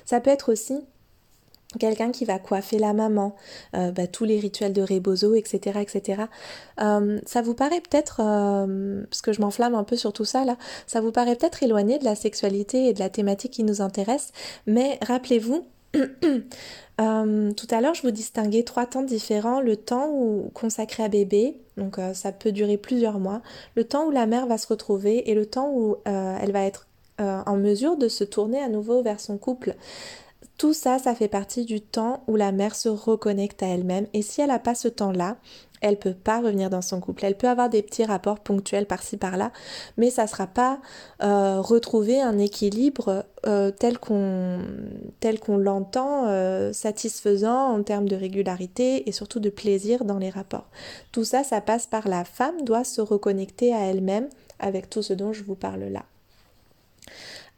Ça 0.06 0.20
peut 0.20 0.32
être 0.32 0.52
aussi 0.52 0.80
quelqu'un 1.80 2.12
qui 2.12 2.24
va 2.24 2.38
coiffer 2.38 2.78
la 2.78 2.94
maman, 2.94 3.36
euh, 3.76 3.90
bah, 3.92 4.06
tous 4.06 4.26
les 4.26 4.40
rituels 4.40 4.74
de 4.74 4.84
rebozo, 4.84 5.34
etc. 5.34 5.80
etc. 5.82 6.24
ça 6.78 7.42
vous 7.42 7.56
paraît 7.56 7.82
peut-être, 7.82 8.18
parce 9.10 9.24
que 9.24 9.34
je 9.34 9.42
m'enflamme 9.42 9.74
un 9.74 9.84
peu 9.84 9.96
sur 9.96 10.14
tout 10.14 10.26
ça 10.26 10.46
là, 10.46 10.56
ça 10.86 11.02
vous 11.02 11.12
paraît 11.12 11.36
peut-être 11.36 11.64
éloigné 11.64 11.98
de 11.98 12.04
la 12.04 12.14
sexualité 12.14 12.90
et 12.90 12.94
de 12.94 13.00
la 13.00 13.10
thématique 13.10 13.54
qui 13.54 13.64
nous 13.64 13.82
intéresse, 13.82 14.34
mais 14.68 15.00
rappelez-vous 15.02 15.66
Euh, 17.02 17.52
tout 17.54 17.66
à 17.72 17.82
l'heure, 17.82 17.96
je 17.96 18.04
vous 18.04 18.12
distinguais 18.12 18.62
trois 18.62 18.86
temps 18.86 19.02
différents. 19.02 19.62
Le 19.62 19.76
temps 19.76 20.10
où, 20.12 20.52
consacré 20.54 21.02
à 21.02 21.08
bébé, 21.08 21.58
donc 21.76 21.98
euh, 21.98 22.14
ça 22.14 22.32
peut 22.32 22.52
durer 22.52 22.78
plusieurs 22.78 23.18
mois. 23.18 23.42
Le 23.76 23.84
temps 23.84 24.06
où 24.06 24.12
la 24.12 24.28
mère 24.28 24.46
va 24.46 24.60
se 24.60 24.68
retrouver 24.68 25.28
et 25.32 25.34
le 25.34 25.48
temps 25.48 25.72
où 25.74 25.96
euh, 26.08 26.38
elle 26.40 26.52
va 26.52 26.64
être 26.64 26.88
en 27.18 27.58
mesure 27.58 27.98
de 27.98 28.10
se 28.10 28.24
tourner 28.24 28.60
à 28.60 28.70
nouveau 28.70 29.02
vers 29.02 29.20
son 29.20 29.40
couple. 29.40 29.76
Tout 30.60 30.74
ça, 30.74 31.00
ça 31.00 31.16
fait 31.16 31.28
partie 31.28 31.66
du 31.66 31.82
temps 31.82 32.24
où 32.28 32.36
la 32.36 32.52
mère 32.52 32.76
se 32.76 32.90
reconnecte 32.90 33.64
à 33.64 33.68
elle-même. 33.68 34.06
Et 34.14 34.22
si 34.22 34.42
elle 34.42 34.50
n'a 34.50 34.60
pas 34.60 34.76
ce 34.76 34.88
temps-là, 34.88 35.38
elle 35.84 35.98
peut 35.98 36.14
pas 36.14 36.40
revenir 36.40 36.70
dans 36.70 36.82
son 36.82 37.00
couple. 37.02 37.26
Elle 37.26 37.36
peut 37.36 37.50
avoir 37.50 37.70
des 37.70 37.84
petits 37.84 38.06
rapports 38.06 38.40
ponctuels 38.40 38.86
par-ci 38.86 39.18
par-là, 39.18 39.52
mais 39.98 40.10
ça 40.10 40.26
sera 40.28 40.48
pas 40.48 40.80
euh, 41.22 41.60
retrouver 41.62 42.22
un 42.22 42.40
équilibre 42.40 43.26
euh, 43.46 43.70
tel 43.70 44.00
qu'on 44.00 44.60
tel 45.20 45.40
qu'on 45.40 45.58
l'entend 45.58 46.28
euh, 46.28 46.72
satisfaisant 46.72 47.76
en 47.76 47.84
termes 47.84 48.08
de 48.08 48.16
régularité 48.16 49.08
et 49.10 49.12
surtout 49.12 49.42
de 49.42 49.50
plaisir 49.50 50.06
dans 50.06 50.18
les 50.18 50.30
rapports. 50.30 50.70
Tout 51.12 51.26
ça, 51.26 51.44
ça 51.44 51.60
passe 51.60 51.86
par 51.86 52.08
la 52.08 52.24
femme 52.24 52.62
doit 52.62 52.86
se 52.86 53.02
reconnecter 53.02 53.74
à 53.74 53.82
elle-même 53.82 54.30
avec 54.60 54.90
tout 54.90 55.02
ce 55.02 55.14
dont 55.14 55.34
je 55.34 55.44
vous 55.44 55.56
parle 55.56 55.84
là. 55.84 56.06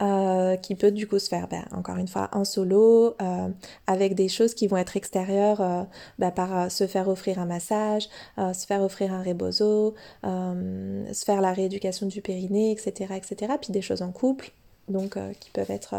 Euh, 0.02 0.56
qui 0.56 0.74
peut 0.74 0.90
du 0.90 1.08
coup 1.08 1.18
se 1.18 1.26
faire, 1.26 1.48
ben, 1.48 1.64
encore 1.74 1.96
une 1.96 2.06
fois, 2.06 2.28
en 2.32 2.44
solo, 2.44 3.14
euh, 3.22 3.48
avec 3.86 4.14
des 4.14 4.28
choses 4.28 4.52
qui 4.52 4.66
vont 4.66 4.76
être 4.76 4.94
extérieures, 4.94 5.62
euh, 5.62 5.84
ben, 6.18 6.30
par 6.30 6.70
se 6.70 6.86
faire 6.86 7.08
offrir 7.08 7.38
un 7.38 7.46
massage, 7.46 8.06
se 8.36 8.66
faire 8.66 8.82
offrir 8.82 9.14
un 9.14 9.22
rebozo, 9.22 9.94
se 10.22 11.24
faire 11.24 11.40
la 11.40 11.52
rééducation 11.54 12.06
du 12.06 12.20
périnée, 12.20 12.72
etc., 12.72 13.14
etc. 13.16 13.54
Puis 13.58 13.72
des 13.72 13.80
choses 13.80 14.02
en 14.02 14.12
couple, 14.12 14.52
donc 14.88 15.16
qui 15.40 15.50
peuvent 15.50 15.70
être 15.70 15.94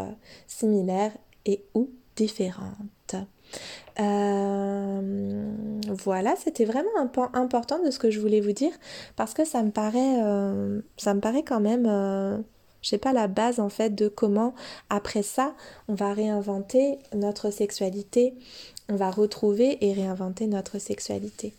similaires 0.46 1.12
et 1.44 1.64
ou 1.74 1.90
différentes. 2.14 3.16
voilà, 6.04 6.36
c'était 6.36 6.66
vraiment 6.66 6.96
un 6.98 7.06
point 7.08 7.30
important 7.34 7.82
de 7.82 7.90
ce 7.90 7.98
que 7.98 8.10
je 8.10 8.20
voulais 8.20 8.40
vous 8.40 8.52
dire 8.52 8.72
parce 9.16 9.34
que 9.34 9.44
ça 9.44 9.64
me 9.64 9.70
paraît, 9.70 10.20
ça 10.96 11.14
me 11.14 11.20
paraît 11.20 11.42
quand 11.42 11.60
même 11.60 12.44
sais 12.88 12.98
pas 12.98 13.12
la 13.12 13.28
base 13.28 13.60
en 13.60 13.68
fait 13.68 13.94
de 13.94 14.08
comment 14.08 14.54
après 14.90 15.22
ça 15.22 15.54
on 15.88 15.94
va 15.94 16.12
réinventer 16.12 16.98
notre 17.14 17.50
sexualité, 17.50 18.34
on 18.88 18.96
va 18.96 19.10
retrouver 19.10 19.84
et 19.84 19.92
réinventer 19.92 20.46
notre 20.46 20.78
sexualité. 20.78 21.54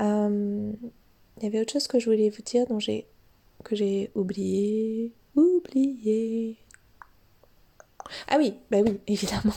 Euh, 0.00 0.72
il 1.38 1.42
y 1.42 1.46
avait 1.46 1.60
autre 1.60 1.72
chose 1.72 1.86
que 1.86 1.98
je 1.98 2.06
voulais 2.06 2.30
vous 2.30 2.42
dire 2.42 2.66
dont 2.66 2.80
j'ai 2.80 3.06
que 3.64 3.74
j'ai 3.74 4.10
oublié, 4.14 5.12
oublié. 5.34 6.56
Ah 8.28 8.36
oui, 8.38 8.54
bah 8.70 8.78
oui, 8.84 9.00
évidemment. 9.06 9.54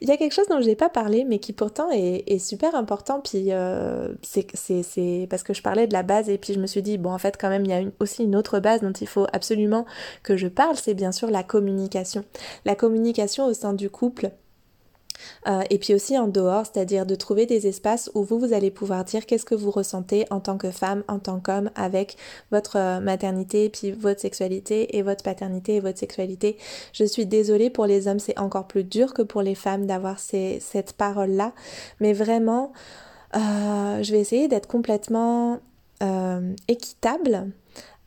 Il 0.00 0.08
y 0.08 0.12
a 0.12 0.16
quelque 0.16 0.32
chose 0.32 0.48
dont 0.48 0.60
je 0.60 0.66
n'ai 0.66 0.76
pas 0.76 0.88
parlé, 0.88 1.24
mais 1.24 1.38
qui 1.38 1.52
pourtant 1.52 1.90
est, 1.90 2.38
super 2.38 2.74
important. 2.74 3.20
Puis 3.20 3.52
euh, 3.52 4.14
c'est 4.22 5.26
parce 5.28 5.42
que 5.42 5.54
je 5.54 5.62
parlais 5.62 5.86
de 5.86 5.92
la 5.92 6.02
base 6.02 6.28
et 6.28 6.38
puis 6.38 6.54
je 6.54 6.60
me 6.60 6.66
suis 6.66 6.82
dit, 6.82 6.98
bon, 6.98 7.12
en 7.12 7.18
fait, 7.18 7.36
quand 7.40 7.48
même, 7.48 7.64
il 7.64 7.70
y 7.70 7.74
a 7.74 7.82
aussi 8.00 8.24
une 8.24 8.36
autre 8.36 8.60
base 8.60 8.80
dont 8.80 8.92
il 8.92 9.06
faut 9.06 9.26
absolument 9.32 9.86
que 10.22 10.36
je 10.36 10.48
parle, 10.48 10.76
c'est 10.76 10.94
bien 10.94 11.12
sûr 11.12 11.30
la 11.30 11.42
communication. 11.42 12.24
La 12.64 12.74
communication 12.74 13.46
au 13.46 13.54
sein 13.54 13.72
du 13.72 13.90
couple. 13.90 14.30
Euh, 15.46 15.62
et 15.70 15.78
puis 15.78 15.94
aussi 15.94 16.18
en 16.18 16.28
dehors, 16.28 16.66
c'est-à-dire 16.66 17.06
de 17.06 17.14
trouver 17.14 17.46
des 17.46 17.66
espaces 17.66 18.10
où 18.14 18.22
vous, 18.22 18.38
vous 18.38 18.52
allez 18.52 18.70
pouvoir 18.70 19.04
dire 19.04 19.26
qu'est-ce 19.26 19.44
que 19.44 19.54
vous 19.54 19.70
ressentez 19.70 20.26
en 20.30 20.40
tant 20.40 20.58
que 20.58 20.70
femme, 20.70 21.02
en 21.08 21.18
tant 21.18 21.40
qu'homme, 21.40 21.70
avec 21.74 22.16
votre 22.50 22.76
euh, 22.76 23.00
maternité, 23.00 23.68
puis 23.68 23.92
votre 23.92 24.20
sexualité 24.20 24.96
et 24.96 25.02
votre 25.02 25.22
paternité 25.22 25.76
et 25.76 25.80
votre 25.80 25.98
sexualité. 25.98 26.56
Je 26.92 27.04
suis 27.04 27.26
désolée 27.26 27.70
pour 27.70 27.86
les 27.86 28.08
hommes, 28.08 28.18
c'est 28.18 28.38
encore 28.38 28.66
plus 28.66 28.84
dur 28.84 29.14
que 29.14 29.22
pour 29.22 29.42
les 29.42 29.54
femmes 29.54 29.86
d'avoir 29.86 30.18
cette 30.18 30.92
parole-là. 30.96 31.52
Mais 32.00 32.12
vraiment, 32.12 32.72
euh, 33.34 34.02
je 34.02 34.12
vais 34.12 34.20
essayer 34.20 34.48
d'être 34.48 34.66
complètement 34.66 35.60
équitable 36.68 37.50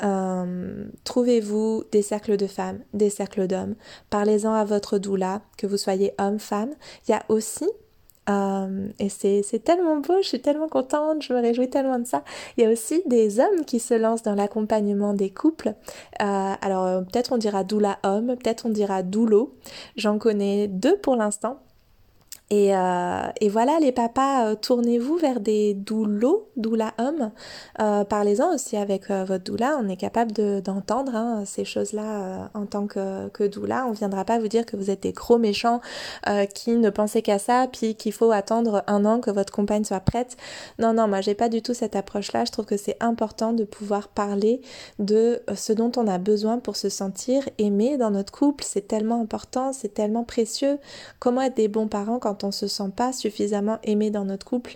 euh, 0.04 0.86
trouvez-vous 1.04 1.84
des 1.92 2.02
cercles 2.02 2.38
de 2.38 2.48
femmes, 2.48 2.80
des 2.94 3.10
cercles 3.10 3.48
d'hommes? 3.48 3.76
Parlez-en 4.10 4.54
à 4.54 4.66
votre 4.66 4.98
doula, 4.98 5.42
que 5.58 5.68
vous 5.68 5.78
soyez 5.78 6.14
homme, 6.20 6.40
femme. 6.40 6.72
Il 7.08 7.12
y 7.12 7.14
a 7.14 7.24
aussi, 7.30 7.68
euh, 8.30 8.88
et 9.00 9.10
c'est 9.10 9.64
tellement 9.64 9.98
beau, 9.98 10.16
je 10.22 10.28
suis 10.28 10.42
tellement 10.42 10.68
contente, 10.68 11.22
je 11.22 11.34
me 11.34 11.42
réjouis 11.42 11.70
tellement 11.70 12.00
de 12.00 12.08
ça. 12.08 12.24
Il 12.58 12.64
y 12.64 12.68
a 12.68 12.72
aussi 12.72 13.02
des 13.06 13.40
hommes 13.40 13.66
qui 13.66 13.80
se 13.80 13.94
lancent 13.94 14.24
dans 14.24 14.36
l'accompagnement 14.36 15.14
des 15.14 15.30
couples. 15.30 15.74
Euh, 16.22 16.54
alors 16.62 17.04
peut-être 17.06 17.32
on 17.32 17.38
dira 17.38 17.64
doula 17.64 18.00
homme, 18.04 18.36
peut-être 18.36 18.66
on 18.66 18.70
dira 18.70 19.04
doulo. 19.04 19.56
J'en 19.96 20.18
connais 20.18 20.68
deux 20.68 20.98
pour 20.98 21.16
l'instant. 21.16 21.60
Et, 22.52 22.76
euh, 22.76 23.28
et, 23.42 23.50
voilà, 23.50 23.78
les 23.80 23.92
papas, 23.92 24.48
euh, 24.48 24.56
tournez-vous 24.56 25.18
vers 25.18 25.40
des 25.40 25.76
doulos, 25.76 26.48
doula 26.58 26.94
hommes. 26.98 27.32
Euh, 27.80 28.04
Parlez-en 28.04 28.56
aussi 28.56 28.76
avec 28.76 29.12
votre 29.12 29.44
doula. 29.44 29.78
On 29.80 29.88
est 29.88 29.98
capable 29.98 30.32
d'entendre 30.64 31.16
hein, 31.16 31.44
ces 31.46 31.64
choses-là 31.64 32.50
en 32.56 32.66
tant 32.66 32.88
que, 32.88 33.48
doula. 33.48 33.86
On 33.88 33.92
viendra 33.92 34.26
pas 34.26 34.40
vous 34.40 34.48
dire 34.48 34.66
que 34.66 34.76
vous 34.76 34.90
êtes 34.90 35.04
des 35.04 35.14
gros 35.14 35.38
méchants 35.38 35.80
qui 36.54 36.72
ne 36.72 36.90
pensaient 36.90 37.22
qu'à 37.22 37.40
ça, 37.40 37.68
puis 37.72 37.96
qu'il 37.96 38.14
faut 38.14 38.32
attendre 38.32 38.84
un 38.88 39.06
an 39.06 39.20
que 39.20 39.32
votre 39.32 39.54
compagne 39.54 39.84
soit 39.84 40.00
prête. 40.00 40.36
Non, 40.80 40.94
non, 40.94 41.08
moi 41.08 41.22
j'ai 41.22 41.36
pas 41.36 41.50
du 41.50 41.62
tout 41.62 41.74
cette 41.74 41.96
approche-là. 41.96 42.46
Je 42.46 42.52
trouve 42.52 42.66
que 42.66 42.78
c'est 42.78 42.98
important 43.00 43.54
de 43.54 43.64
pouvoir 43.64 44.08
parler 44.08 44.62
de 44.98 45.42
ce 45.56 45.74
dont 45.74 45.92
on 45.98 46.08
a 46.08 46.18
besoin 46.18 46.60
pour 46.60 46.76
se 46.76 46.90
sentir 46.90 47.48
aimé 47.58 47.98
dans 47.98 48.12
notre 48.12 48.32
couple. 48.32 48.64
C'est 48.64 48.88
tellement 48.88 49.22
important, 49.22 49.72
c'est 49.74 49.94
tellement 49.94 50.24
précieux. 50.24 50.80
Comment 51.20 51.42
être 51.42 51.56
des 51.56 51.68
bons 51.68 51.88
parents 51.88 52.20
quand 52.20 52.39
on 52.44 52.52
se 52.52 52.68
sent 52.68 52.92
pas 52.96 53.14
suffisamment 53.14 53.80
aimé 53.84 54.10
dans 54.12 54.26
notre 54.26 54.46
couple, 54.46 54.76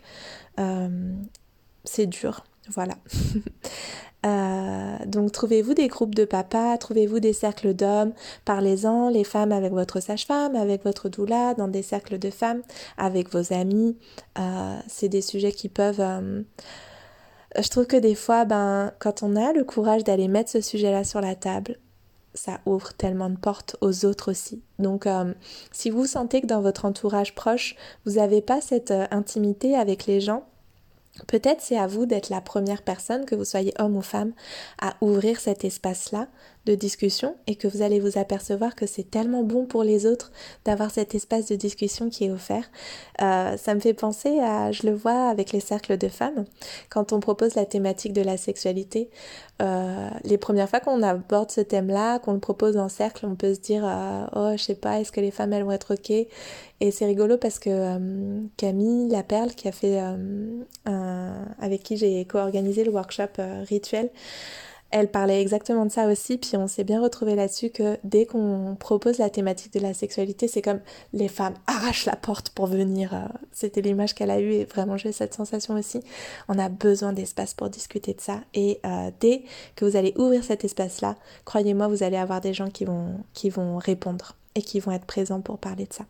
euh, 0.59 1.13
c'est 1.83 2.07
dur. 2.07 2.43
Voilà. 2.69 2.95
Euh, 4.25 4.97
donc 5.05 5.33
trouvez-vous 5.33 5.73
des 5.73 5.89
groupes 5.89 6.15
de 6.15 6.23
papas, 6.23 6.77
trouvez-vous 6.77 7.19
des 7.19 7.33
cercles 7.33 7.73
d'hommes, 7.73 8.13
parlez-en, 8.45 9.09
les 9.09 9.25
femmes 9.25 9.51
avec 9.51 9.73
votre 9.73 9.99
sage-femme, 9.99 10.55
avec 10.55 10.85
votre 10.85 11.09
doula, 11.09 11.55
dans 11.55 11.67
des 11.67 11.81
cercles 11.81 12.17
de 12.17 12.29
femmes, 12.29 12.61
avec 12.97 13.33
vos 13.33 13.51
amis. 13.51 13.97
Euh, 14.39 14.77
c'est 14.87 15.09
des 15.09 15.21
sujets 15.21 15.51
qui 15.51 15.67
peuvent... 15.67 16.01
je 17.59 17.67
trouve 17.67 17.85
que 17.85 17.97
des 17.97 18.15
fois, 18.15 18.45
ben, 18.45 18.93
quand 18.97 19.23
on 19.23 19.35
a 19.35 19.51
le 19.51 19.65
courage 19.65 20.05
d'aller 20.05 20.29
mettre 20.29 20.51
ce 20.51 20.61
sujet-là 20.61 21.03
sur 21.03 21.19
la 21.19 21.35
table, 21.35 21.77
ça 22.33 22.59
ouvre 22.65 22.93
tellement 22.93 23.29
de 23.29 23.37
portes 23.37 23.75
aux 23.81 24.05
autres 24.05 24.31
aussi. 24.31 24.61
Donc 24.79 25.07
euh, 25.07 25.33
si 25.71 25.89
vous 25.89 26.05
sentez 26.05 26.41
que 26.41 26.47
dans 26.47 26.61
votre 26.61 26.85
entourage 26.85 27.35
proche, 27.35 27.75
vous 28.05 28.13
n'avez 28.13 28.41
pas 28.41 28.61
cette 28.61 28.91
euh, 28.91 29.05
intimité 29.11 29.75
avec 29.75 30.05
les 30.05 30.21
gens, 30.21 30.43
peut-être 31.27 31.61
c'est 31.61 31.77
à 31.77 31.87
vous 31.87 32.05
d'être 32.05 32.29
la 32.29 32.41
première 32.41 32.81
personne, 32.81 33.25
que 33.25 33.35
vous 33.35 33.45
soyez 33.45 33.73
homme 33.79 33.97
ou 33.97 34.01
femme, 34.01 34.33
à 34.81 34.95
ouvrir 35.01 35.39
cet 35.39 35.63
espace-là 35.63 36.27
de 36.65 36.75
discussion 36.75 37.35
et 37.45 37.55
que 37.55 37.67
vous 37.67 37.81
allez 37.81 37.99
vous 37.99 38.17
apercevoir 38.17 38.75
que 38.75 38.85
c'est 38.85 39.09
tellement 39.09 39.43
bon 39.43 39.65
pour 39.65 39.83
les 39.83 40.05
autres 40.05 40.31
d'avoir 40.63 40.91
cet 40.91 41.13
espace 41.13 41.47
de 41.47 41.55
discussion 41.55 42.09
qui 42.09 42.25
est 42.25 42.31
offert. 42.31 42.69
Euh, 43.21 43.57
ça 43.57 43.75
me 43.75 43.79
fait 43.79 43.93
penser 43.93 44.39
à, 44.39 44.71
je 44.71 44.87
le 44.87 44.93
vois 44.93 45.29
avec 45.29 45.51
les 45.51 45.59
cercles 45.59 45.97
de 45.97 46.07
femmes, 46.07 46.45
quand 46.89 47.11
on 47.11 47.19
propose 47.19 47.55
la 47.55 47.65
thématique 47.65 48.13
de 48.13 48.21
la 48.21 48.37
sexualité, 48.37 49.09
euh, 49.61 50.09
les 50.23 50.37
premières 50.37 50.69
fois 50.69 50.79
qu'on 50.79 51.03
aborde 51.03 51.51
ce 51.51 51.61
thème-là, 51.61 52.19
qu'on 52.19 52.33
le 52.33 52.39
propose 52.39 52.77
en 52.77 52.89
cercle, 52.89 53.25
on 53.25 53.35
peut 53.35 53.53
se 53.53 53.59
dire 53.59 53.83
euh, 53.85 54.25
oh 54.35 54.51
je 54.57 54.63
sais 54.63 54.75
pas, 54.75 55.01
est-ce 55.01 55.11
que 55.11 55.21
les 55.21 55.31
femmes 55.31 55.51
elles 55.53 55.63
vont 55.63 55.71
être 55.71 55.95
ok? 55.95 56.11
Et 56.11 56.91
c'est 56.91 57.05
rigolo 57.05 57.37
parce 57.37 57.59
que 57.59 57.97
Camille 58.57 59.09
La 59.09 59.23
Perle 59.23 59.51
qui 59.51 59.67
a 59.67 59.71
fait 59.71 60.01
avec 60.85 61.83
qui 61.83 61.95
j'ai 61.95 62.25
co-organisé 62.25 62.83
le 62.83 62.91
workshop 62.91 63.41
rituel 63.69 64.09
elle 64.93 65.09
parlait 65.09 65.41
exactement 65.41 65.87
de 65.87 65.91
ça 65.91 66.07
aussi, 66.07 66.37
puis 66.37 66.55
on 66.55 66.67
s'est 66.67 66.83
bien 66.83 67.01
retrouvé 67.01 67.33
là-dessus 67.33 67.71
que 67.71 67.97
dès 68.03 68.27
qu'on 68.27 68.77
propose 68.79 69.17
la 69.17 69.31
thématique 69.31 69.73
de 69.73 69.79
la 69.79 69.95
sexualité, 69.95 70.47
c'est 70.47 70.61
comme 70.61 70.81
les 71.13 71.27
femmes 71.27 71.55
arrachent 71.65 72.05
la 72.05 72.15
porte 72.15 72.51
pour 72.51 72.67
venir. 72.67 73.11
Euh, 73.15 73.25
c'était 73.51 73.81
l'image 73.81 74.13
qu'elle 74.13 74.29
a 74.29 74.39
eue 74.39 74.53
et 74.53 74.65
vraiment 74.65 74.95
j'ai 74.95 75.11
cette 75.11 75.33
sensation 75.33 75.73
aussi. 75.73 76.01
On 76.47 76.59
a 76.59 76.69
besoin 76.69 77.11
d'espace 77.11 77.55
pour 77.55 77.71
discuter 77.71 78.13
de 78.13 78.21
ça 78.21 78.41
et 78.53 78.79
euh, 78.85 79.09
dès 79.19 79.45
que 79.75 79.83
vous 79.83 79.95
allez 79.95 80.13
ouvrir 80.15 80.43
cet 80.43 80.63
espace-là, 80.63 81.15
croyez-moi, 81.43 81.87
vous 81.87 82.03
allez 82.03 82.17
avoir 82.17 82.39
des 82.39 82.53
gens 82.53 82.69
qui 82.69 82.85
vont, 82.85 83.15
qui 83.33 83.49
vont 83.49 83.77
répondre 83.77 84.35
et 84.53 84.61
qui 84.61 84.79
vont 84.79 84.91
être 84.91 85.05
présents 85.05 85.41
pour 85.41 85.57
parler 85.57 85.85
de 85.85 85.93
ça. 85.93 86.05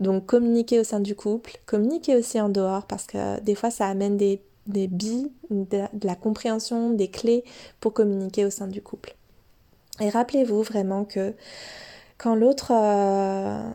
Donc 0.00 0.26
communiquer 0.26 0.78
au 0.80 0.84
sein 0.84 1.00
du 1.00 1.14
couple, 1.14 1.58
communiquer 1.64 2.14
aussi 2.16 2.38
en 2.38 2.50
dehors 2.50 2.86
parce 2.86 3.06
que 3.06 3.40
des 3.40 3.54
fois 3.54 3.70
ça 3.70 3.86
amène 3.86 4.18
des 4.18 4.42
des 4.68 4.86
billes, 4.86 5.32
de, 5.50 5.82
la 6.02 6.14
compréhension, 6.14 6.90
des 6.90 7.08
clés 7.08 7.44
pour 7.80 7.92
communiquer 7.92 8.44
au 8.44 8.50
sein 8.50 8.68
du 8.68 8.80
couple. 8.80 9.16
Et 10.00 10.10
rappelez-vous 10.10 10.62
vraiment 10.62 11.04
que 11.04 11.34
quand 12.18 12.34
l'autre 12.34 12.72
euh, 12.72 13.70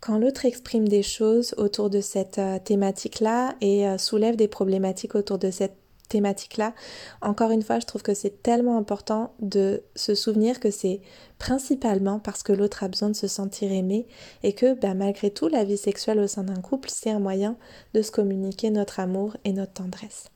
quand 0.00 0.18
l'autre 0.18 0.44
exprime 0.44 0.86
des 0.86 1.02
choses 1.02 1.54
autour 1.56 1.88
de 1.88 2.02
cette 2.02 2.38
euh, 2.38 2.58
thématique-là 2.58 3.54
et 3.62 3.88
euh, 3.88 3.96
soulève 3.96 4.36
des 4.36 4.48
problématiques 4.48 5.14
autour 5.14 5.38
de 5.38 5.50
cette 5.50 5.76
thématique-là. 6.08 6.74
Encore 7.22 7.50
une 7.50 7.62
fois, 7.62 7.80
je 7.80 7.86
trouve 7.86 8.02
que 8.02 8.14
c'est 8.14 8.42
tellement 8.42 8.76
important 8.76 9.34
de 9.40 9.82
se 9.94 10.14
souvenir 10.14 10.60
que 10.60 10.70
c'est 10.70 11.00
principalement 11.38 12.18
parce 12.18 12.42
que 12.42 12.52
l'autre 12.52 12.84
a 12.84 12.88
besoin 12.88 13.10
de 13.10 13.16
se 13.16 13.26
sentir 13.26 13.72
aimé 13.72 14.06
et 14.42 14.52
que 14.52 14.74
bah, 14.74 14.94
malgré 14.94 15.30
tout, 15.30 15.48
la 15.48 15.64
vie 15.64 15.76
sexuelle 15.76 16.20
au 16.20 16.26
sein 16.26 16.44
d'un 16.44 16.60
couple, 16.60 16.88
c'est 16.90 17.10
un 17.10 17.18
moyen 17.18 17.56
de 17.94 18.02
se 18.02 18.10
communiquer 18.10 18.70
notre 18.70 19.00
amour 19.00 19.36
et 19.44 19.52
notre 19.52 19.72
tendresse. 19.72 20.30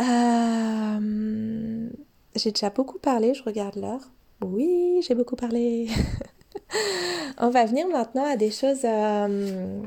Euh, 0.00 1.88
j'ai 2.34 2.50
déjà 2.50 2.70
beaucoup 2.70 2.98
parlé, 2.98 3.34
je 3.34 3.42
regarde 3.44 3.76
l'heure. 3.76 4.10
Oui, 4.42 5.00
j'ai 5.06 5.14
beaucoup 5.14 5.36
parlé. 5.36 5.88
On 7.38 7.50
va 7.50 7.64
venir 7.64 7.86
maintenant 7.88 8.24
à 8.24 8.36
des 8.36 8.50
choses... 8.50 8.84
Euh, 8.84 9.82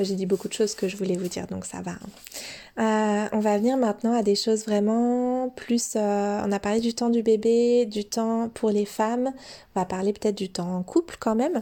j'ai 0.00 0.14
dit 0.14 0.26
beaucoup 0.26 0.48
de 0.48 0.52
choses 0.52 0.74
que 0.74 0.88
je 0.88 0.96
voulais 0.96 1.16
vous 1.16 1.28
dire, 1.28 1.46
donc 1.46 1.64
ça 1.64 1.82
va. 1.82 1.94
Euh, 2.78 3.26
on 3.32 3.40
va 3.40 3.58
venir 3.58 3.76
maintenant 3.76 4.12
à 4.12 4.22
des 4.22 4.36
choses 4.36 4.64
vraiment 4.64 5.48
plus... 5.56 5.94
Euh, 5.96 6.42
on 6.46 6.52
a 6.52 6.60
parlé 6.60 6.80
du 6.80 6.94
temps 6.94 7.10
du 7.10 7.22
bébé, 7.22 7.86
du 7.86 8.04
temps 8.04 8.48
pour 8.50 8.70
les 8.70 8.84
femmes, 8.84 9.32
on 9.74 9.80
va 9.80 9.84
parler 9.84 10.12
peut-être 10.12 10.36
du 10.36 10.48
temps 10.48 10.76
en 10.76 10.82
couple 10.84 11.16
quand 11.18 11.34
même, 11.34 11.60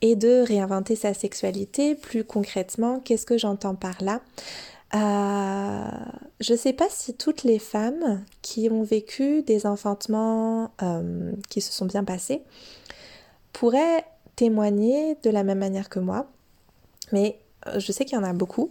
et 0.00 0.16
de 0.16 0.42
réinventer 0.46 0.96
sa 0.96 1.12
sexualité. 1.12 1.94
Plus 1.94 2.24
concrètement. 2.24 3.00
Qu'est-ce 3.00 3.26
que 3.26 3.36
j'entends 3.36 3.74
par 3.74 4.02
là? 4.02 4.22
Euh, 4.94 5.90
je 6.40 6.52
ne 6.54 6.58
sais 6.58 6.72
pas 6.72 6.86
si 6.88 7.12
toutes 7.12 7.42
les 7.42 7.58
femmes 7.58 8.24
qui 8.40 8.70
ont 8.70 8.82
vécu 8.82 9.42
des 9.42 9.66
enfantements 9.66 10.70
qui 11.50 11.60
se 11.60 11.72
sont 11.72 11.86
bien 11.86 12.04
passés 12.04 12.42
pourraient 13.52 14.04
témoigner 14.36 15.16
de 15.22 15.30
la 15.30 15.42
même 15.42 15.58
manière 15.58 15.88
que 15.88 15.98
moi, 15.98 16.30
mais 17.12 17.40
je 17.76 17.90
sais 17.92 18.04
qu'il 18.04 18.16
y 18.16 18.20
en 18.20 18.24
a 18.24 18.32
beaucoup 18.32 18.70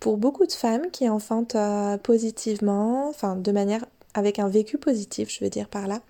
pour 0.00 0.16
beaucoup 0.16 0.46
de 0.46 0.52
femmes 0.52 0.90
qui 0.90 1.08
enfantent 1.08 1.56
euh, 1.56 1.96
positivement, 1.98 3.08
enfin 3.08 3.36
de 3.36 3.52
manière 3.52 3.84
avec 4.14 4.38
un 4.38 4.48
vécu 4.48 4.78
positif, 4.78 5.30
je 5.30 5.44
veux 5.44 5.50
dire 5.50 5.68
par 5.68 5.86
là, 5.86 6.00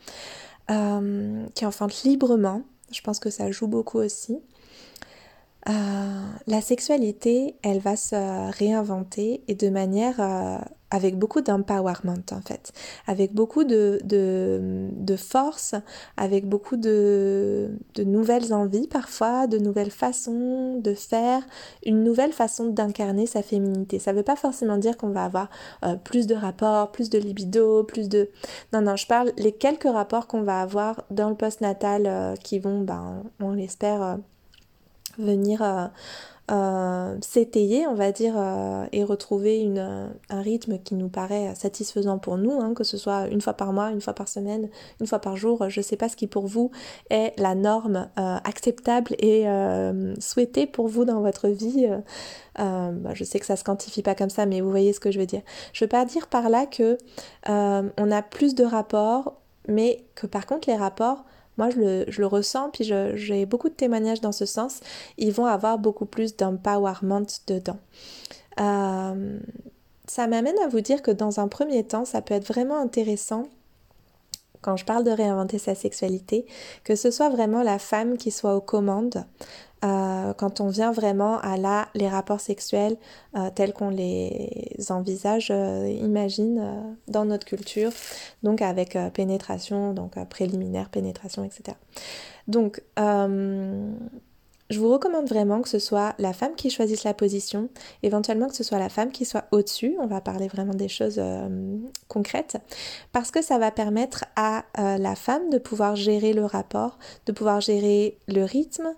euh, 0.71 1.45
qui 1.55 1.67
enfantent 1.67 2.03
librement, 2.05 2.63
je 2.93 3.01
pense 3.01 3.19
que 3.19 3.31
ça 3.31 3.51
joue 3.51 3.67
beaucoup 3.67 3.99
aussi. 3.99 4.39
Euh, 5.69 5.73
la 6.47 6.61
sexualité, 6.61 7.57
elle 7.63 7.81
va 7.81 7.97
se 7.97 8.51
réinventer 8.59 9.43
et 9.49 9.55
de 9.55 9.69
manière 9.69 10.21
avec 10.91 11.19
beaucoup 11.19 11.41
d'empowerment 11.41 12.25
en 12.31 12.41
fait, 12.41 12.73
avec 13.07 13.35
beaucoup 13.35 13.65
de, 13.65 13.99
de, 14.05 15.17
force, 15.17 15.75
avec 16.17 16.49
beaucoup 16.49 16.77
de, 16.77 17.71
de, 17.95 18.05
nouvelles 18.05 18.55
envies 18.55 18.87
parfois, 18.87 19.47
de 19.47 19.59
nouvelles 19.59 19.91
façons 19.91 20.81
de 20.81 20.95
faire, 20.95 21.43
une 21.85 22.05
nouvelle 22.05 22.33
façon 22.33 22.69
d'incarner 22.69 23.27
sa 23.27 23.43
féminité. 23.43 23.99
Ça 23.99 24.13
ne 24.13 24.19
veut 24.19 24.23
pas 24.23 24.37
forcément 24.37 24.79
dire 24.79 24.97
qu'on 24.97 25.11
va 25.11 25.25
avoir 25.25 25.51
euh, 25.85 25.97
plus 25.97 26.27
de 26.27 26.35
rapports, 26.35 26.91
plus 26.91 27.11
de 27.11 27.19
libido, 27.19 27.85
plus 27.85 28.09
de... 28.09 28.31
Non, 28.73 28.81
non, 28.81 28.97
je 28.97 29.07
parle 29.07 29.33
les 29.37 29.53
quelques 29.53 29.91
rapports 29.91 30.27
qu'on 30.27 30.43
va 30.43 30.61
avoir 30.61 31.05
dans 31.11 31.29
le 31.29 31.35
postnatal 31.35 32.05
euh, 32.07 32.35
qui 32.37 32.59
vont, 32.59 32.81
ben, 32.81 33.23
on 33.41 33.53
l'espère, 33.53 34.03
euh, 34.03 34.17
venir 35.19 35.63
euh, 36.51 37.19
s'étayer, 37.21 37.87
on 37.87 37.95
va 37.95 38.11
dire, 38.11 38.33
euh, 38.39 38.87
et 38.93 39.05
retrouver 39.05 39.59
une, 39.59 40.11
un 40.31 40.41
rythme 40.41 40.79
qui 40.79 40.95
nous 40.95 41.11
paraît 41.11 41.55
satisfaisant 41.55 42.17
pour 42.17 42.39
nous, 42.39 42.59
hein, 42.59 42.73
que 42.73 42.85
ce 42.85 42.97
soit 42.97 43.29
une 43.29 43.43
fois 43.43 43.53
par 43.53 43.75
mois, 43.75 43.91
une 43.91 44.01
fois 44.01 44.15
par 44.15 44.29
semaine, 44.29 44.71
une 44.99 45.07
fois 45.07 45.19
par 45.19 45.37
jour, 45.37 45.69
je 45.69 45.81
ne 45.81 45.83
sais 45.83 45.97
pas 45.97 46.09
ce 46.09 46.17
qui 46.17 46.27
pour 46.27 46.47
vous 46.47 46.71
est 47.11 47.39
la 47.39 47.55
norme 47.55 48.09
acceptable 48.17 49.15
et 49.19 49.45
souhaitée 50.21 50.67
pour 50.67 50.89
vous 50.89 51.05
dans 51.05 51.21
votre 51.21 51.49
vie. 51.49 51.87
Bah, 52.57 53.13
je 53.13 53.25
sais 53.25 53.39
que 53.39 53.47
ça 53.47 53.57
se 53.57 53.65
quantifie 53.65 54.03
pas 54.03 54.15
comme 54.15 54.31
ça, 54.31 54.47
mais 54.47 54.63
vous 54.63 54.71
voyez 54.71 54.93
ce 54.93 55.01
que 55.01 55.11
je 55.11 55.19
veux 55.19 55.27
dire. 55.27 55.43
Je 55.75 55.85
veux 55.85 55.89
pas 55.89 56.05
dire 56.07 56.29
par 56.29 56.49
là 56.49 56.65
que 56.65 56.97
on 57.47 58.11
a 58.11 58.23
plus 58.23 58.55
de 58.55 58.65
rapports, 58.65 59.35
mais 59.67 60.05
que 60.15 60.27
par 60.27 60.47
contre 60.47 60.69
les 60.71 60.77
rapports 60.77 61.25
moi, 61.59 61.71
je 61.71 62.21
le, 62.21 62.27
ressens, 62.27 62.71
puis 62.71 62.85
j'ai 62.85 63.47
beaucoup 63.47 63.69
de 63.69 63.75
témoignages 63.75 64.21
dans 64.21 64.33
ce 64.33 64.47
sens. 64.47 64.81
Ils 65.19 65.33
vont 65.33 65.47
avoir 65.47 65.79
beaucoup 65.79 66.07
plus 66.07 66.37
d'empowerment 66.37 67.27
dedans. 67.47 67.79
Euh, 68.61 69.39
ça 70.07 70.27
m'amène 70.27 70.59
à 70.65 70.69
vous 70.69 70.81
dire 70.81 71.03
que 71.03 71.11
dans 71.11 71.41
un 71.41 71.49
premier 71.49 71.85
temps, 71.85 72.05
ça 72.05 72.23
peut 72.23 72.35
être 72.35 72.47
vraiment 72.47 72.79
intéressant 72.81 73.49
quand 74.61 74.77
je 74.77 74.85
parle 74.85 75.05
de 75.05 75.11
réinventer 75.11 75.59
sa 75.59 75.75
sexualité, 75.75 76.47
que 76.85 76.97
ce 76.97 77.11
soit 77.11 77.29
vraiment 77.29 77.63
la 77.63 77.79
femme 77.79 78.17
qui 78.17 78.31
soit 78.31 78.55
aux 78.55 78.61
commandes, 78.61 79.25
euh, 79.85 80.33
quand 80.35 80.61
on 80.61 80.69
vient 80.69 80.91
vraiment 80.91 81.39
à 81.39 81.57
là 81.57 81.89
les 81.95 82.09
rapports 82.09 82.41
sexuels 82.41 82.97
euh, 83.37 83.51
tels 83.55 83.73
qu'on 83.73 83.91
les 83.91 84.77
envisage, 84.91 85.51
euh, 85.53 85.89
imagine 85.89 86.97
dans 87.07 87.25
notre 87.25 87.47
culture, 87.47 87.93
donc 88.43 88.61
avec 88.61 88.99
pénétration, 89.15 89.93
donc 89.93 90.23
préliminaire, 90.29 90.89
pénétration, 90.89 91.45
etc. 91.45 91.77
Donc, 92.49 92.83
je 94.71 94.79
vous 94.79 94.91
recommande 94.91 95.29
vraiment 95.29 95.63
que 95.63 95.69
ce 95.69 95.79
soit 95.79 96.15
la 96.19 96.33
femme 96.33 96.55
qui 96.55 96.71
choisisse 96.71 97.05
la 97.05 97.15
position, 97.15 97.69
éventuellement 98.03 98.49
que 98.49 98.55
ce 98.55 98.65
soit 98.65 98.79
la 98.79 98.89
femme 98.89 99.11
qui 99.11 99.25
soit 99.25 99.45
au-dessus, 99.51 99.97
on 99.99 100.07
va 100.07 100.21
parler 100.21 100.49
vraiment 100.49 100.75
des 100.75 100.89
choses 100.89 101.21
concrètes, 102.09 102.59
parce 103.13 103.31
que 103.31 103.43
ça 103.43 103.59
va 103.59 103.71
permettre 103.71 104.25
à 104.37 104.65
la 104.77 105.15
femme 105.15 105.51
de 105.51 105.59
pouvoir 105.59 105.97
gérer 105.97 106.33
le 106.33 106.45
rapport, 106.45 106.99
de 107.27 107.33
pouvoir 107.33 107.61
gérer 107.61 108.19
le 108.29 108.45
rythme, 108.45 108.95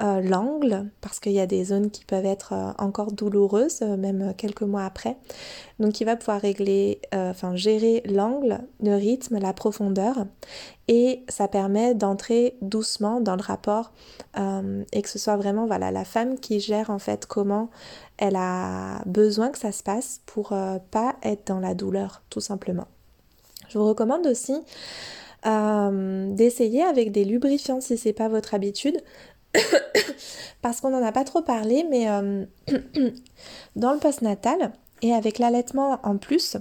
euh, 0.00 0.22
l'angle, 0.22 0.88
parce 1.02 1.20
qu'il 1.20 1.32
y 1.32 1.40
a 1.40 1.46
des 1.46 1.64
zones 1.64 1.90
qui 1.90 2.06
peuvent 2.06 2.24
être 2.24 2.54
euh, 2.54 2.72
encore 2.78 3.12
douloureuses, 3.12 3.82
euh, 3.82 3.98
même 3.98 4.32
quelques 4.38 4.62
mois 4.62 4.84
après. 4.84 5.18
Donc 5.80 6.00
il 6.00 6.04
va 6.04 6.16
pouvoir 6.16 6.40
régler, 6.40 7.00
enfin 7.12 7.56
gérer 7.56 8.02
l'angle, 8.06 8.60
le 8.82 8.94
rythme, 8.94 9.38
la 9.38 9.52
profondeur, 9.52 10.24
et 10.88 11.24
ça 11.28 11.46
permet 11.46 11.94
d'entrer 11.94 12.56
doucement 12.62 13.20
dans 13.20 13.36
le 13.36 13.42
rapport 13.42 13.92
et 14.36 15.02
que 15.02 15.08
ce 15.08 15.18
soit 15.18 15.36
vraiment 15.36 15.66
voilà 15.66 15.90
la 15.90 16.04
femme 16.04 16.38
qui 16.38 16.60
gère 16.60 16.90
en 16.90 17.00
fait 17.00 17.26
comment 17.26 17.68
elle 18.16 18.36
a 18.36 19.02
besoin 19.06 19.50
que 19.50 19.58
ça 19.58 19.72
se 19.72 19.82
passe 19.82 20.20
pour 20.24 20.54
pas 20.90 21.16
être 21.24 21.48
dans 21.48 21.58
la 21.58 21.74
douleur, 21.74 22.22
tout 22.30 22.40
simplement. 22.40 22.86
Je 23.68 23.78
vous 23.78 23.88
recommande 23.88 24.26
aussi 24.26 24.54
d'essayer 25.44 26.82
avec 26.82 27.10
des 27.10 27.24
lubrifiants 27.24 27.80
si 27.80 27.98
c'est 27.98 28.12
pas 28.12 28.28
votre 28.28 28.54
habitude 28.54 29.02
parce 30.62 30.80
qu'on 30.80 30.90
n'en 30.90 31.04
a 31.04 31.12
pas 31.12 31.24
trop 31.24 31.42
parlé, 31.42 31.84
mais 31.88 32.08
euh, 32.08 32.44
dans 33.76 33.92
le 33.92 33.98
postnatal 33.98 34.72
et 35.02 35.12
avec 35.12 35.38
l'allaitement 35.38 35.98
en 36.04 36.16
plus, 36.16 36.56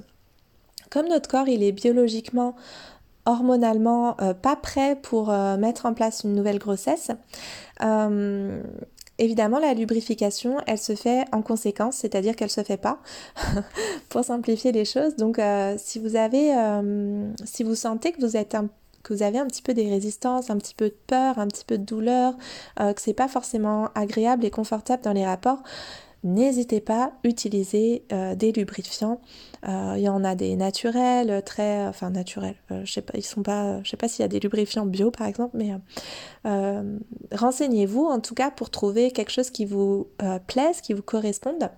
comme 0.89 1.07
notre 1.07 1.29
corps 1.29 1.47
il 1.47 1.63
est 1.63 1.71
biologiquement, 1.71 2.55
hormonalement 3.25 4.19
euh, 4.21 4.33
pas 4.33 4.55
prêt 4.55 4.97
pour 5.01 5.29
euh, 5.29 5.57
mettre 5.57 5.85
en 5.85 5.93
place 5.93 6.23
une 6.23 6.33
nouvelle 6.33 6.59
grossesse, 6.59 7.11
évidemment 9.17 9.59
la 9.59 9.73
lubrification 9.75 10.57
elle 10.65 10.79
se 10.79 10.95
fait 10.95 11.25
en 11.31 11.41
conséquence, 11.43 11.97
c'est-à-dire 11.97 12.35
qu'elle 12.35 12.49
se 12.49 12.63
fait 12.63 12.77
pas 12.77 12.99
pour 14.09 14.23
simplifier 14.23 14.71
les 14.71 14.85
choses. 14.85 15.15
Donc 15.15 15.39
si 15.77 15.99
vous 15.99 16.15
avez, 16.15 16.53
si 17.45 17.63
vous 17.63 17.75
sentez 17.75 18.11
que 18.11 18.21
vous 18.21 18.35
êtes 18.35 18.55
un 18.55 18.69
que 19.03 19.13
vous 19.13 19.23
avez 19.23 19.39
un 19.39 19.47
petit 19.47 19.61
peu 19.61 19.73
des 19.73 19.89
résistances, 19.89 20.49
un 20.49 20.57
petit 20.57 20.75
peu 20.75 20.89
de 20.89 20.95
peur, 21.07 21.39
un 21.39 21.47
petit 21.47 21.65
peu 21.65 21.77
de 21.77 21.83
douleur, 21.83 22.35
euh, 22.79 22.93
que 22.93 23.01
c'est 23.01 23.13
pas 23.13 23.27
forcément 23.27 23.89
agréable 23.95 24.45
et 24.45 24.51
confortable 24.51 25.03
dans 25.03 25.13
les 25.13 25.25
rapports, 25.25 25.63
n'hésitez 26.23 26.81
pas 26.81 27.05
à 27.05 27.11
utiliser 27.23 28.05
euh, 28.11 28.35
des 28.35 28.51
lubrifiants. 28.51 29.21
Euh, 29.67 29.93
il 29.95 30.01
y 30.01 30.09
en 30.09 30.23
a 30.23 30.35
des 30.35 30.55
naturels, 30.55 31.43
très, 31.45 31.85
enfin 31.87 32.09
naturels. 32.09 32.55
Euh, 32.71 32.81
je 32.83 32.91
sais 32.91 33.01
pas, 33.01 33.13
pas, 33.43 33.83
je 33.83 33.89
sais 33.89 33.97
pas 33.97 34.07
s'il 34.07 34.23
y 34.23 34.25
a 34.25 34.27
des 34.27 34.39
lubrifiants 34.39 34.85
bio 34.85 35.11
par 35.11 35.27
exemple, 35.27 35.55
mais 35.57 35.71
renseignez-vous 37.31 38.05
en 38.05 38.19
tout 38.19 38.33
cas 38.33 38.49
pour 38.49 38.69
trouver 38.69 39.11
quelque 39.11 39.31
chose 39.31 39.51
qui 39.51 39.65
vous 39.65 40.07
plaise, 40.47 40.81
qui 40.81 40.93
vous 40.93 41.03
corresponde, 41.03 41.69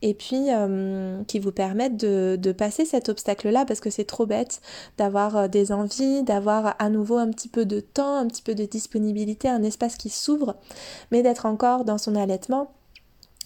et 0.00 0.14
puis 0.14 0.46
qui 1.26 1.38
vous 1.38 1.52
permette 1.52 1.96
de, 1.96 2.38
de 2.40 2.52
passer 2.52 2.84
cet 2.84 3.08
obstacle-là, 3.08 3.64
parce 3.64 3.80
que 3.80 3.90
c'est 3.90 4.04
trop 4.04 4.26
bête 4.26 4.60
d'avoir 4.98 5.48
des 5.48 5.72
envies, 5.72 6.22
d'avoir 6.22 6.76
à 6.78 6.88
nouveau 6.88 7.16
un 7.16 7.30
petit 7.30 7.48
peu 7.48 7.64
de 7.64 7.80
temps, 7.80 8.16
un 8.16 8.26
petit 8.26 8.42
peu 8.42 8.54
de 8.54 8.64
disponibilité, 8.64 9.48
un 9.48 9.62
espace 9.62 9.96
qui 9.96 10.08
s'ouvre, 10.08 10.56
mais 11.10 11.22
d'être 11.22 11.46
encore 11.46 11.84
dans 11.84 11.98
son 11.98 12.14
allaitement 12.14 12.72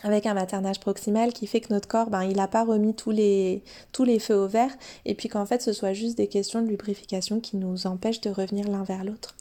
avec 0.03 0.27
un 0.27 0.35
maternage 0.35 0.81
proximal 0.81 1.33
qui 1.33 1.47
fait 1.47 1.61
que 1.61 1.73
notre 1.73 1.89
corps, 1.89 2.11
ben, 2.11 2.23
il 2.23 2.37
n'a 2.37 2.49
pas 2.49 2.65
remis 2.65 2.95
tous 2.95 3.11
les, 3.11 3.63
tous 3.93 4.05
les 4.05 4.19
feux 4.19 4.37
au 4.37 4.47
vert 4.47 4.71
et 5.05 5.15
puis 5.15 5.29
qu'en 5.29 5.47
fait 5.47 5.63
ce 5.63 5.73
soit 5.73 5.95
juste 5.95 6.19
des 6.19 6.29
questions 6.29 6.61
de 6.61 6.69
lubrification 6.69 7.41
qui 7.41 7.57
nous 7.57 7.87
empêchent 7.87 8.21
de 8.21 8.31
revenir 8.31 8.69
l'un 8.69 8.85
vers 8.85 9.05
l'autre. 9.05 9.37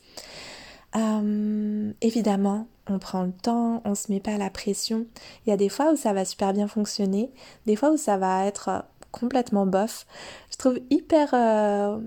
Euh, 0.95 1.91
évidemment, 2.01 2.67
on 2.87 2.99
prend 2.99 3.23
le 3.23 3.33
temps, 3.33 3.81
on 3.83 3.95
se 3.95 4.11
met 4.11 4.21
pas 4.21 4.35
à 4.35 4.37
la 4.37 4.49
pression. 4.49 5.05
Il 5.45 5.49
y 5.49 5.53
a 5.53 5.57
des 5.57 5.69
fois 5.69 5.91
où 5.91 5.97
ça 5.97 6.13
va 6.13 6.23
super 6.23 6.53
bien 6.53 6.67
fonctionner, 6.67 7.31
des 7.65 7.75
fois 7.75 7.91
où 7.91 7.97
ça 7.97 8.17
va 8.17 8.45
être 8.45 8.85
complètement 9.11 9.65
bof. 9.65 10.05
Je 10.51 10.57
trouve 10.57 10.79
hyper 10.89 11.31
euh, 11.33 11.99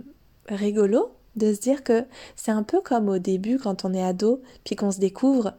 rigolo 0.48 1.10
de 1.36 1.52
se 1.52 1.60
dire 1.60 1.84
que 1.84 2.04
c'est 2.34 2.50
un 2.50 2.62
peu 2.62 2.80
comme 2.80 3.08
au 3.08 3.18
début 3.18 3.58
quand 3.58 3.84
on 3.84 3.94
est 3.94 4.02
ado, 4.02 4.42
puis 4.64 4.74
qu'on 4.76 4.90
se 4.90 4.98
découvre. 4.98 5.54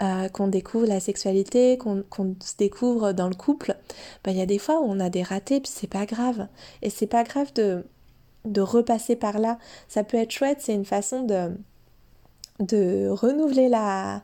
Euh, 0.00 0.28
qu'on 0.28 0.46
découvre 0.46 0.86
la 0.86 1.00
sexualité, 1.00 1.76
qu'on 1.76 2.04
se 2.40 2.56
découvre 2.56 3.10
dans 3.10 3.28
le 3.28 3.34
couple, 3.34 3.74
ben, 4.22 4.30
il 4.30 4.36
y 4.36 4.40
a 4.40 4.46
des 4.46 4.60
fois 4.60 4.80
où 4.80 4.84
on 4.84 5.00
a 5.00 5.10
des 5.10 5.24
ratés, 5.24 5.58
puis 5.58 5.72
c'est 5.74 5.88
pas 5.88 6.06
grave. 6.06 6.46
Et 6.82 6.90
c'est 6.90 7.08
pas 7.08 7.24
grave 7.24 7.52
de, 7.54 7.84
de 8.44 8.60
repasser 8.60 9.16
par 9.16 9.40
là. 9.40 9.58
Ça 9.88 10.04
peut 10.04 10.16
être 10.16 10.30
chouette, 10.30 10.58
c'est 10.60 10.74
une 10.74 10.84
façon 10.84 11.24
de, 11.24 11.50
de 12.60 13.08
renouveler 13.08 13.68
la, 13.68 14.22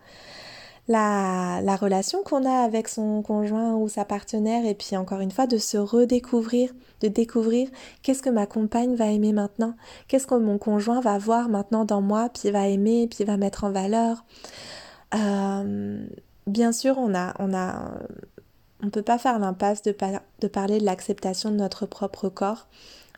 la, 0.87 1.61
la 1.61 1.75
relation 1.75 2.22
qu'on 2.22 2.45
a 2.45 2.62
avec 2.62 2.87
son 2.87 3.22
conjoint 3.22 3.75
ou 3.75 3.89
sa 3.89 4.05
partenaire 4.05 4.64
et 4.64 4.75
puis 4.75 4.97
encore 4.97 5.20
une 5.20 5.33
fois 5.33 5.49
de 5.49 5.59
se 5.59 5.77
redécouvrir, 5.77 6.70
de 7.01 7.09
découvrir 7.09 7.68
qu'est-ce 8.03 8.22
que 8.22 8.31
ma 8.31 8.47
compagne 8.47 8.95
va 8.95 9.07
aimer 9.07 9.33
maintenant, 9.33 9.75
qu'est-ce 10.07 10.29
que 10.29 10.37
mon 10.37 10.57
conjoint 10.59 11.01
va 11.01 11.18
voir 11.18 11.49
maintenant 11.49 11.85
dans 11.85 12.01
moi, 12.01 12.29
puis 12.29 12.53
va 12.53 12.68
aimer, 12.68 13.09
puis 13.09 13.25
va 13.25 13.37
mettre 13.37 13.64
en 13.64 13.72
valeur. 13.72 14.25
Euh, 15.14 16.06
bien 16.46 16.72
sûr, 16.72 16.98
on 16.98 17.14
a, 17.14 17.34
on 17.38 17.54
a, 17.54 17.92
on 18.82 18.90
peut 18.90 19.02
pas 19.02 19.18
faire 19.18 19.38
l'impasse 19.38 19.82
de, 19.82 19.92
parler 20.48 20.78
de 20.78 20.84
l'acceptation 20.84 21.50
de 21.50 21.56
notre 21.56 21.86
propre 21.86 22.28
corps. 22.28 22.66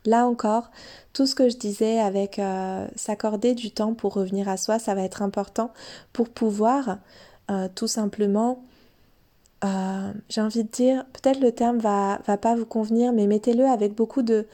Là 0.04 0.26
encore, 0.26 0.70
tout 1.12 1.26
ce 1.26 1.34
que 1.34 1.48
je 1.48 1.56
disais 1.56 1.98
avec 1.98 2.38
euh, 2.38 2.86
s'accorder 2.94 3.54
du 3.54 3.72
temps 3.72 3.94
pour 3.94 4.14
revenir 4.14 4.48
à 4.48 4.56
soi, 4.56 4.78
ça 4.78 4.94
va 4.94 5.02
être 5.02 5.22
important 5.22 5.72
pour 6.12 6.28
pouvoir 6.28 6.98
euh, 7.50 7.68
tout 7.74 7.88
simplement, 7.88 8.62
j'ai 10.28 10.40
envie 10.40 10.62
de 10.62 10.68
dire, 10.68 11.04
peut-être 11.06 11.40
le 11.40 11.50
terme 11.50 11.78
va, 11.78 12.20
va 12.24 12.36
pas 12.36 12.54
vous 12.54 12.66
convenir, 12.66 13.12
mais 13.12 13.26
mettez-le 13.26 13.64
avec 13.64 13.96
beaucoup 13.96 14.22
de, 14.22 14.46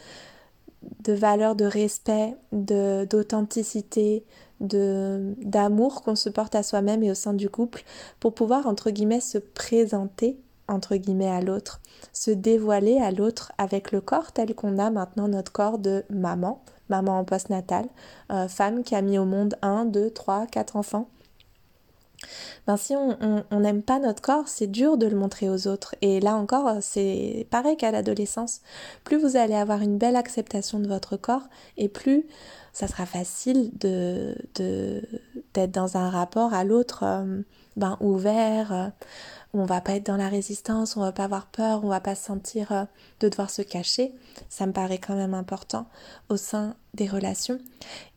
de 1.01 1.13
valeur, 1.13 1.55
de 1.55 1.65
respect, 1.65 2.35
d'authenticité, 2.53 4.25
d'amour 4.63 6.03
qu'on 6.03 6.17
se 6.17 6.29
porte 6.29 6.55
à 6.55 6.63
soi-même 6.63 7.03
et 7.03 7.11
au 7.11 7.15
sein 7.15 7.35
du 7.35 7.51
couple 7.51 7.83
pour 8.21 8.35
pouvoir 8.35 8.67
entre 8.67 8.91
guillemets 8.91 9.21
se 9.21 9.39
présenter 9.39 10.39
entre 10.69 10.97
guillemets 10.97 11.31
à 11.31 11.41
l'autre, 11.41 11.81
se 12.13 12.31
dévoiler 12.31 12.99
à 12.99 13.11
l'autre 13.11 13.53
avec 13.59 13.93
le 13.93 14.01
corps 14.01 14.33
tel 14.33 14.55
qu'on 14.55 14.79
a 14.79 14.91
maintenant 14.91 15.29
notre 15.29 15.53
corps 15.53 15.79
de 15.79 16.05
maman, 16.11 16.63
maman 16.89 17.19
en 17.19 17.25
postnatal, 17.25 17.87
euh, 18.31 18.49
femme 18.49 18.83
qui 18.83 18.95
a 18.95 19.03
mis 19.03 19.19
au 19.19 19.25
monde 19.25 19.57
un, 19.63 19.85
deux, 19.85 20.11
trois, 20.11 20.47
quatre 20.47 20.77
enfants 20.77 21.09
ben 22.67 22.77
si 22.77 22.95
on 22.97 23.61
n'aime 23.61 23.83
pas 23.83 23.99
notre 23.99 24.23
corps, 24.23 24.49
c'est 24.49 24.67
dur 24.67 24.97
de 24.97 25.07
le 25.07 25.17
montrer 25.17 25.49
aux 25.49 25.67
autres. 25.67 25.95
Et 26.01 26.21
là 26.21 26.37
encore, 26.37 26.77
c'est 26.81 27.47
pareil 27.51 27.77
qu'à 27.77 27.91
l'adolescence. 27.91 28.61
Plus 29.05 29.19
vous 29.19 29.37
allez 29.37 29.55
avoir 29.55 29.83
une 29.83 29.99
belle 29.99 30.17
acceptation 30.17 30.79
de 30.79 30.89
votre 30.89 31.17
corps, 31.17 31.49
et 31.77 31.89
plus 31.89 32.27
ça 32.73 32.89
sera 32.89 33.07
facile 33.07 33.71
de 33.79 34.35
d'être 35.55 35.71
dans 35.73 35.97
un 35.97 36.09
rapport 36.09 36.55
à 36.55 36.65
l'autre 36.65 37.03
euh, 37.03 37.43
ben, 37.77 37.99
ouvert, 38.01 38.73
euh, 38.73 38.89
on 39.55 39.65
va 39.65 39.81
pas 39.81 39.95
être 39.97 40.07
dans 40.07 40.17
la 40.17 40.29
résistance, 40.29 40.97
on 40.97 41.01
va 41.01 41.13
pas 41.13 41.25
avoir 41.25 41.47
peur, 41.47 41.85
on 41.85 41.89
va 41.89 42.01
pas 42.01 42.15
se 42.15 42.25
sentir 42.25 42.73
euh, 42.73 42.85
de 43.21 43.29
devoir 43.29 43.51
se 43.51 43.63
cacher. 43.63 44.13
Ça 44.49 44.67
me 44.67 44.73
paraît 44.73 44.99
quand 44.99 45.15
même 45.15 45.35
important 45.35 45.87
au 46.29 46.37
sein 46.37 46.75
des 46.95 47.07
relations. 47.07 47.59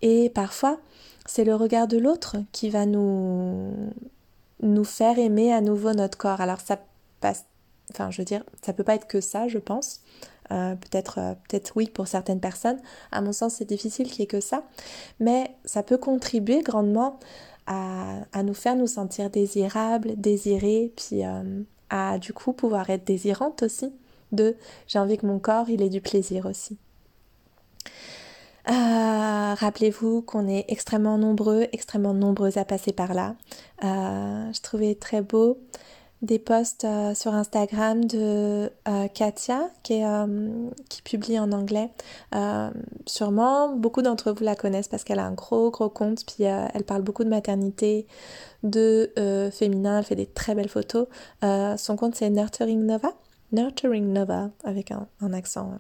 Et 0.01 0.29
parfois, 0.29 0.79
c'est 1.25 1.43
le 1.43 1.55
regard 1.55 1.87
de 1.87 1.97
l'autre 1.97 2.37
qui 2.51 2.69
va 2.69 2.85
nous 2.85 3.73
nous 4.61 4.83
faire 4.85 5.19
aimer 5.19 5.53
à 5.53 5.61
nouveau 5.61 5.93
notre 5.93 6.17
corps. 6.17 6.39
Alors 6.39 6.61
ça 6.61 6.79
passe, 7.19 7.45
enfin 7.91 8.11
je 8.11 8.21
veux 8.21 8.25
dire, 8.25 8.43
ça 8.61 8.73
peut 8.73 8.83
pas 8.83 8.95
être 8.95 9.07
que 9.07 9.21
ça, 9.21 9.47
je 9.47 9.57
pense. 9.57 10.01
Euh, 10.51 10.75
peut-être 10.75 11.17
euh, 11.17 11.33
peut-être 11.49 11.73
oui 11.75 11.89
pour 11.89 12.07
certaines 12.07 12.39
personnes. 12.39 12.79
À 13.11 13.21
mon 13.21 13.33
sens, 13.33 13.55
c'est 13.55 13.65
difficile 13.65 14.07
qu'il 14.09 14.19
n'y 14.19 14.23
ait 14.25 14.27
que 14.27 14.39
ça. 14.39 14.63
Mais 15.19 15.55
ça 15.65 15.83
peut 15.83 15.97
contribuer 15.97 16.61
grandement 16.61 17.19
à, 17.67 18.43
nous 18.43 18.53
faire 18.53 18.75
nous 18.75 18.87
sentir 18.87 19.29
désirables, 19.29 20.13
désirés, 20.15 20.93
puis 20.95 21.25
euh, 21.25 21.63
à 21.89 22.19
du 22.19 22.33
coup 22.33 22.53
pouvoir 22.53 22.89
être 22.89 23.05
désirante 23.05 23.63
aussi. 23.63 23.93
De 24.31 24.55
j'ai 24.87 24.99
envie 24.99 25.17
que 25.17 25.25
mon 25.25 25.39
corps, 25.39 25.69
il 25.69 25.81
ait 25.81 25.89
du 25.89 26.01
plaisir 26.01 26.45
aussi. 26.45 26.77
Rappelez-vous 28.67 30.21
qu'on 30.23 30.47
est 30.47 30.65
extrêmement 30.67 31.17
nombreux, 31.17 31.67
extrêmement 31.71 32.13
nombreuses 32.13 32.57
à 32.57 32.65
passer 32.65 32.91
par 32.91 33.13
là. 33.13 33.35
je 33.81 34.61
trouvais 34.61 34.95
très 34.95 35.21
beau 35.21 35.59
des 36.25 36.39
posts 36.39 36.83
euh, 36.83 37.13
sur 37.13 37.33
Instagram 37.33 38.05
de 38.05 38.71
euh, 38.87 39.07
Katia 39.13 39.69
qui, 39.83 40.03
euh, 40.03 40.69
qui, 40.89 41.01
publie 41.01 41.39
en 41.39 41.51
anglais. 41.51 41.89
sûrement, 43.05 43.75
beaucoup 43.75 44.01
d'entre 44.01 44.31
vous 44.31 44.43
la 44.43 44.55
connaissent 44.55 44.87
parce 44.87 45.03
qu'elle 45.03 45.19
a 45.19 45.25
un 45.25 45.33
gros 45.33 45.69
gros 45.69 45.89
compte, 45.89 46.25
puis 46.25 46.43
elle 46.43 46.83
parle 46.83 47.03
beaucoup 47.03 47.23
de 47.23 47.29
maternité, 47.29 48.07
de 48.63 49.11
féminin, 49.53 49.99
elle 49.99 50.03
fait 50.03 50.15
des 50.15 50.25
très 50.25 50.55
belles 50.55 50.69
photos. 50.69 51.07
son 51.41 51.95
compte 51.95 52.15
c'est 52.15 52.29
Nurturing 52.29 52.83
Nova, 52.83 53.13
Nurturing 53.51 54.11
Nova 54.11 54.49
avec 54.63 54.91
un, 54.91 55.07
accent 55.33 55.73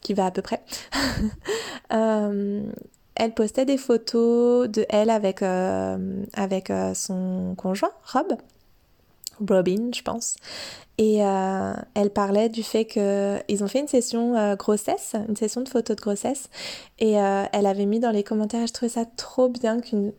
qui 0.00 0.14
va 0.14 0.26
à 0.26 0.30
peu 0.30 0.42
près. 0.42 0.62
elle 1.90 3.34
postait 3.34 3.66
des 3.66 3.76
photos 3.76 4.68
de 4.68 4.86
elle 4.88 5.10
avec 5.10 5.42
son 6.94 7.54
conjoint, 7.56 7.92
Rob. 8.04 8.36
Robin, 9.40 9.90
je 9.94 10.02
pense. 10.02 10.36
Et 10.98 11.24
euh, 11.24 11.72
elle 11.94 12.10
parlait 12.10 12.48
du 12.48 12.62
fait 12.62 12.84
qu'ils 12.84 13.64
ont 13.64 13.68
fait 13.68 13.80
une 13.80 13.88
session 13.88 14.36
euh, 14.36 14.56
grossesse, 14.56 15.14
une 15.28 15.36
session 15.36 15.62
de 15.62 15.68
photos 15.68 15.96
de 15.96 16.00
grossesse. 16.00 16.48
Et 16.98 17.20
euh, 17.20 17.44
elle 17.52 17.66
avait 17.66 17.86
mis 17.86 18.00
dans 18.00 18.10
les 18.10 18.22
commentaires, 18.22 18.66
je 18.66 18.72
trouvais 18.72 18.90
ça 18.90 19.04
trop 19.04 19.48
bien 19.48 19.80
qu'une 19.80 20.12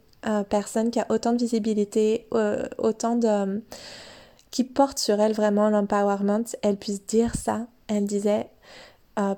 personne 0.49 0.89
qui 0.89 1.01
a 1.01 1.05
autant 1.09 1.33
de 1.33 1.37
visibilité, 1.37 2.29
autant 2.77 3.17
de... 3.17 3.61
qui 4.51 4.63
porte 4.63 4.97
sur 4.97 5.19
elle 5.19 5.33
vraiment 5.33 5.69
l'empowerment, 5.69 6.45
elle 6.61 6.77
puisse 6.77 7.05
dire 7.05 7.35
ça. 7.35 7.67
Elle 7.87 8.05
disait, 8.05 8.47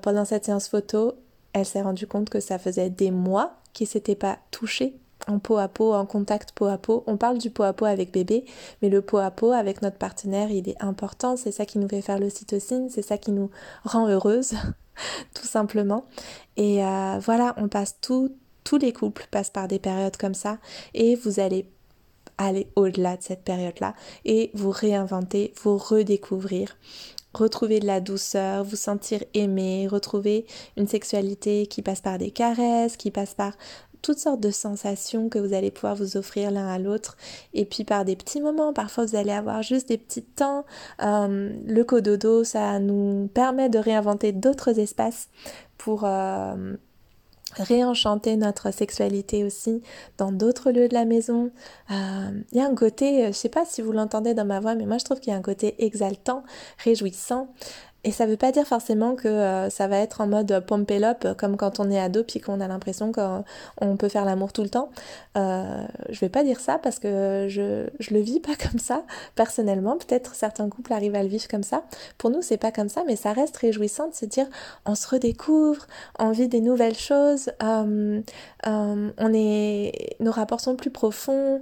pendant 0.02 0.24
cette 0.24 0.44
séance 0.44 0.68
photo, 0.68 1.14
elle 1.52 1.66
s'est 1.66 1.82
rendue 1.82 2.06
compte 2.06 2.30
que 2.30 2.38
ça 2.38 2.60
faisait 2.60 2.88
des 2.88 3.10
mois 3.10 3.54
qu'il 3.72 3.88
s'était 3.88 4.14
pas 4.14 4.38
touché 4.52 4.96
en 5.26 5.38
peau 5.38 5.58
à 5.58 5.68
peau, 5.68 5.92
en 5.92 6.06
contact 6.06 6.52
peau 6.52 6.66
à 6.66 6.78
peau. 6.78 7.04
On 7.06 7.16
parle 7.16 7.38
du 7.38 7.50
peau 7.50 7.62
à 7.62 7.72
peau 7.72 7.84
avec 7.84 8.12
bébé, 8.12 8.44
mais 8.82 8.88
le 8.88 9.02
peau 9.02 9.18
à 9.18 9.30
peau 9.30 9.52
avec 9.52 9.82
notre 9.82 9.98
partenaire, 9.98 10.50
il 10.50 10.68
est 10.68 10.82
important. 10.82 11.36
C'est 11.36 11.52
ça 11.52 11.66
qui 11.66 11.78
nous 11.78 11.88
fait 11.88 12.02
faire 12.02 12.18
l'ocytocine, 12.18 12.88
c'est 12.90 13.02
ça 13.02 13.18
qui 13.18 13.32
nous 13.32 13.50
rend 13.84 14.08
heureuse, 14.08 14.54
tout 15.34 15.46
simplement. 15.46 16.06
Et 16.56 16.84
euh, 16.84 17.18
voilà, 17.20 17.54
on 17.58 17.68
passe 17.68 17.96
tout, 18.00 18.34
tous 18.64 18.78
les 18.78 18.92
couples 18.92 19.26
passent 19.30 19.50
par 19.50 19.68
des 19.68 19.78
périodes 19.78 20.16
comme 20.16 20.34
ça, 20.34 20.58
et 20.94 21.16
vous 21.16 21.40
allez 21.40 21.70
aller 22.38 22.68
au-delà 22.76 23.16
de 23.16 23.22
cette 23.22 23.44
période-là 23.44 23.94
et 24.26 24.50
vous 24.52 24.70
réinventer, 24.70 25.54
vous 25.62 25.78
redécouvrir 25.78 26.76
retrouver 27.36 27.80
de 27.80 27.86
la 27.86 28.00
douceur, 28.00 28.64
vous 28.64 28.76
sentir 28.76 29.22
aimé, 29.34 29.86
retrouver 29.86 30.46
une 30.76 30.86
sexualité 30.86 31.66
qui 31.66 31.82
passe 31.82 32.00
par 32.00 32.18
des 32.18 32.30
caresses, 32.30 32.96
qui 32.96 33.10
passe 33.10 33.34
par 33.34 33.52
toutes 34.02 34.18
sortes 34.18 34.40
de 34.40 34.50
sensations 34.50 35.28
que 35.28 35.38
vous 35.38 35.52
allez 35.52 35.70
pouvoir 35.70 35.96
vous 35.96 36.16
offrir 36.16 36.50
l'un 36.50 36.68
à 36.68 36.78
l'autre. 36.78 37.16
Et 37.54 37.64
puis 37.64 37.84
par 37.84 38.04
des 38.04 38.16
petits 38.16 38.40
moments, 38.40 38.72
parfois 38.72 39.04
vous 39.04 39.16
allez 39.16 39.32
avoir 39.32 39.62
juste 39.62 39.88
des 39.88 39.98
petits 39.98 40.22
temps. 40.22 40.64
Euh, 41.02 41.52
le 41.66 41.84
cododo, 41.84 42.44
ça 42.44 42.78
nous 42.78 43.28
permet 43.32 43.68
de 43.68 43.78
réinventer 43.78 44.32
d'autres 44.32 44.78
espaces 44.78 45.28
pour... 45.78 46.04
Euh, 46.04 46.76
réenchanter 47.58 48.36
notre 48.36 48.70
sexualité 48.70 49.44
aussi 49.44 49.82
dans 50.18 50.32
d'autres 50.32 50.70
lieux 50.70 50.88
de 50.88 50.94
la 50.94 51.04
maison. 51.04 51.50
Euh, 51.90 52.30
il 52.52 52.58
y 52.58 52.60
a 52.60 52.66
un 52.66 52.74
côté, 52.74 53.28
je 53.28 53.32
sais 53.32 53.48
pas 53.48 53.64
si 53.64 53.80
vous 53.80 53.92
l'entendez 53.92 54.34
dans 54.34 54.44
ma 54.44 54.60
voix, 54.60 54.74
mais 54.74 54.84
moi 54.84 54.98
je 54.98 55.04
trouve 55.04 55.20
qu'il 55.20 55.32
y 55.32 55.34
a 55.34 55.38
un 55.38 55.42
côté 55.42 55.74
exaltant, 55.84 56.42
réjouissant. 56.84 57.48
Et 58.06 58.12
ça 58.12 58.24
veut 58.24 58.36
pas 58.36 58.52
dire 58.52 58.64
forcément 58.64 59.16
que 59.16 59.26
euh, 59.26 59.68
ça 59.68 59.88
va 59.88 59.98
être 59.98 60.20
en 60.20 60.28
mode 60.28 60.64
pump 60.64 60.92
up 60.92 61.26
comme 61.36 61.56
quand 61.56 61.80
on 61.80 61.90
est 61.90 61.98
ado 61.98 62.22
puis 62.22 62.40
qu'on 62.40 62.60
a 62.60 62.68
l'impression 62.68 63.10
qu'on 63.10 63.96
peut 63.96 64.08
faire 64.08 64.24
l'amour 64.24 64.52
tout 64.52 64.62
le 64.62 64.68
temps. 64.68 64.90
Euh, 65.36 65.84
je 66.08 66.20
vais 66.20 66.28
pas 66.28 66.44
dire 66.44 66.60
ça 66.60 66.78
parce 66.78 67.00
que 67.00 67.46
je, 67.48 67.88
je 67.98 68.14
le 68.14 68.20
vis 68.20 68.38
pas 68.38 68.54
comme 68.70 68.78
ça 68.78 69.02
personnellement. 69.34 69.96
Peut-être 69.96 70.36
certains 70.36 70.68
couples 70.68 70.92
arrivent 70.92 71.16
à 71.16 71.22
le 71.24 71.28
vivre 71.28 71.48
comme 71.48 71.64
ça. 71.64 71.82
Pour 72.16 72.30
nous, 72.30 72.42
c'est 72.42 72.58
pas 72.58 72.70
comme 72.70 72.88
ça, 72.88 73.02
mais 73.08 73.16
ça 73.16 73.32
reste 73.32 73.56
réjouissant 73.56 74.08
de 74.08 74.14
se 74.14 74.24
dire 74.24 74.46
on 74.84 74.94
se 74.94 75.08
redécouvre, 75.08 75.88
on 76.20 76.30
vit 76.30 76.46
des 76.46 76.60
nouvelles 76.60 76.96
choses, 76.96 77.50
euh, 77.60 78.20
euh, 78.68 79.10
on 79.18 79.34
est, 79.34 80.16
nos 80.20 80.30
rapports 80.30 80.60
sont 80.60 80.76
plus 80.76 80.90
profonds. 80.90 81.60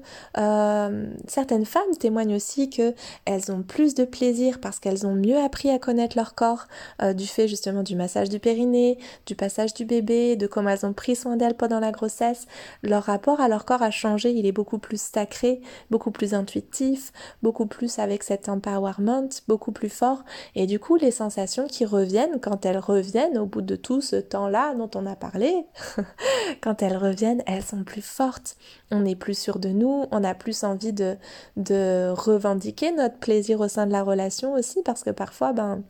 certaines 1.26 1.64
femmes 1.64 1.96
témoignent 1.98 2.36
aussi 2.36 2.68
que 2.68 2.94
elles 3.24 3.50
ont 3.50 3.62
plus 3.62 3.94
de 3.94 4.04
plaisir 4.04 4.60
parce 4.60 4.78
qu'elles 4.78 5.06
ont 5.06 5.14
mieux 5.14 5.38
appris 5.38 5.70
à 5.70 5.78
connaître 5.78 6.16
leur 6.16 6.33
corps, 6.34 6.66
euh, 7.02 7.12
du 7.12 7.26
fait 7.26 7.48
justement 7.48 7.82
du 7.82 7.96
massage 7.96 8.28
du 8.28 8.38
périnée, 8.38 8.98
du 9.26 9.34
passage 9.34 9.74
du 9.74 9.84
bébé, 9.84 10.36
de 10.36 10.46
comment 10.46 10.70
elles 10.70 10.86
ont 10.86 10.92
pris 10.92 11.16
soin 11.16 11.36
d'elles 11.36 11.56
pendant 11.56 11.80
la 11.80 11.92
grossesse. 11.92 12.46
Leur 12.82 13.04
rapport 13.04 13.40
à 13.40 13.48
leur 13.48 13.64
corps 13.64 13.82
a 13.82 13.90
changé, 13.90 14.32
il 14.32 14.46
est 14.46 14.52
beaucoup 14.52 14.78
plus 14.78 15.00
sacré, 15.00 15.60
beaucoup 15.90 16.10
plus 16.10 16.34
intuitif, 16.34 17.12
beaucoup 17.42 17.66
plus 17.66 17.98
avec 17.98 18.22
cet 18.22 18.48
empowerment, 18.48 19.28
beaucoup 19.48 19.72
plus 19.72 19.88
fort. 19.88 20.24
Et 20.54 20.66
du 20.66 20.78
coup, 20.78 20.96
les 20.96 21.10
sensations 21.10 21.66
qui 21.66 21.84
reviennent, 21.84 22.40
quand 22.40 22.66
elles 22.66 22.78
reviennent 22.78 23.38
au 23.38 23.46
bout 23.46 23.62
de 23.62 23.76
tout 23.76 24.00
ce 24.00 24.16
temps-là 24.16 24.74
dont 24.74 24.90
on 24.94 25.06
a 25.06 25.16
parlé, 25.16 25.66
quand 26.60 26.82
elles 26.82 26.96
reviennent, 26.96 27.42
elles 27.46 27.62
sont 27.62 27.84
plus 27.84 28.02
fortes. 28.02 28.56
On 28.90 29.04
est 29.04 29.16
plus 29.16 29.38
sûr 29.38 29.58
de 29.58 29.68
nous, 29.68 30.06
on 30.10 30.24
a 30.24 30.34
plus 30.34 30.64
envie 30.64 30.92
de, 30.92 31.16
de 31.56 32.12
revendiquer 32.14 32.92
notre 32.92 33.18
plaisir 33.18 33.60
au 33.60 33.68
sein 33.68 33.86
de 33.86 33.92
la 33.92 34.02
relation 34.02 34.54
aussi, 34.54 34.82
parce 34.82 35.02
que 35.02 35.10
parfois, 35.10 35.52
ben, 35.52 35.82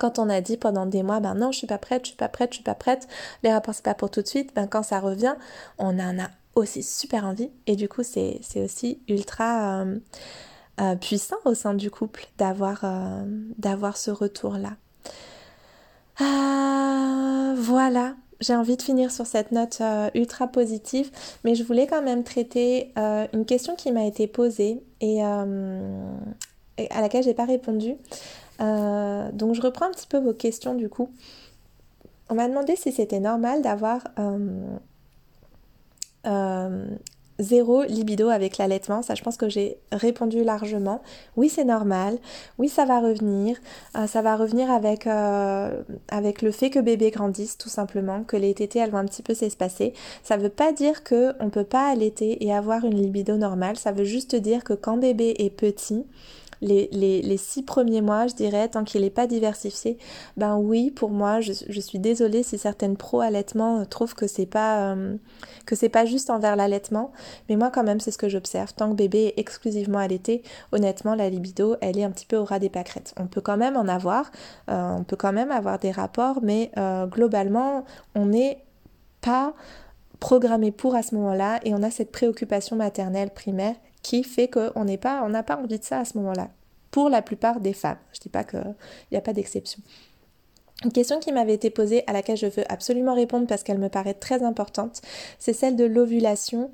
quand 0.00 0.18
on 0.18 0.30
a 0.30 0.40
dit 0.40 0.56
pendant 0.56 0.86
des 0.86 1.02
mois, 1.02 1.20
ben 1.20 1.34
non, 1.34 1.52
je 1.52 1.58
suis 1.58 1.66
pas 1.66 1.78
prête, 1.78 2.04
je 2.04 2.08
suis 2.08 2.16
pas 2.16 2.28
prête, 2.28 2.50
je 2.52 2.56
suis 2.56 2.64
pas 2.64 2.74
prête, 2.74 3.06
les 3.42 3.52
rapports 3.52 3.74
c'est 3.74 3.84
pas 3.84 3.94
pour 3.94 4.10
tout 4.10 4.22
de 4.22 4.26
suite, 4.26 4.52
ben 4.54 4.66
quand 4.66 4.82
ça 4.82 4.98
revient, 4.98 5.34
on 5.78 5.98
en 6.00 6.18
a 6.18 6.28
aussi 6.54 6.82
super 6.82 7.26
envie 7.26 7.50
et 7.66 7.76
du 7.76 7.88
coup 7.88 8.02
c'est 8.02 8.40
aussi 8.56 9.00
ultra 9.08 9.82
euh, 9.82 9.98
euh, 10.80 10.96
puissant 10.96 11.36
au 11.44 11.54
sein 11.54 11.74
du 11.74 11.90
couple 11.90 12.26
d'avoir 12.38 12.80
euh, 12.84 13.22
d'avoir 13.58 13.96
ce 13.96 14.10
retour 14.10 14.56
là. 14.56 14.76
Voilà, 17.56 18.14
j'ai 18.40 18.54
envie 18.54 18.76
de 18.76 18.82
finir 18.82 19.10
sur 19.10 19.26
cette 19.26 19.52
note 19.52 19.82
ultra 20.14 20.46
positive, 20.48 21.10
mais 21.44 21.54
je 21.54 21.62
voulais 21.62 21.86
quand 21.86 22.02
même 22.02 22.24
traiter 22.24 22.92
une 23.32 23.44
question 23.46 23.74
qui 23.74 23.92
m'a 23.92 24.04
été 24.04 24.26
posée 24.26 24.82
et, 25.00 25.18
et 25.18 26.90
à 26.90 27.00
laquelle 27.00 27.22
j'ai 27.22 27.34
pas 27.34 27.44
répondu. 27.44 27.96
Euh, 28.60 29.30
donc 29.32 29.54
je 29.54 29.62
reprends 29.62 29.86
un 29.86 29.90
petit 29.90 30.06
peu 30.06 30.18
vos 30.18 30.34
questions 30.34 30.74
du 30.74 30.88
coup. 30.88 31.10
On 32.28 32.34
m'a 32.34 32.48
demandé 32.48 32.76
si 32.76 32.92
c'était 32.92 33.20
normal 33.20 33.62
d'avoir 33.62 34.06
euh, 34.18 34.76
euh, 36.26 36.86
zéro 37.40 37.82
libido 37.82 38.28
avec 38.28 38.56
l'allaitement. 38.58 39.02
Ça, 39.02 39.16
je 39.16 39.22
pense 39.22 39.36
que 39.36 39.48
j'ai 39.48 39.78
répondu 39.90 40.44
largement. 40.44 41.02
Oui, 41.36 41.48
c'est 41.48 41.64
normal. 41.64 42.18
Oui, 42.58 42.68
ça 42.68 42.84
va 42.84 43.00
revenir. 43.00 43.56
ça 44.06 44.22
va 44.22 44.36
revenir 44.36 44.70
avec, 44.70 45.08
avec 45.08 46.42
le 46.42 46.52
fait 46.52 46.70
que 46.70 46.78
bébé 46.78 47.10
grandisse, 47.10 47.58
tout 47.58 47.68
simplement, 47.70 48.22
que 48.22 48.36
les 48.36 48.54
tétés, 48.54 48.78
elles 48.78 48.90
vont 48.90 48.98
un 48.98 49.06
petit 49.06 49.22
peu 49.22 49.34
s'espacer. 49.34 49.92
Ça 50.22 50.36
ne 50.36 50.42
veut 50.42 50.50
pas 50.50 50.72
dire 50.72 51.02
qu'on 51.02 51.44
ne 51.44 51.50
peut 51.50 51.64
pas 51.64 51.88
allaiter 51.88 52.44
et 52.44 52.54
avoir 52.54 52.84
une 52.84 52.94
libido 52.94 53.36
normale. 53.36 53.76
Ça 53.76 53.90
veut 53.90 54.04
juste 54.04 54.36
dire 54.36 54.62
que 54.62 54.74
quand 54.74 54.98
bébé 54.98 55.34
est 55.38 55.50
petit, 55.50 56.04
les, 56.62 57.36
six 57.36 57.62
premiers 57.62 58.00
mois, 58.00 58.26
je 58.26 58.34
dirais, 58.34 58.68
tant 58.68 58.84
qu'il 58.84 59.02
n'est 59.02 59.10
pas 59.10 59.26
diversifié, 59.26 59.98
ben 60.36 60.56
oui, 60.56 60.90
pour 60.90 61.10
moi, 61.10 61.40
je, 61.40 61.52
suis 61.52 61.98
désolée 61.98 62.42
si 62.42 62.58
certaines 62.58 62.96
pro-allaitement 62.96 63.84
trouvent 63.86 64.14
que 64.14 64.26
c'est 64.26 64.46
pas, 64.46 64.92
euh, 64.92 65.16
que 65.66 65.74
c'est 65.74 65.88
pas 65.88 66.04
juste 66.04 66.30
envers 66.30 66.56
l'allaitement, 66.56 67.12
mais 67.48 67.56
moi 67.56 67.70
quand 67.70 67.84
même, 67.84 68.00
c'est 68.00 68.10
ce 68.10 68.18
que 68.18 68.28
j'observe. 68.28 68.74
Tant 68.74 68.90
que 68.90 68.94
bébé 68.94 69.26
est 69.26 69.40
exclusivement 69.40 69.98
allaité, 69.98 70.42
honnêtement, 70.72 71.14
la 71.14 71.30
libido, 71.30 71.76
elle 71.80 71.98
est 71.98 72.04
un 72.04 72.10
petit 72.10 72.26
peu 72.26 72.36
au 72.36 72.44
ras 72.44 72.58
des 72.58 72.68
pâquerettes. 72.68 73.14
On 73.18 73.26
peut 73.26 73.40
quand 73.40 73.56
même 73.56 73.76
en 73.76 73.88
avoir, 73.88 74.30
euh, 74.68 74.96
on 74.98 75.04
peut 75.04 75.16
quand 75.16 75.32
même 75.32 75.50
avoir 75.50 75.78
des 75.78 75.90
rapports, 75.90 76.40
mais 76.42 76.70
euh, 76.76 77.06
globalement, 77.06 77.84
on 78.14 78.26
n'est 78.26 78.62
pas 79.20 79.54
programmé 80.18 80.70
pour 80.70 80.94
à 80.94 81.02
ce 81.02 81.14
moment-là 81.14 81.60
et 81.64 81.74
on 81.74 81.82
a 81.82 81.90
cette 81.90 82.12
préoccupation 82.12 82.76
maternelle 82.76 83.30
primaire 83.30 83.74
qui 84.02 84.22
fait 84.24 84.48
qu'on 84.48 84.84
n'est 84.84 84.98
pas, 84.98 85.22
on 85.24 85.30
n'a 85.30 85.42
pas 85.42 85.56
envie 85.56 85.78
de 85.78 85.84
ça 85.84 86.00
à 86.00 86.04
ce 86.04 86.16
moment-là. 86.18 86.48
Pour 86.90 87.08
la 87.08 87.22
plupart 87.22 87.60
des 87.60 87.72
femmes. 87.72 87.98
Je 88.12 88.20
dis 88.20 88.28
pas 88.28 88.44
qu'il 88.44 88.74
n'y 89.12 89.18
a 89.18 89.20
pas 89.20 89.32
d'exception. 89.32 89.80
Une 90.82 90.92
question 90.92 91.20
qui 91.20 91.30
m'avait 91.30 91.52
été 91.52 91.68
posée, 91.68 92.04
à 92.06 92.14
laquelle 92.14 92.38
je 92.38 92.46
veux 92.46 92.64
absolument 92.72 93.14
répondre 93.14 93.46
parce 93.46 93.62
qu'elle 93.62 93.78
me 93.78 93.90
paraît 93.90 94.14
très 94.14 94.42
importante, 94.42 95.02
c'est 95.38 95.52
celle 95.52 95.76
de 95.76 95.84
l'ovulation 95.84 96.70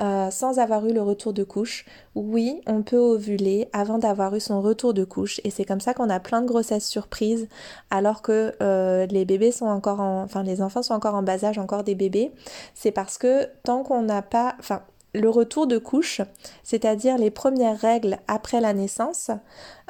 euh, 0.00 0.30
sans 0.30 0.60
avoir 0.60 0.86
eu 0.86 0.92
le 0.92 1.02
retour 1.02 1.32
de 1.32 1.42
couche. 1.42 1.84
Oui, 2.14 2.60
on 2.68 2.82
peut 2.82 2.98
ovuler 2.98 3.68
avant 3.72 3.98
d'avoir 3.98 4.36
eu 4.36 4.40
son 4.40 4.60
retour 4.60 4.94
de 4.94 5.02
couche 5.02 5.40
et 5.42 5.50
c'est 5.50 5.64
comme 5.64 5.80
ça 5.80 5.92
qu'on 5.92 6.08
a 6.08 6.20
plein 6.20 6.40
de 6.40 6.46
grossesses 6.46 6.86
surprises 6.86 7.48
alors 7.90 8.22
que 8.22 8.54
euh, 8.62 9.06
les 9.06 9.24
bébés 9.24 9.50
sont 9.50 9.66
encore 9.66 10.00
en... 10.00 10.22
enfin 10.22 10.44
les 10.44 10.62
enfants 10.62 10.82
sont 10.82 10.94
encore 10.94 11.16
en 11.16 11.24
bas 11.24 11.44
âge, 11.44 11.58
encore 11.58 11.82
des 11.82 11.96
bébés. 11.96 12.30
C'est 12.74 12.92
parce 12.92 13.18
que 13.18 13.48
tant 13.64 13.82
qu'on 13.82 14.02
n'a 14.02 14.22
pas... 14.22 14.54
enfin 14.60 14.82
le 15.14 15.28
retour 15.30 15.66
de 15.66 15.78
couche, 15.78 16.20
c'est-à-dire 16.62 17.16
les 17.16 17.30
premières 17.30 17.78
règles 17.78 18.18
après 18.28 18.60
la 18.60 18.74
naissance, 18.74 19.30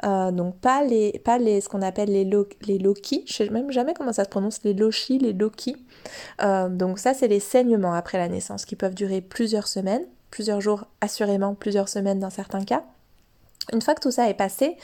euh, 0.05 0.31
donc 0.31 0.57
pas 0.57 0.83
les, 0.83 1.19
pas 1.19 1.37
les, 1.37 1.61
ce 1.61 1.69
qu'on 1.69 1.81
appelle 1.81 2.09
les, 2.09 2.23
lo, 2.23 2.47
les 2.61 2.77
loki, 2.77 3.23
je 3.27 3.33
sais 3.33 3.49
même 3.49 3.71
jamais 3.71 3.93
comment 3.93 4.13
ça 4.13 4.23
se 4.23 4.29
prononce, 4.29 4.63
les 4.63 4.73
lochi, 4.73 5.19
les 5.19 5.33
loki. 5.33 5.75
Euh, 6.41 6.69
donc 6.69 6.99
ça, 6.99 7.13
c'est 7.13 7.27
les 7.27 7.41
saignements 7.41 7.93
après 7.93 8.17
la 8.17 8.29
naissance 8.29 8.65
qui 8.65 8.75
peuvent 8.75 8.95
durer 8.95 9.21
plusieurs 9.21 9.67
semaines, 9.67 10.05
plusieurs 10.31 10.61
jours 10.61 10.85
assurément, 11.01 11.53
plusieurs 11.53 11.89
semaines 11.89 12.19
dans 12.19 12.29
certains 12.29 12.63
cas. 12.63 12.83
Une 13.73 13.81
fois 13.81 13.93
que 13.95 14.01
tout 14.01 14.11
ça 14.11 14.29
est 14.29 14.35
passé, 14.35 14.77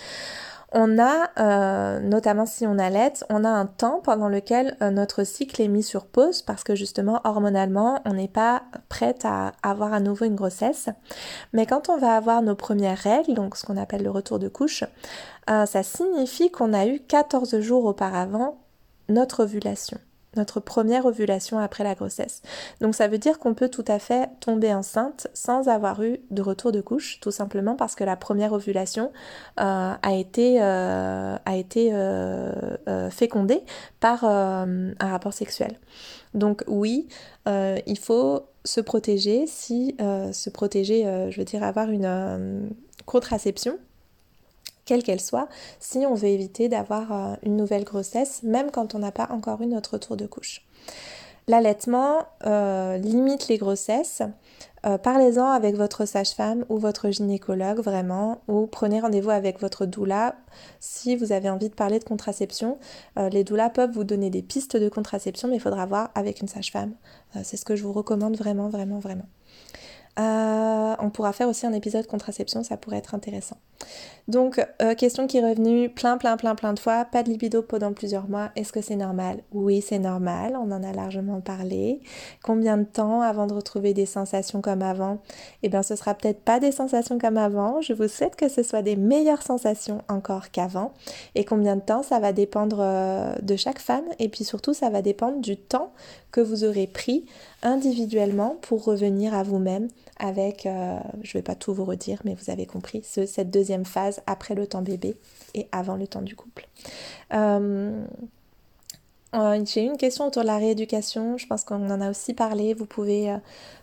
on 0.77 0.99
a, 0.99 1.29
euh, 1.39 2.01
notamment 2.01 2.45
si 2.45 2.67
on 2.67 2.77
allait, 2.77 3.13
on 3.29 3.45
a 3.45 3.49
un 3.49 3.65
temps 3.65 4.01
pendant 4.03 4.27
lequel 4.27 4.75
euh, 4.81 4.91
notre 4.91 5.23
cycle 5.23 5.61
est 5.61 5.69
mis 5.69 5.83
sur 5.83 6.05
pause 6.05 6.41
parce 6.41 6.65
que 6.65 6.75
justement 6.75 7.21
hormonalement 7.23 8.01
on 8.05 8.13
n'est 8.13 8.27
pas 8.27 8.63
prête 8.89 9.23
à 9.23 9.53
avoir 9.63 9.93
à 9.93 10.01
nouveau 10.01 10.25
une 10.25 10.35
grossesse. 10.35 10.89
Mais 11.53 11.65
quand 11.65 11.87
on 11.89 11.97
va 11.97 12.17
avoir 12.17 12.41
nos 12.41 12.55
premières 12.55 12.97
règles, 12.97 13.33
donc 13.33 13.55
ce 13.55 13.65
qu'on 13.65 13.77
appelle 13.77 14.03
le 14.03 14.11
retour 14.11 14.37
de 14.37 14.49
couche, 14.49 14.83
euh, 15.49 15.65
ça 15.65 15.81
signifie 15.81 16.51
qu'on 16.51 16.73
a 16.73 16.85
eu 16.85 16.99
14 16.99 17.61
jours 17.61 17.85
auparavant 17.85 18.57
notre 19.07 19.43
ovulation 19.43 19.97
notre 20.35 20.59
première 20.59 21.05
ovulation 21.05 21.59
après 21.59 21.83
la 21.83 21.95
grossesse. 21.95 22.41
Donc 22.81 22.95
ça 22.95 23.07
veut 23.07 23.17
dire 23.17 23.39
qu'on 23.39 23.53
peut 23.53 23.69
tout 23.69 23.85
à 23.87 23.99
fait 23.99 24.29
tomber 24.39 24.73
enceinte 24.73 25.27
sans 25.33 25.67
avoir 25.67 26.03
eu 26.03 26.19
de 26.31 26.41
retour 26.41 26.71
de 26.71 26.81
couche, 26.81 27.19
tout 27.19 27.31
simplement 27.31 27.75
parce 27.75 27.95
que 27.95 28.03
la 28.03 28.15
première 28.15 28.53
ovulation 28.53 29.11
euh, 29.59 29.93
a 30.01 30.13
été, 30.13 30.61
euh, 30.61 31.37
euh, 31.47 33.09
fécondée 33.09 33.61
par 33.99 34.23
un 34.23 34.93
rapport 34.99 35.33
sexuel. 35.33 35.79
Donc 36.33 36.63
oui, 36.67 37.07
il 37.47 37.99
faut 37.99 38.47
se 38.63 38.81
protéger 38.81 39.45
si 39.47 39.95
se 39.99 40.49
protéger, 40.49 41.03
je 41.29 41.37
veux 41.37 41.45
dire 41.45 41.63
avoir 41.63 41.89
une 41.89 42.69
contraception 43.05 43.77
quelle 44.85 45.03
qu'elle 45.03 45.19
soit, 45.19 45.47
si 45.79 46.05
on 46.05 46.13
veut 46.13 46.29
éviter 46.29 46.69
d'avoir 46.69 47.11
euh, 47.11 47.35
une 47.43 47.57
nouvelle 47.57 47.83
grossesse, 47.83 48.43
même 48.43 48.71
quand 48.71 48.95
on 48.95 48.99
n'a 48.99 49.11
pas 49.11 49.27
encore 49.31 49.61
eu 49.61 49.65
notre 49.65 49.97
tour 49.97 50.15
de 50.15 50.27
couche. 50.27 50.61
L'allaitement 51.47 52.25
euh, 52.45 52.97
limite 52.97 53.47
les 53.49 53.57
grossesses. 53.57 54.21
Euh, 54.85 54.97
parlez-en 54.99 55.45
avec 55.45 55.75
votre 55.75 56.05
sage-femme 56.05 56.65
ou 56.69 56.77
votre 56.77 57.09
gynécologue 57.09 57.79
vraiment, 57.79 58.41
ou 58.47 58.67
prenez 58.67 58.99
rendez-vous 58.99 59.31
avec 59.31 59.59
votre 59.59 59.85
doula 59.85 60.35
si 60.79 61.15
vous 61.15 61.31
avez 61.31 61.49
envie 61.49 61.69
de 61.69 61.73
parler 61.73 61.97
de 61.99 62.03
contraception. 62.03 62.77
les 63.17 63.43
doulas 63.43 63.69
peuvent 63.69 63.91
vous 63.91 64.03
donner 64.03 64.29
des 64.29 64.43
pistes 64.43 64.77
de 64.77 64.89
contraception, 64.89 65.47
mais 65.47 65.55
il 65.55 65.59
faudra 65.59 65.85
voir 65.87 66.09
avec 66.13 66.41
une 66.41 66.47
sage-femme. 66.47 66.93
C'est 67.43 67.57
ce 67.57 67.65
que 67.65 67.75
je 67.75 67.83
vous 67.83 67.93
recommande 67.93 68.37
vraiment, 68.37 68.69
vraiment, 68.69 68.99
vraiment. 68.99 69.25
Euh, 70.17 70.95
on 70.99 71.09
pourra 71.09 71.33
faire 71.33 71.49
aussi 71.49 71.65
un 71.65 71.73
épisode 71.73 72.07
contraception, 72.07 72.63
ça 72.63 72.77
pourrait 72.77 72.97
être 72.97 73.15
intéressant. 73.15 73.57
Donc, 74.27 74.65
euh, 74.81 74.95
question 74.95 75.27
qui 75.27 75.37
est 75.37 75.47
revenue 75.47 75.89
plein, 75.89 76.17
plein, 76.17 76.35
plein, 76.35 76.55
plein 76.55 76.73
de 76.73 76.79
fois. 76.79 77.05
Pas 77.05 77.21
de 77.21 77.29
libido 77.29 77.61
pendant 77.61 77.93
plusieurs 77.93 78.27
mois. 78.27 78.49
Est-ce 78.55 78.73
que 78.73 78.81
c'est 78.81 78.95
normal? 78.95 79.41
Oui, 79.51 79.81
c'est 79.81 79.99
normal. 79.99 80.57
On 80.59 80.71
en 80.71 80.81
a 80.81 80.91
largement 80.93 81.41
parlé. 81.41 82.01
Combien 82.43 82.77
de 82.77 82.85
temps 82.85 83.21
avant 83.21 83.45
de 83.45 83.53
retrouver 83.53 83.93
des 83.93 84.07
sensations 84.07 84.61
comme 84.61 84.81
avant? 84.81 85.19
Eh 85.61 85.69
bien, 85.69 85.83
ce 85.83 85.95
sera 85.95 86.15
peut-être 86.15 86.41
pas 86.41 86.59
des 86.59 86.71
sensations 86.71 87.19
comme 87.19 87.37
avant. 87.37 87.81
Je 87.81 87.93
vous 87.93 88.07
souhaite 88.07 88.35
que 88.35 88.49
ce 88.49 88.63
soit 88.63 88.81
des 88.81 88.95
meilleures 88.95 89.43
sensations 89.43 90.01
encore 90.09 90.49
qu'avant. 90.49 90.93
Et 91.35 91.45
combien 91.45 91.75
de 91.75 91.81
temps 91.81 92.01
Ça 92.01 92.19
va 92.19 92.33
dépendre 92.33 92.77
euh, 92.79 93.35
de 93.43 93.55
chaque 93.55 93.79
femme. 93.79 94.05
Et 94.17 94.29
puis 94.29 94.43
surtout, 94.43 94.73
ça 94.73 94.89
va 94.89 95.03
dépendre 95.03 95.39
du 95.39 95.55
temps 95.55 95.91
que 96.35 96.41
vous 96.41 96.65
aurez 96.65 96.85
pris 96.85 97.23
individuellement 97.63 98.57
pour 98.61 98.83
revenir 98.83 99.33
à 99.33 99.43
vous-même 99.43 99.87
avec, 100.19 100.65
euh, 100.65 100.97
je 101.23 101.29
ne 101.29 101.33
vais 101.39 101.41
pas 101.41 101.55
tout 101.55 101.73
vous 101.73 101.85
redire, 101.85 102.19
mais 102.25 102.35
vous 102.35 102.51
avez 102.51 102.65
compris, 102.65 103.03
cette 103.03 103.49
deuxième 103.51 103.85
phase 103.85 104.21
après 104.27 104.53
le 104.53 104.67
temps 104.67 104.81
bébé 104.81 105.15
et 105.53 105.65
avant 105.71 105.95
le 105.95 106.07
temps 106.07 106.21
du 106.21 106.35
couple. 106.35 106.67
Euh, 107.33 108.03
euh, 109.33 109.65
j'ai 109.65 109.83
une 109.83 109.95
question 109.95 110.27
autour 110.27 110.41
de 110.41 110.47
la 110.47 110.57
rééducation, 110.57 111.37
je 111.37 111.47
pense 111.47 111.63
qu'on 111.63 111.89
en 111.89 112.01
a 112.01 112.09
aussi 112.09 112.33
parlé, 112.33 112.73
vous 112.73 112.85
pouvez, 112.85 113.33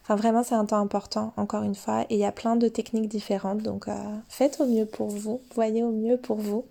enfin 0.02 0.16
vraiment 0.16 0.42
c'est 0.42 0.54
un 0.54 0.66
temps 0.66 0.80
important, 0.80 1.32
encore 1.38 1.62
une 1.62 1.74
fois, 1.74 2.02
et 2.10 2.16
il 2.16 2.20
y 2.20 2.26
a 2.26 2.32
plein 2.32 2.56
de 2.56 2.68
techniques 2.68 3.08
différentes, 3.08 3.62
donc 3.62 3.86
faites 4.28 4.60
au 4.60 4.66
mieux 4.66 4.84
pour 4.84 5.08
vous, 5.08 5.40
voyez 5.54 5.82
au 5.82 5.90
mieux 5.90 6.18
pour 6.18 6.36
vous. 6.36 6.66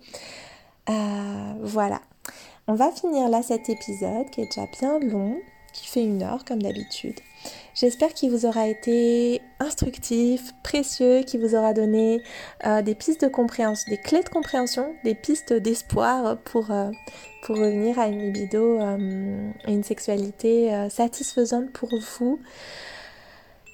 voilà, 0.86 2.00
on 2.68 2.74
va 2.74 2.92
finir 2.92 3.28
là 3.28 3.42
cet 3.42 3.68
épisode 3.68 4.30
qui 4.30 4.42
est 4.42 4.46
déjà 4.46 4.68
bien 4.78 5.00
long, 5.00 5.36
qui 5.72 5.86
fait 5.86 6.02
une 6.02 6.22
heure 6.22 6.44
comme 6.44 6.62
d'habitude. 6.62 7.20
J'espère 7.74 8.12
qu'il 8.12 8.30
vous 8.30 8.44
aura 8.44 8.68
été 8.68 9.40
instructif, 9.58 10.52
précieux, 10.62 11.22
qu'il 11.22 11.40
vous 11.40 11.54
aura 11.54 11.72
donné 11.72 12.22
euh, 12.66 12.82
des 12.82 12.94
pistes 12.94 13.22
de 13.22 13.28
compréhension, 13.28 13.90
des 13.90 13.96
clés 13.96 14.22
de 14.22 14.28
compréhension, 14.28 14.94
des 15.04 15.14
pistes 15.14 15.54
d'espoir 15.54 16.36
pour, 16.44 16.70
euh, 16.70 16.90
pour 17.42 17.56
revenir 17.56 17.98
à 17.98 18.08
une 18.08 18.20
libido 18.20 18.78
euh, 18.78 19.50
et 19.66 19.72
une 19.72 19.84
sexualité 19.84 20.88
satisfaisante 20.90 21.70
pour 21.72 21.88
vous 22.18 22.38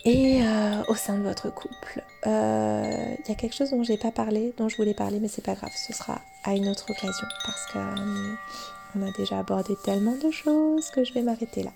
et 0.04 0.40
au 0.88 0.94
sein 0.94 1.18
de 1.18 1.22
votre 1.22 1.52
couple. 1.52 2.02
Il 2.24 3.28
y 3.28 3.32
a 3.32 3.34
quelque 3.36 3.54
chose 3.54 3.70
dont 3.70 3.82
j'ai 3.82 3.98
pas 3.98 4.12
parlé, 4.12 4.54
dont 4.56 4.68
je 4.68 4.76
voulais 4.76 4.94
parler, 4.94 5.18
mais 5.20 5.28
c'est 5.28 5.44
pas 5.44 5.54
grave, 5.54 5.72
ce 5.74 5.92
sera 5.92 6.20
à 6.44 6.54
une 6.54 6.68
autre 6.68 6.90
occasion 6.90 7.26
parce 7.44 7.66
que 7.66 7.78
on 8.96 9.06
a 9.06 9.10
déjà 9.12 9.38
abordé 9.38 9.74
tellement 9.84 10.16
de 10.16 10.30
choses 10.30 10.90
que 10.90 11.04
je 11.04 11.12
vais 11.12 11.22
m'arrêter 11.22 11.62
là. 11.62 11.70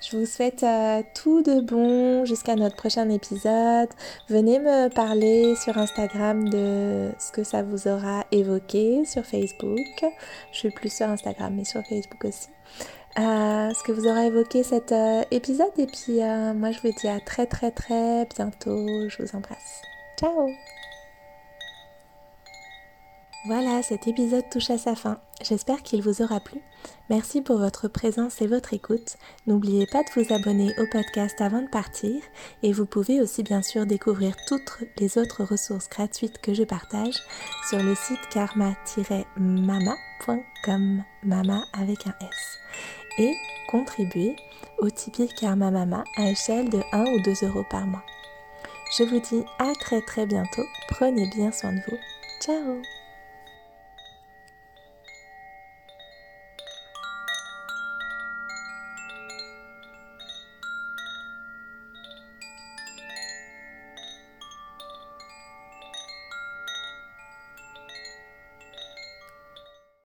Je 0.00 0.16
vous 0.16 0.26
souhaite 0.26 0.62
euh, 0.62 1.02
tout 1.14 1.42
de 1.42 1.60
bon 1.60 2.24
jusqu'à 2.24 2.56
notre 2.56 2.76
prochain 2.76 3.08
épisode. 3.08 3.88
Venez 4.28 4.58
me 4.58 4.88
parler 4.88 5.54
sur 5.56 5.78
Instagram 5.78 6.48
de 6.48 7.10
ce 7.18 7.30
que 7.30 7.44
ça 7.44 7.62
vous 7.62 7.88
aura 7.88 8.24
évoqué 8.32 9.04
sur 9.04 9.24
Facebook. 9.24 10.04
Je 10.52 10.58
suis 10.58 10.70
plus 10.70 10.92
sur 10.92 11.08
Instagram 11.08 11.54
mais 11.56 11.64
sur 11.64 11.82
Facebook 11.86 12.24
aussi. 12.24 12.48
Euh, 13.18 13.70
ce 13.74 13.82
que 13.84 13.92
vous 13.92 14.06
aura 14.06 14.26
évoqué 14.26 14.62
cet 14.62 14.90
euh, 14.92 15.22
épisode 15.30 15.72
et 15.78 15.86
puis 15.86 16.20
moi 16.56 16.72
je 16.72 16.80
vous 16.80 16.92
dis 17.00 17.08
à 17.08 17.20
très 17.20 17.46
très 17.46 17.70
très 17.70 18.26
bientôt. 18.26 19.08
Je 19.08 19.22
vous 19.22 19.36
embrasse. 19.36 19.82
Ciao 20.18 20.48
voilà, 23.44 23.82
cet 23.82 24.06
épisode 24.06 24.48
touche 24.50 24.70
à 24.70 24.78
sa 24.78 24.94
fin. 24.94 25.18
J'espère 25.42 25.82
qu'il 25.82 26.00
vous 26.00 26.22
aura 26.22 26.38
plu. 26.38 26.60
Merci 27.10 27.42
pour 27.42 27.58
votre 27.58 27.88
présence 27.88 28.40
et 28.40 28.46
votre 28.46 28.72
écoute. 28.72 29.16
N'oubliez 29.48 29.88
pas 29.90 30.04
de 30.04 30.10
vous 30.14 30.32
abonner 30.32 30.72
au 30.78 30.86
podcast 30.92 31.40
avant 31.40 31.62
de 31.62 31.68
partir 31.68 32.22
et 32.62 32.72
vous 32.72 32.86
pouvez 32.86 33.20
aussi 33.20 33.42
bien 33.42 33.60
sûr 33.60 33.84
découvrir 33.84 34.36
toutes 34.46 34.84
les 34.98 35.18
autres 35.18 35.42
ressources 35.42 35.88
gratuites 35.88 36.40
que 36.40 36.54
je 36.54 36.62
partage 36.62 37.16
sur 37.68 37.82
le 37.82 37.96
site 37.96 38.20
karma-mama.com, 38.30 41.02
mama 41.24 41.64
avec 41.72 42.06
un 42.06 42.14
S, 42.20 42.60
et 43.18 43.34
contribuer 43.68 44.36
au 44.78 44.88
Tipeee 44.88 45.34
Karma 45.34 45.72
Mama 45.72 46.04
à 46.16 46.30
échelle 46.30 46.70
de 46.70 46.80
1 46.92 47.06
ou 47.06 47.20
2 47.22 47.32
euros 47.46 47.64
par 47.68 47.86
mois. 47.86 48.04
Je 48.96 49.02
vous 49.02 49.18
dis 49.20 49.42
à 49.58 49.72
très 49.80 50.00
très 50.02 50.26
bientôt. 50.26 50.66
Prenez 50.88 51.28
bien 51.34 51.50
soin 51.50 51.72
de 51.72 51.80
vous. 51.88 51.98
Ciao 52.40 52.82